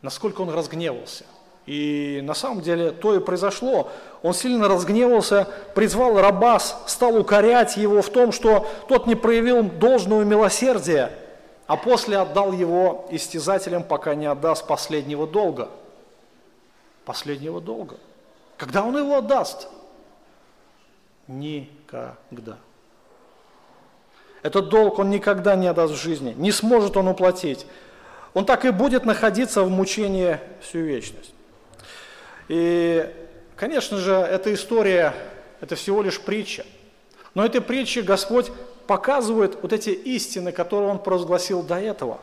насколько 0.03 0.41
он 0.41 0.51
разгневался. 0.51 1.23
И 1.65 2.21
на 2.23 2.35
самом 2.35 2.61
деле 2.61 2.91
то 2.91 3.15
и 3.15 3.19
произошло. 3.19 3.89
Он 4.21 4.35
сильно 4.35 4.67
разгневался, 4.67 5.47
призвал 5.73 6.21
Рабас, 6.21 6.83
стал 6.85 7.17
укорять 7.17 7.77
его 7.77 8.03
в 8.03 8.11
том, 8.11 8.31
что 8.31 8.67
тот 8.87 9.07
не 9.07 9.15
проявил 9.15 9.63
должного 9.63 10.21
милосердия, 10.21 11.11
а 11.65 11.75
после 11.75 12.19
отдал 12.19 12.51
его 12.51 13.07
истязателям, 13.09 13.81
пока 13.81 14.13
не 14.13 14.27
отдаст 14.27 14.67
последнего 14.67 15.25
долга. 15.25 15.69
Последнего 17.03 17.59
долга. 17.59 17.97
Когда 18.57 18.83
он 18.83 18.97
его 18.97 19.17
отдаст? 19.17 19.67
Никогда. 21.27 22.57
Этот 24.43 24.69
долг 24.69 24.99
он 24.99 25.09
никогда 25.09 25.55
не 25.55 25.67
отдаст 25.67 25.93
в 25.93 26.01
жизни, 26.01 26.33
не 26.37 26.51
сможет 26.51 26.97
он 26.97 27.07
уплатить. 27.07 27.65
Он 28.33 28.45
так 28.45 28.65
и 28.65 28.69
будет 28.69 29.05
находиться 29.05 29.63
в 29.63 29.69
мучении 29.69 30.39
всю 30.61 30.79
вечность. 30.79 31.33
И, 32.47 33.11
конечно 33.55 33.97
же, 33.97 34.13
эта 34.13 34.53
история, 34.53 35.13
это 35.61 35.75
всего 35.75 36.03
лишь 36.03 36.21
притча. 36.21 36.65
Но 37.33 37.43
этой 37.43 37.61
притче 37.61 38.01
Господь 38.01 38.51
показывает 38.87 39.57
вот 39.61 39.73
эти 39.73 39.89
истины, 39.89 40.51
которые 40.51 40.91
Он 40.91 40.99
провозгласил 40.99 41.63
до 41.63 41.79
этого. 41.79 42.19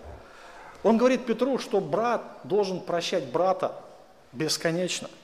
Он 0.85 0.97
говорит 0.97 1.27
Петру, 1.27 1.59
что 1.59 1.81
брат 1.81 2.23
должен 2.45 2.81
прощать 2.81 3.25
брата 3.25 3.75
бесконечно– 4.33 5.09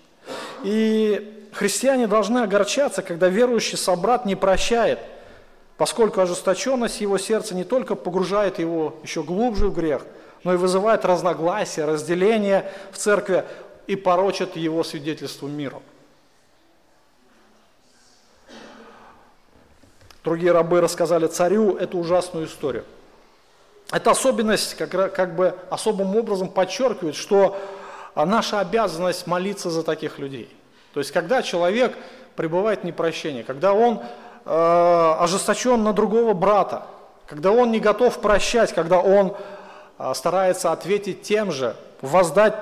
и 0.62 1.48
христиане 1.52 2.06
должны 2.06 2.38
огорчаться, 2.38 3.02
когда 3.02 3.28
верующий 3.28 3.78
собрат 3.78 4.26
не 4.26 4.36
прощает, 4.36 4.98
поскольку 5.76 6.20
ожесточенность 6.20 7.00
его 7.00 7.18
сердца 7.18 7.54
не 7.54 7.64
только 7.64 7.94
погружает 7.94 8.58
его 8.58 8.96
еще 9.02 9.22
глубже 9.22 9.68
в 9.68 9.74
грех, 9.74 10.02
но 10.44 10.54
и 10.54 10.56
вызывает 10.56 11.04
разногласия, 11.04 11.84
разделение 11.84 12.70
в 12.92 12.98
церкви. 12.98 13.44
и 13.86 13.96
порочат 13.96 14.54
его 14.54 14.84
свидетельство 14.84 15.46
миру. 15.46 15.82
Другие 20.22 20.52
рабы 20.52 20.82
рассказали 20.82 21.26
царю 21.26 21.76
эту 21.76 21.96
ужасную 21.96 22.46
историю. 22.46 22.84
Эта 23.90 24.10
особенность 24.10 24.74
как, 24.74 25.14
как 25.14 25.34
бы 25.34 25.54
особым 25.70 26.14
образом 26.14 26.50
подчеркивает, 26.50 27.14
что 27.14 27.56
наша 28.26 28.60
обязанность 28.60 29.26
молиться 29.26 29.70
за 29.70 29.82
таких 29.82 30.18
людей. 30.18 30.48
То 30.92 31.00
есть, 31.00 31.12
когда 31.12 31.42
человек 31.42 31.96
пребывает 32.36 32.80
в 32.80 32.84
непрощении, 32.84 33.42
когда 33.42 33.72
он 33.72 34.00
э, 34.44 35.16
ожесточен 35.20 35.82
на 35.82 35.92
другого 35.92 36.32
брата, 36.34 36.86
когда 37.26 37.52
он 37.52 37.70
не 37.70 37.80
готов 37.80 38.20
прощать, 38.20 38.72
когда 38.72 39.00
он 39.00 39.36
э, 39.98 40.12
старается 40.14 40.72
ответить 40.72 41.22
тем 41.22 41.52
же, 41.52 41.76
воздать 42.00 42.54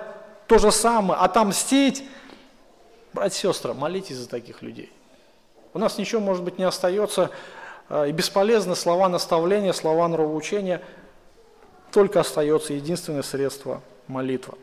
то 0.46 0.58
же 0.58 0.72
самое, 0.72 1.20
отомстить, 1.20 2.04
братья 3.12 3.48
и 3.48 3.52
сестры, 3.52 3.74
молитесь 3.74 4.16
за 4.16 4.28
таких 4.28 4.62
людей. 4.62 4.92
У 5.72 5.78
нас 5.78 5.98
ничего, 5.98 6.20
может 6.20 6.42
быть, 6.42 6.58
не 6.58 6.64
остается, 6.64 7.30
э, 7.88 8.08
и 8.08 8.12
бесполезны 8.12 8.74
слова 8.74 9.08
наставления, 9.08 9.72
слова 9.72 10.08
нравоучения, 10.08 10.82
только 11.92 12.20
остается 12.20 12.74
единственное 12.74 13.22
средство– 13.22 13.80
молитва. 14.06 14.58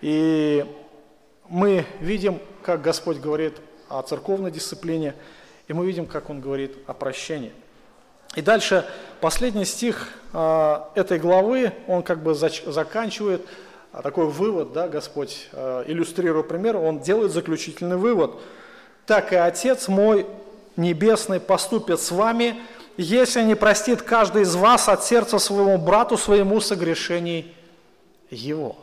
И 0.00 0.64
мы 1.48 1.86
видим, 2.00 2.40
как 2.62 2.82
Господь 2.82 3.18
говорит 3.18 3.54
о 3.88 4.02
церковной 4.02 4.50
дисциплине, 4.50 5.14
и 5.68 5.72
мы 5.72 5.86
видим, 5.86 6.06
как 6.06 6.30
Он 6.30 6.40
говорит 6.40 6.76
о 6.86 6.92
прощении. 6.92 7.52
И 8.34 8.42
дальше 8.42 8.84
последний 9.20 9.64
стих 9.64 10.08
э, 10.32 10.78
этой 10.94 11.18
главы, 11.18 11.72
он 11.86 12.02
как 12.02 12.22
бы 12.22 12.34
заканчивает 12.34 13.46
а, 13.92 14.02
такой 14.02 14.26
вывод, 14.26 14.72
да, 14.72 14.88
Господь, 14.88 15.48
э, 15.52 15.84
иллюстрируя 15.86 16.42
пример, 16.42 16.76
он 16.76 17.00
делает 17.00 17.32
заключительный 17.32 17.96
вывод. 17.96 18.34
«Так 19.06 19.32
и 19.32 19.36
Отец 19.36 19.88
мой 19.88 20.26
Небесный 20.76 21.40
поступит 21.40 22.00
с 22.00 22.10
вами, 22.10 22.60
если 22.98 23.42
не 23.42 23.54
простит 23.54 24.02
каждый 24.02 24.42
из 24.42 24.54
вас 24.54 24.90
от 24.90 25.02
сердца 25.04 25.38
своему 25.38 25.78
брату 25.78 26.18
своему 26.18 26.60
согрешений 26.60 27.54
его» 28.28 28.76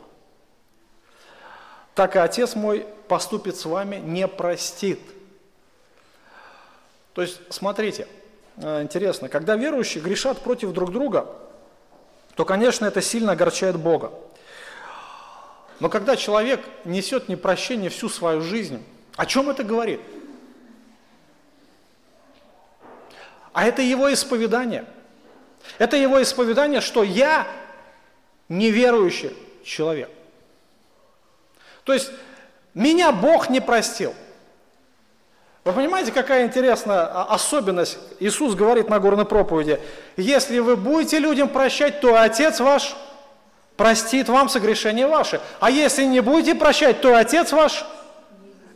так 1.94 2.16
и 2.16 2.18
Отец 2.18 2.54
мой 2.54 2.86
поступит 3.08 3.56
с 3.56 3.64
вами, 3.64 3.96
не 3.96 4.26
простит. 4.26 5.00
То 7.12 7.22
есть, 7.22 7.40
смотрите, 7.50 8.08
э, 8.56 8.82
интересно, 8.82 9.28
когда 9.28 9.54
верующие 9.56 10.02
грешат 10.02 10.40
против 10.40 10.72
друг 10.72 10.90
друга, 10.92 11.26
то, 12.34 12.44
конечно, 12.44 12.84
это 12.84 13.00
сильно 13.00 13.32
огорчает 13.32 13.76
Бога. 13.78 14.12
Но 15.78 15.88
когда 15.88 16.16
человек 16.16 16.60
несет 16.84 17.28
непрощение 17.28 17.90
всю 17.90 18.08
свою 18.08 18.40
жизнь, 18.40 18.84
о 19.16 19.26
чем 19.26 19.48
это 19.50 19.62
говорит? 19.62 20.00
А 23.52 23.64
это 23.66 23.82
его 23.82 24.12
исповедание. 24.12 24.84
Это 25.78 25.96
его 25.96 26.20
исповедание, 26.20 26.80
что 26.80 27.04
я 27.04 27.46
неверующий 28.48 29.32
человек. 29.64 30.10
То 31.84 31.92
есть 31.92 32.10
меня 32.74 33.12
Бог 33.12 33.48
не 33.50 33.60
простил. 33.60 34.14
Вы 35.64 35.72
понимаете, 35.72 36.12
какая 36.12 36.44
интересная 36.44 37.06
особенность? 37.24 37.98
Иисус 38.20 38.54
говорит 38.54 38.90
на 38.90 39.00
горной 39.00 39.24
проповеди, 39.24 39.80
если 40.16 40.58
вы 40.58 40.76
будете 40.76 41.18
людям 41.18 41.48
прощать, 41.48 42.00
то 42.00 42.20
Отец 42.20 42.60
ваш 42.60 42.94
простит 43.76 44.28
вам 44.28 44.50
согрешения 44.50 45.08
ваши. 45.08 45.40
А 45.60 45.70
если 45.70 46.04
не 46.04 46.20
будете 46.20 46.54
прощать, 46.54 47.00
то 47.00 47.16
Отец 47.16 47.52
ваш 47.52 47.86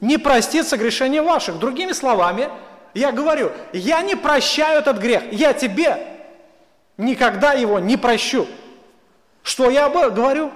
не 0.01 0.17
простит 0.17 0.67
согрешения 0.67 1.23
ваших. 1.23 1.59
Другими 1.59 1.93
словами, 1.93 2.49
я 2.95 3.13
говорю, 3.13 3.53
я 3.75 4.01
не 4.01 4.15
прощаю 4.15 4.81
этот 4.81 4.97
грех, 4.99 5.31
я 5.31 5.53
тебе 5.53 5.99
никогда 6.97 7.53
его 7.53 7.79
не 7.79 7.99
прощу. 7.99 8.47
Что 9.43 9.69
я 9.71 9.89
говорю? 9.91 10.53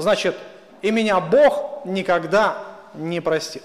Значит, 0.00 0.36
и 0.82 0.90
меня 0.90 1.20
Бог 1.20 1.84
никогда 1.84 2.58
не 2.94 3.20
простит. 3.20 3.62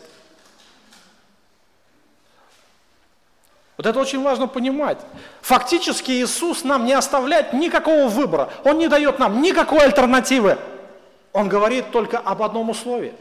Вот 3.77 3.86
это 3.86 3.99
очень 3.99 4.23
важно 4.23 4.47
понимать. 4.47 4.97
Фактически 5.41 6.11
Иисус 6.11 6.63
нам 6.63 6.86
не 6.86 6.93
оставляет 6.93 7.51
никакого 7.51 8.07
выбора. 8.07 8.49
Он 8.63 8.77
не 8.77 8.88
дает 8.88 9.19
нам 9.19 9.41
никакой 9.41 9.79
альтернативы. 9.79 10.57
Он 11.33 11.49
говорит 11.49 11.91
только 11.91 12.17
об 12.17 12.41
одном 12.41 12.69
условии, 12.69 13.13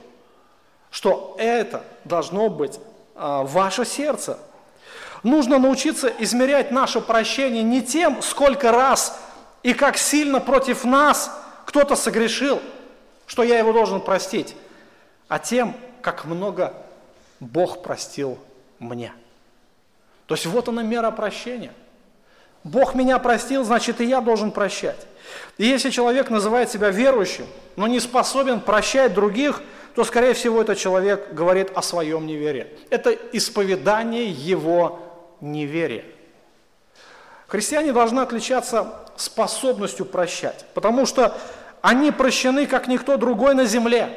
что 0.93 1.35
это 1.39 1.83
должно 2.05 2.49
быть 2.49 2.79
а, 3.17 3.43
ваше 3.43 3.85
сердце. 3.85 4.39
Нужно 5.25 5.59
научиться 5.59 6.13
измерять 6.21 6.71
наше 6.71 7.01
прощение 7.01 7.65
не 7.65 7.83
тем, 7.83 8.23
сколько 8.23 8.71
раз 8.71 9.19
и 9.65 9.75
как 9.75 9.97
сильно 9.97 10.39
против 10.39 10.85
нас 10.85 11.33
кто-то 11.67 11.97
согрешил– 11.97 12.61
что 13.27 13.43
я 13.43 13.59
его 13.59 13.73
должен 13.73 14.01
простить, 14.01 14.55
а 15.29 15.39
тем, 15.39 15.75
как 16.03 16.25
много 16.25 16.75
Бог 17.41 17.83
простил 17.83 18.39
мне. 18.79 19.13
То 20.27 20.35
есть 20.35 20.47
вот 20.47 20.69
она 20.69 20.83
мера 20.83 21.11
прощения. 21.11 21.73
Бог 22.63 22.95
меня 22.95 23.19
простил, 23.19 23.63
значит 23.65 24.01
и 24.01 24.07
я 24.07 24.21
должен 24.21 24.51
прощать. 24.51 25.07
И 25.59 25.67
если 25.67 25.91
человек 25.91 26.31
называет 26.31 26.71
себя 26.71 26.91
верующим, 26.91 27.47
но 27.77 27.87
не 27.87 28.01
способен 28.01 28.61
прощать 28.61 29.13
других, 29.13 29.63
то, 29.95 30.03
скорее 30.05 30.35
всего, 30.35 30.61
этот 30.61 30.79
человек 30.79 31.33
говорит 31.33 31.71
о 31.75 31.83
своем 31.83 32.27
неверии. 32.27 32.67
Это 32.91 33.11
исповедание 33.33 34.29
его 34.31 35.01
неверия. 35.41 36.05
Христиане 37.47 37.93
должны 37.93 38.21
отличаться 38.21 38.93
способностью 39.17 40.07
прощать, 40.07 40.65
потому 40.75 41.07
что 41.07 41.37
они 41.85 42.11
прощены, 42.13 42.67
как 42.67 42.89
никто 42.89 43.19
другой 43.19 43.53
на 43.53 43.67
земле. 43.67 44.09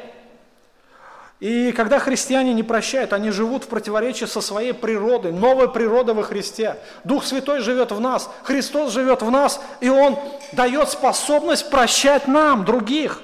И 1.38 1.70
когда 1.72 1.98
христиане 1.98 2.54
не 2.54 2.62
прощают, 2.62 3.12
они 3.12 3.30
живут 3.30 3.64
в 3.64 3.68
противоречии 3.68 4.24
со 4.24 4.40
своей 4.40 4.72
природой, 4.72 5.32
новой 5.32 5.70
природой 5.70 6.14
во 6.14 6.22
Христе. 6.22 6.78
Дух 7.04 7.26
Святой 7.26 7.60
живет 7.60 7.92
в 7.92 8.00
нас, 8.00 8.30
Христос 8.44 8.90
живет 8.94 9.20
в 9.20 9.30
нас, 9.30 9.60
и 9.80 9.90
Он 9.90 10.18
дает 10.52 10.88
способность 10.88 11.68
прощать 11.68 12.26
нам, 12.26 12.64
других. 12.64 13.20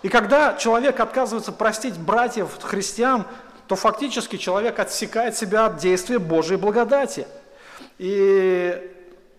И 0.00 0.08
когда 0.08 0.54
человек 0.54 0.98
отказывается 0.98 1.52
простить 1.52 1.98
братьев, 1.98 2.48
христиан, 2.62 3.26
то 3.68 3.76
фактически 3.76 4.36
человек 4.38 4.78
отсекает 4.78 5.36
себя 5.36 5.66
от 5.66 5.76
действия 5.76 6.18
Божьей 6.18 6.56
благодати. 6.56 7.26
И 7.98 8.90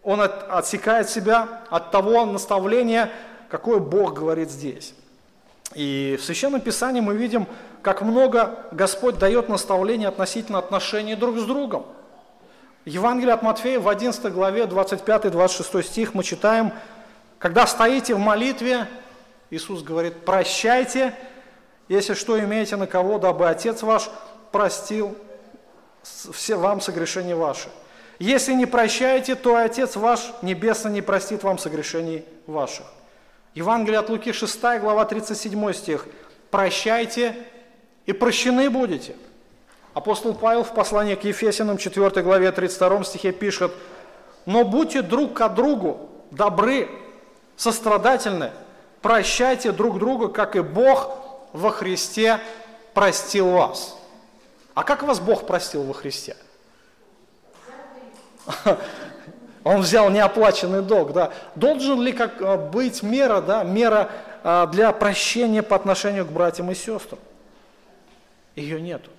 он 0.03 0.21
отсекает 0.21 1.09
себя 1.09 1.63
от 1.71 1.89
того 1.89 2.27
наставления, 2.27 3.11
какое 3.51 3.79
Бог 3.79 4.13
говорит 4.13 4.49
здесь. 4.49 4.95
И 5.75 6.17
в 6.19 6.23
Священном 6.23 6.61
Писании 6.61 7.01
мы 7.01 7.15
видим, 7.15 7.47
как 7.81 8.01
много 8.01 8.65
Господь 8.71 9.19
дает 9.19 9.49
наставления 9.49 10.07
относительно 10.07 10.57
отношений 10.57 11.15
друг 11.15 11.37
с 11.37 11.43
другом. 11.43 11.85
Евангелие 12.85 13.33
от 13.33 13.43
Матфея 13.43 13.79
в 13.79 13.89
11 13.89 14.33
главе 14.33 14.63
25-26 14.63 15.83
стих 15.83 16.13
мы 16.13 16.23
читаем, 16.23 16.71
когда 17.39 17.67
стоите 17.67 18.15
в 18.15 18.19
молитве, 18.19 18.87
Иисус 19.49 19.83
говорит, 19.83 20.25
прощайте, 20.25 21.13
если 21.89 22.13
что 22.13 22.39
имеете 22.39 22.77
на 22.77 22.87
кого, 22.87 23.19
дабы 23.19 23.49
Отец 23.49 23.83
ваш 23.83 24.09
простил 24.51 25.15
все 26.03 26.55
вам 26.55 26.79
согрешения 26.79 27.35
ваши. 27.35 27.69
Если 28.17 28.53
не 28.53 28.65
прощаете, 28.65 29.35
то 29.35 29.57
Отец 29.57 29.95
ваш 29.95 30.31
Небесный 30.41 30.91
не 30.91 31.01
простит 31.01 31.43
вам 31.43 31.57
согрешений 31.57 32.23
ваших. 32.47 32.85
Евангелие 33.53 33.99
от 33.99 34.09
Луки 34.09 34.31
6 34.31 34.61
глава 34.79 35.05
37 35.05 35.73
стих. 35.73 36.05
«Прощайте 36.51 37.35
и 38.05 38.13
прощены 38.13 38.69
будете». 38.69 39.15
Апостол 39.93 40.33
Павел 40.33 40.63
в 40.63 40.73
послании 40.73 41.15
к 41.15 41.25
Ефесянам 41.25 41.77
4 41.77 42.21
главе 42.21 42.51
32 42.51 43.03
стихе 43.03 43.33
пишет, 43.33 43.73
«Но 44.45 44.63
будьте 44.63 45.01
друг 45.01 45.33
к 45.33 45.49
другу 45.49 46.09
добры, 46.31 46.89
сострадательны, 47.57 48.51
прощайте 49.01 49.73
друг 49.73 49.99
друга, 49.99 50.29
как 50.29 50.55
и 50.55 50.61
Бог 50.61 51.09
во 51.51 51.71
Христе 51.71 52.39
простил 52.93 53.49
вас». 53.49 53.97
А 54.73 54.83
как 54.83 55.03
вас 55.03 55.19
Бог 55.19 55.45
простил 55.45 55.83
во 55.83 55.93
Христе? 55.93 56.37
Он 59.63 59.81
взял 59.81 60.09
неоплаченный 60.09 60.81
долг, 60.81 61.13
да. 61.13 61.31
Должен 61.55 62.01
ли 62.01 62.13
как, 62.13 62.41
э, 62.41 62.57
быть 62.57 63.03
мера, 63.03 63.41
да, 63.41 63.63
мера 63.63 64.09
а, 64.43 64.65
для 64.65 64.91
прощения 64.91 65.61
по 65.61 65.75
отношению 65.75 66.25
к 66.25 66.29
братьям 66.29 66.71
и 66.71 66.75
сестрам? 66.75 67.19
Ее 68.55 68.81
нету. 68.81 69.11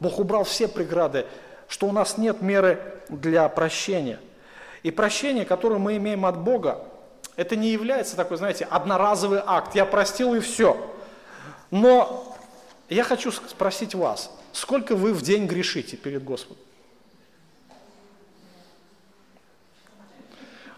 Бог 0.00 0.18
убрал 0.18 0.44
все 0.44 0.66
преграды, 0.66 1.26
что 1.68 1.86
у 1.86 1.92
нас 1.92 2.16
нет 2.16 2.40
меры 2.40 2.80
для 3.08 3.48
прощения. 3.48 4.18
И 4.82 4.90
прощение, 4.90 5.44
которое 5.44 5.78
мы 5.78 5.96
имеем 5.96 6.26
от 6.26 6.38
Бога, 6.38 6.78
Это 7.36 7.56
не 7.56 7.70
является 7.70 8.14
такой, 8.14 8.36
знаете, 8.36 8.64
одноразовый 8.64 9.40
акт. 9.44 9.74
Я 9.74 9.86
простил 9.86 10.34
и 10.34 10.40
все. 10.40 10.76
Но 11.72 12.36
я 12.88 13.02
хочу 13.02 13.32
спросить 13.32 13.94
вас, 13.94 14.30
сколько 14.52 14.94
вы 14.94 15.12
в 15.12 15.22
день 15.22 15.46
грешите 15.46 15.96
перед 15.96 16.22
Господом? 16.22 16.63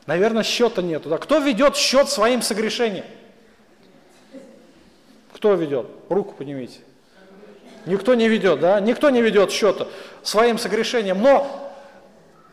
Наверное, 0.06 0.44
счета 0.44 0.82
нету. 0.82 1.08
Да? 1.08 1.18
Кто 1.18 1.38
ведет 1.38 1.76
счет 1.76 2.08
своим 2.08 2.42
согрешением? 2.42 3.04
Кто 5.34 5.54
ведет? 5.54 5.86
Руку 6.08 6.34
поднимите. 6.34 6.80
Никто 7.84 8.14
не 8.14 8.28
ведет, 8.28 8.60
да? 8.60 8.80
Никто 8.80 9.10
не 9.10 9.20
ведет 9.20 9.50
счета 9.50 9.86
своим 10.22 10.58
согрешением. 10.58 11.20
Но 11.20 11.72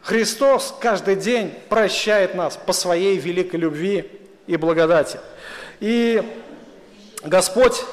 Христос 0.01 0.75
каждый 0.79 1.15
день 1.15 1.53
прощает 1.69 2.35
нас 2.35 2.57
по 2.57 2.73
своей 2.73 3.17
великой 3.17 3.57
любви 3.57 4.11
и 4.47 4.57
благодати. 4.57 5.19
И 5.79 6.21
Господь, 7.23 7.83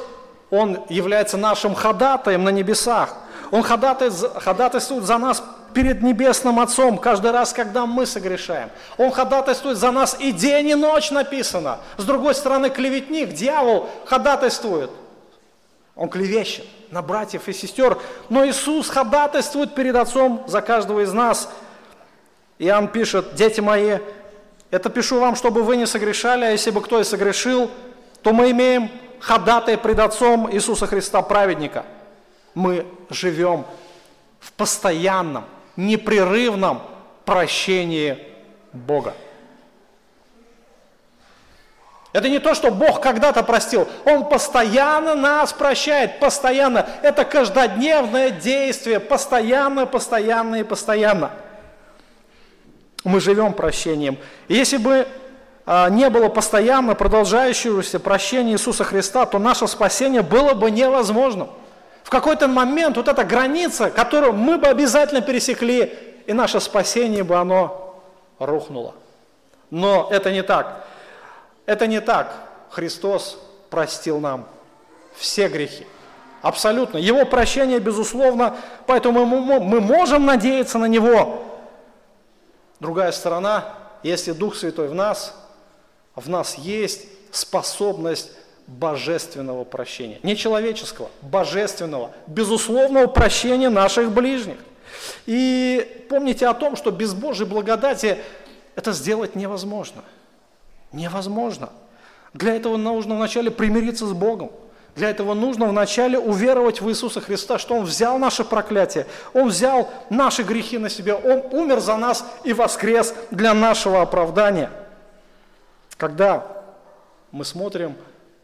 Он 0.50 0.84
является 0.88 1.36
нашим 1.36 1.74
ходатаем 1.74 2.44
на 2.44 2.50
небесах. 2.50 3.16
Он 3.50 3.62
ходатайствует 3.62 5.04
за 5.04 5.18
нас 5.18 5.42
перед 5.74 6.02
Небесным 6.02 6.60
Отцом 6.60 6.98
каждый 6.98 7.30
раз, 7.30 7.52
когда 7.52 7.86
мы 7.86 8.06
согрешаем. 8.06 8.70
Он 8.98 9.10
ходатайствует 9.10 9.76
за 9.76 9.90
нас 9.90 10.16
и 10.18 10.32
день, 10.32 10.68
и 10.68 10.74
ночь 10.74 11.10
написано. 11.10 11.78
С 11.96 12.04
другой 12.04 12.34
стороны, 12.34 12.70
клеветник, 12.70 13.32
дьявол 13.32 13.88
ходатайствует. 14.06 14.90
Он 15.96 16.08
клевещет 16.08 16.66
на 16.90 17.02
братьев 17.02 17.48
и 17.48 17.52
сестер. 17.52 17.98
Но 18.28 18.46
Иисус 18.46 18.88
ходатайствует 18.88 19.74
перед 19.74 19.96
Отцом 19.96 20.44
за 20.46 20.60
каждого 20.60 21.00
из 21.00 21.12
нас. 21.12 21.50
Иоанн 22.58 22.88
пишет, 22.88 23.34
дети 23.34 23.60
мои, 23.60 23.98
это 24.70 24.88
пишу 24.90 25.18
вам, 25.18 25.34
чтобы 25.34 25.62
вы 25.62 25.76
не 25.76 25.86
согрешали, 25.86 26.44
а 26.44 26.50
если 26.50 26.70
бы 26.70 26.80
кто 26.80 27.00
и 27.00 27.04
согрешил, 27.04 27.70
то 28.22 28.32
мы 28.32 28.50
имеем 28.50 28.90
ходатай 29.18 29.78
пред 29.78 29.98
Отцом 29.98 30.52
Иисуса 30.52 30.86
Христа, 30.86 31.22
праведника. 31.22 31.84
Мы 32.54 32.86
живем 33.10 33.64
в 34.40 34.52
постоянном 34.52 35.44
непрерывном 35.86 36.82
прощении 37.24 38.18
Бога. 38.72 39.14
Это 42.12 42.28
не 42.28 42.40
то, 42.40 42.54
что 42.54 42.72
Бог 42.72 43.00
когда-то 43.00 43.42
простил. 43.44 43.86
Он 44.04 44.28
постоянно 44.28 45.14
нас 45.14 45.52
прощает, 45.52 46.18
постоянно. 46.18 46.86
Это 47.02 47.24
каждодневное 47.24 48.30
действие, 48.30 48.98
постоянно, 48.98 49.86
постоянно 49.86 50.56
и 50.56 50.64
постоянно. 50.64 51.30
Мы 53.04 53.20
живем 53.20 53.52
прощением. 53.52 54.18
Если 54.48 54.76
бы 54.76 55.06
а, 55.66 55.88
не 55.88 56.10
было 56.10 56.28
постоянно 56.28 56.96
продолжающегося 56.96 58.00
прощения 58.00 58.52
Иисуса 58.52 58.82
Христа, 58.82 59.24
то 59.24 59.38
наше 59.38 59.68
спасение 59.68 60.22
было 60.22 60.54
бы 60.54 60.70
невозможным. 60.70 61.48
В 62.02 62.10
какой-то 62.10 62.48
момент 62.48 62.96
вот 62.96 63.08
эта 63.08 63.24
граница, 63.24 63.90
которую 63.90 64.32
мы 64.32 64.58
бы 64.58 64.66
обязательно 64.66 65.20
пересекли, 65.20 65.92
и 66.26 66.32
наше 66.32 66.60
спасение 66.60 67.24
бы 67.24 67.36
оно 67.36 68.02
рухнуло. 68.38 68.94
Но 69.70 70.08
это 70.10 70.32
не 70.32 70.42
так. 70.42 70.84
Это 71.66 71.86
не 71.86 72.00
так. 72.00 72.32
Христос 72.70 73.38
простил 73.68 74.20
нам 74.20 74.46
все 75.14 75.48
грехи. 75.48 75.86
Абсолютно. 76.42 76.96
Его 76.98 77.26
прощение, 77.26 77.78
безусловно, 77.80 78.56
поэтому 78.86 79.26
мы, 79.26 79.80
можем 79.80 80.24
надеяться 80.24 80.78
на 80.78 80.86
Него. 80.86 81.42
Другая 82.80 83.12
сторона, 83.12 83.74
если 84.02 84.32
Дух 84.32 84.56
Святой 84.56 84.88
в 84.88 84.94
нас, 84.94 85.34
в 86.14 86.28
нас 86.30 86.54
есть 86.54 87.06
способность 87.30 88.32
божественного 88.70 89.64
прощения. 89.64 90.20
Не 90.22 90.36
человеческого, 90.36 91.10
божественного, 91.22 92.12
безусловного 92.26 93.08
прощения 93.08 93.68
наших 93.68 94.12
ближних. 94.12 94.58
И 95.26 96.06
помните 96.08 96.46
о 96.46 96.54
том, 96.54 96.76
что 96.76 96.90
без 96.90 97.12
Божьей 97.12 97.46
благодати 97.46 98.18
это 98.76 98.92
сделать 98.92 99.34
невозможно. 99.34 100.02
Невозможно. 100.92 101.70
Для 102.32 102.54
этого 102.54 102.76
нужно 102.76 103.16
вначале 103.16 103.50
примириться 103.50 104.06
с 104.06 104.12
Богом. 104.12 104.52
Для 104.94 105.10
этого 105.10 105.34
нужно 105.34 105.66
вначале 105.66 106.18
уверовать 106.18 106.80
в 106.80 106.88
Иисуса 106.88 107.20
Христа, 107.20 107.58
что 107.58 107.74
Он 107.74 107.84
взял 107.84 108.18
наше 108.18 108.44
проклятие, 108.44 109.06
Он 109.32 109.48
взял 109.48 109.88
наши 110.10 110.42
грехи 110.42 110.78
на 110.78 110.88
себя, 110.90 111.16
Он 111.16 111.42
умер 111.50 111.80
за 111.80 111.96
нас 111.96 112.24
и 112.44 112.52
воскрес 112.52 113.14
для 113.30 113.54
нашего 113.54 114.02
оправдания. 114.02 114.70
Когда 115.96 116.46
мы 117.30 117.44
смотрим 117.44 117.96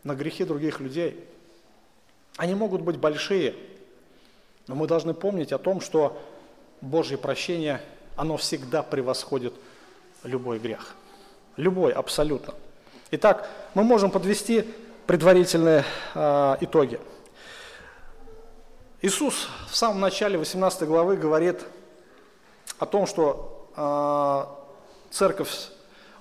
на 0.07 0.15
грехи 0.15 0.45
других 0.45 0.79
людей. 0.79 1.19
Они 2.37 2.55
могут 2.55 2.81
быть 2.81 2.97
большие, 2.97 3.57
но 4.69 4.77
мы 4.77 4.87
должны 4.87 5.15
помнить 5.15 5.53
о 5.53 5.59
том, 5.59 5.81
что 5.81 6.17
Божье 6.81 7.19
прощение, 7.19 7.81
оно 8.15 8.37
всегда 8.37 8.85
превосходит 8.85 9.53
любой 10.23 10.61
грех. 10.61 10.95
Любой, 11.57 11.93
абсолютно. 11.93 12.55
Итак, 13.11 13.49
мы 13.75 13.83
можем 13.83 14.13
подвести 14.13 14.65
предварительные 15.07 15.85
э, 16.15 16.57
итоги. 16.61 17.01
Иисус 19.03 19.49
в 19.69 19.75
самом 19.75 20.01
начале 20.01 20.39
18 20.39 20.83
главы 20.83 21.17
говорит 21.17 21.65
о 22.79 22.87
том, 22.87 23.07
что 23.07 23.71
э, 23.77 25.13
Церковь 25.13 25.51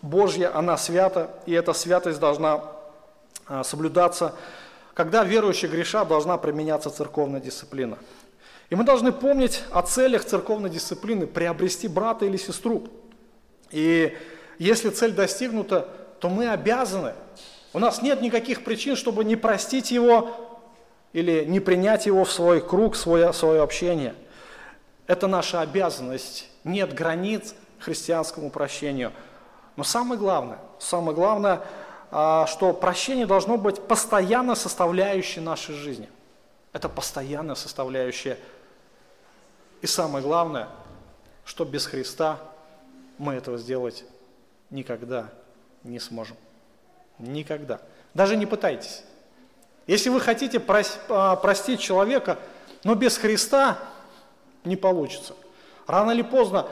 Божья, 0.01 0.55
она 0.57 0.75
свята, 0.75 1.29
и 1.45 1.53
эта 1.53 1.73
святость 1.73 2.19
должна 2.19 2.74
соблюдаться. 3.63 4.35
Когда 4.93 5.23
верующие 5.23 5.69
греша, 5.69 6.05
должна 6.05 6.37
применяться 6.37 6.89
церковная 6.89 7.41
дисциплина. 7.41 7.97
И 8.69 8.75
мы 8.75 8.83
должны 8.83 9.11
помнить 9.11 9.63
о 9.71 9.81
целях 9.81 10.25
церковной 10.25 10.69
дисциплины– 10.69 11.27
приобрести 11.27 11.87
брата 11.87 12.25
или 12.25 12.37
сестру. 12.37 12.87
И 13.71 14.17
если 14.57 14.89
цель 14.89 15.11
достигнута, 15.11 15.87
то 16.19 16.29
мы 16.29 16.49
обязаны. 16.49 17.13
У 17.73 17.79
нас 17.79 18.01
нет 18.01 18.21
никаких 18.21 18.63
причин, 18.63 18.95
чтобы 18.95 19.23
не 19.25 19.35
простить 19.35 19.91
его 19.91 20.61
или 21.13 21.43
не 21.45 21.59
принять 21.59 22.05
его 22.05 22.23
в 22.23 22.31
свой 22.31 22.61
круг, 22.61 22.95
в 22.95 22.97
свое, 22.97 23.31
в 23.31 23.35
свое 23.35 23.61
общение. 23.61 24.15
Это 25.07 25.27
наша 25.27 25.61
обязанность. 25.61 26.49
Нет 26.63 26.93
границ 26.93 27.53
христианскому 27.79 28.49
прощению. 28.49 29.11
Но 29.75 29.83
самое 29.83 30.19
главное, 30.19 30.59
самое 30.79 31.15
главное– 31.15 31.61
что 32.09 32.73
прощение 32.73 33.25
должно 33.25 33.57
быть 33.57 33.81
постоянно 33.81 34.55
составляющей 34.55 35.39
нашей 35.39 35.75
жизни. 35.75 36.09
Это 36.71 36.89
постоянная 36.89 37.55
составляющая. 37.55 38.37
И 39.81 39.87
самое 39.87 40.23
главное, 40.23 40.67
что 41.45 41.65
без 41.65 41.85
Христа 41.85 42.39
мы 43.17 43.33
этого 43.33 43.57
сделать 43.57 44.03
никогда 44.69 45.29
не 45.83 45.99
сможем. 45.99 46.37
Никогда. 47.19 47.79
Даже 48.13 48.35
не 48.35 48.45
пытайтесь. 48.45 49.03
Если 49.87 50.09
вы 50.09 50.19
хотите 50.19 50.61
а, 51.09 51.35
простить 51.35 51.79
человека, 51.79 52.39
но 52.83 52.95
без 52.95 53.17
Христа 53.17 53.77
не 54.63 54.75
получится. 54.75 55.35
Рано 55.87 56.11
или 56.11 56.23
поздно 56.23 56.67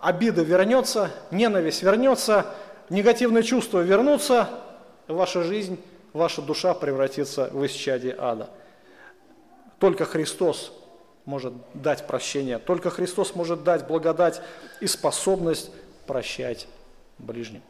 обида 0.00 0.42
вернется, 0.42 1.10
ненависть 1.30 1.82
вернется, 1.82 2.46
негативные 2.88 3.42
чувства 3.42 3.80
вернутся, 3.80 4.48
ваша 5.08 5.42
жизнь, 5.42 5.80
ваша 6.12 6.42
душа 6.42 6.74
превратится 6.74 7.50
в 7.52 7.64
исчадие 7.66 8.14
ада. 8.18 8.50
Только 9.78 10.04
Христос 10.04 10.72
может 11.24 11.52
дать 11.74 12.06
прощение, 12.06 12.58
только 12.58 12.90
Христос 12.90 13.34
может 13.34 13.64
дать 13.64 13.86
благодать 13.86 14.40
и 14.80 14.86
способность 14.86 15.70
прощать 16.06 16.66
ближним. 17.18 17.62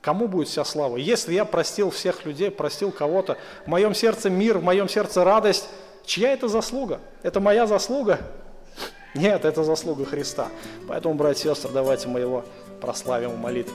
Кому 0.00 0.26
будет 0.26 0.48
вся 0.48 0.64
слава? 0.64 0.96
Если 0.96 1.32
я 1.32 1.44
простил 1.44 1.90
всех 1.90 2.26
людей, 2.26 2.50
простил 2.50 2.90
кого-то, 2.90 3.38
в 3.64 3.68
моем 3.68 3.94
сердце 3.94 4.30
мир, 4.30 4.58
в 4.58 4.64
моем 4.64 4.88
сердце 4.88 5.22
радость, 5.22 5.68
чья 6.04 6.32
это 6.32 6.48
заслуга? 6.48 7.00
Это 7.22 7.38
моя 7.38 7.68
заслуга? 7.68 8.18
Нет, 9.14 9.44
это 9.44 9.62
заслуга 9.62 10.04
Христа. 10.04 10.48
Поэтому, 10.88 11.14
братья 11.14 11.50
и 11.50 11.54
сестры, 11.54 11.70
давайте 11.72 12.08
мы 12.08 12.18
его 12.18 12.44
прославим 12.80 13.30
в 13.30 13.38
молитве. 13.38 13.74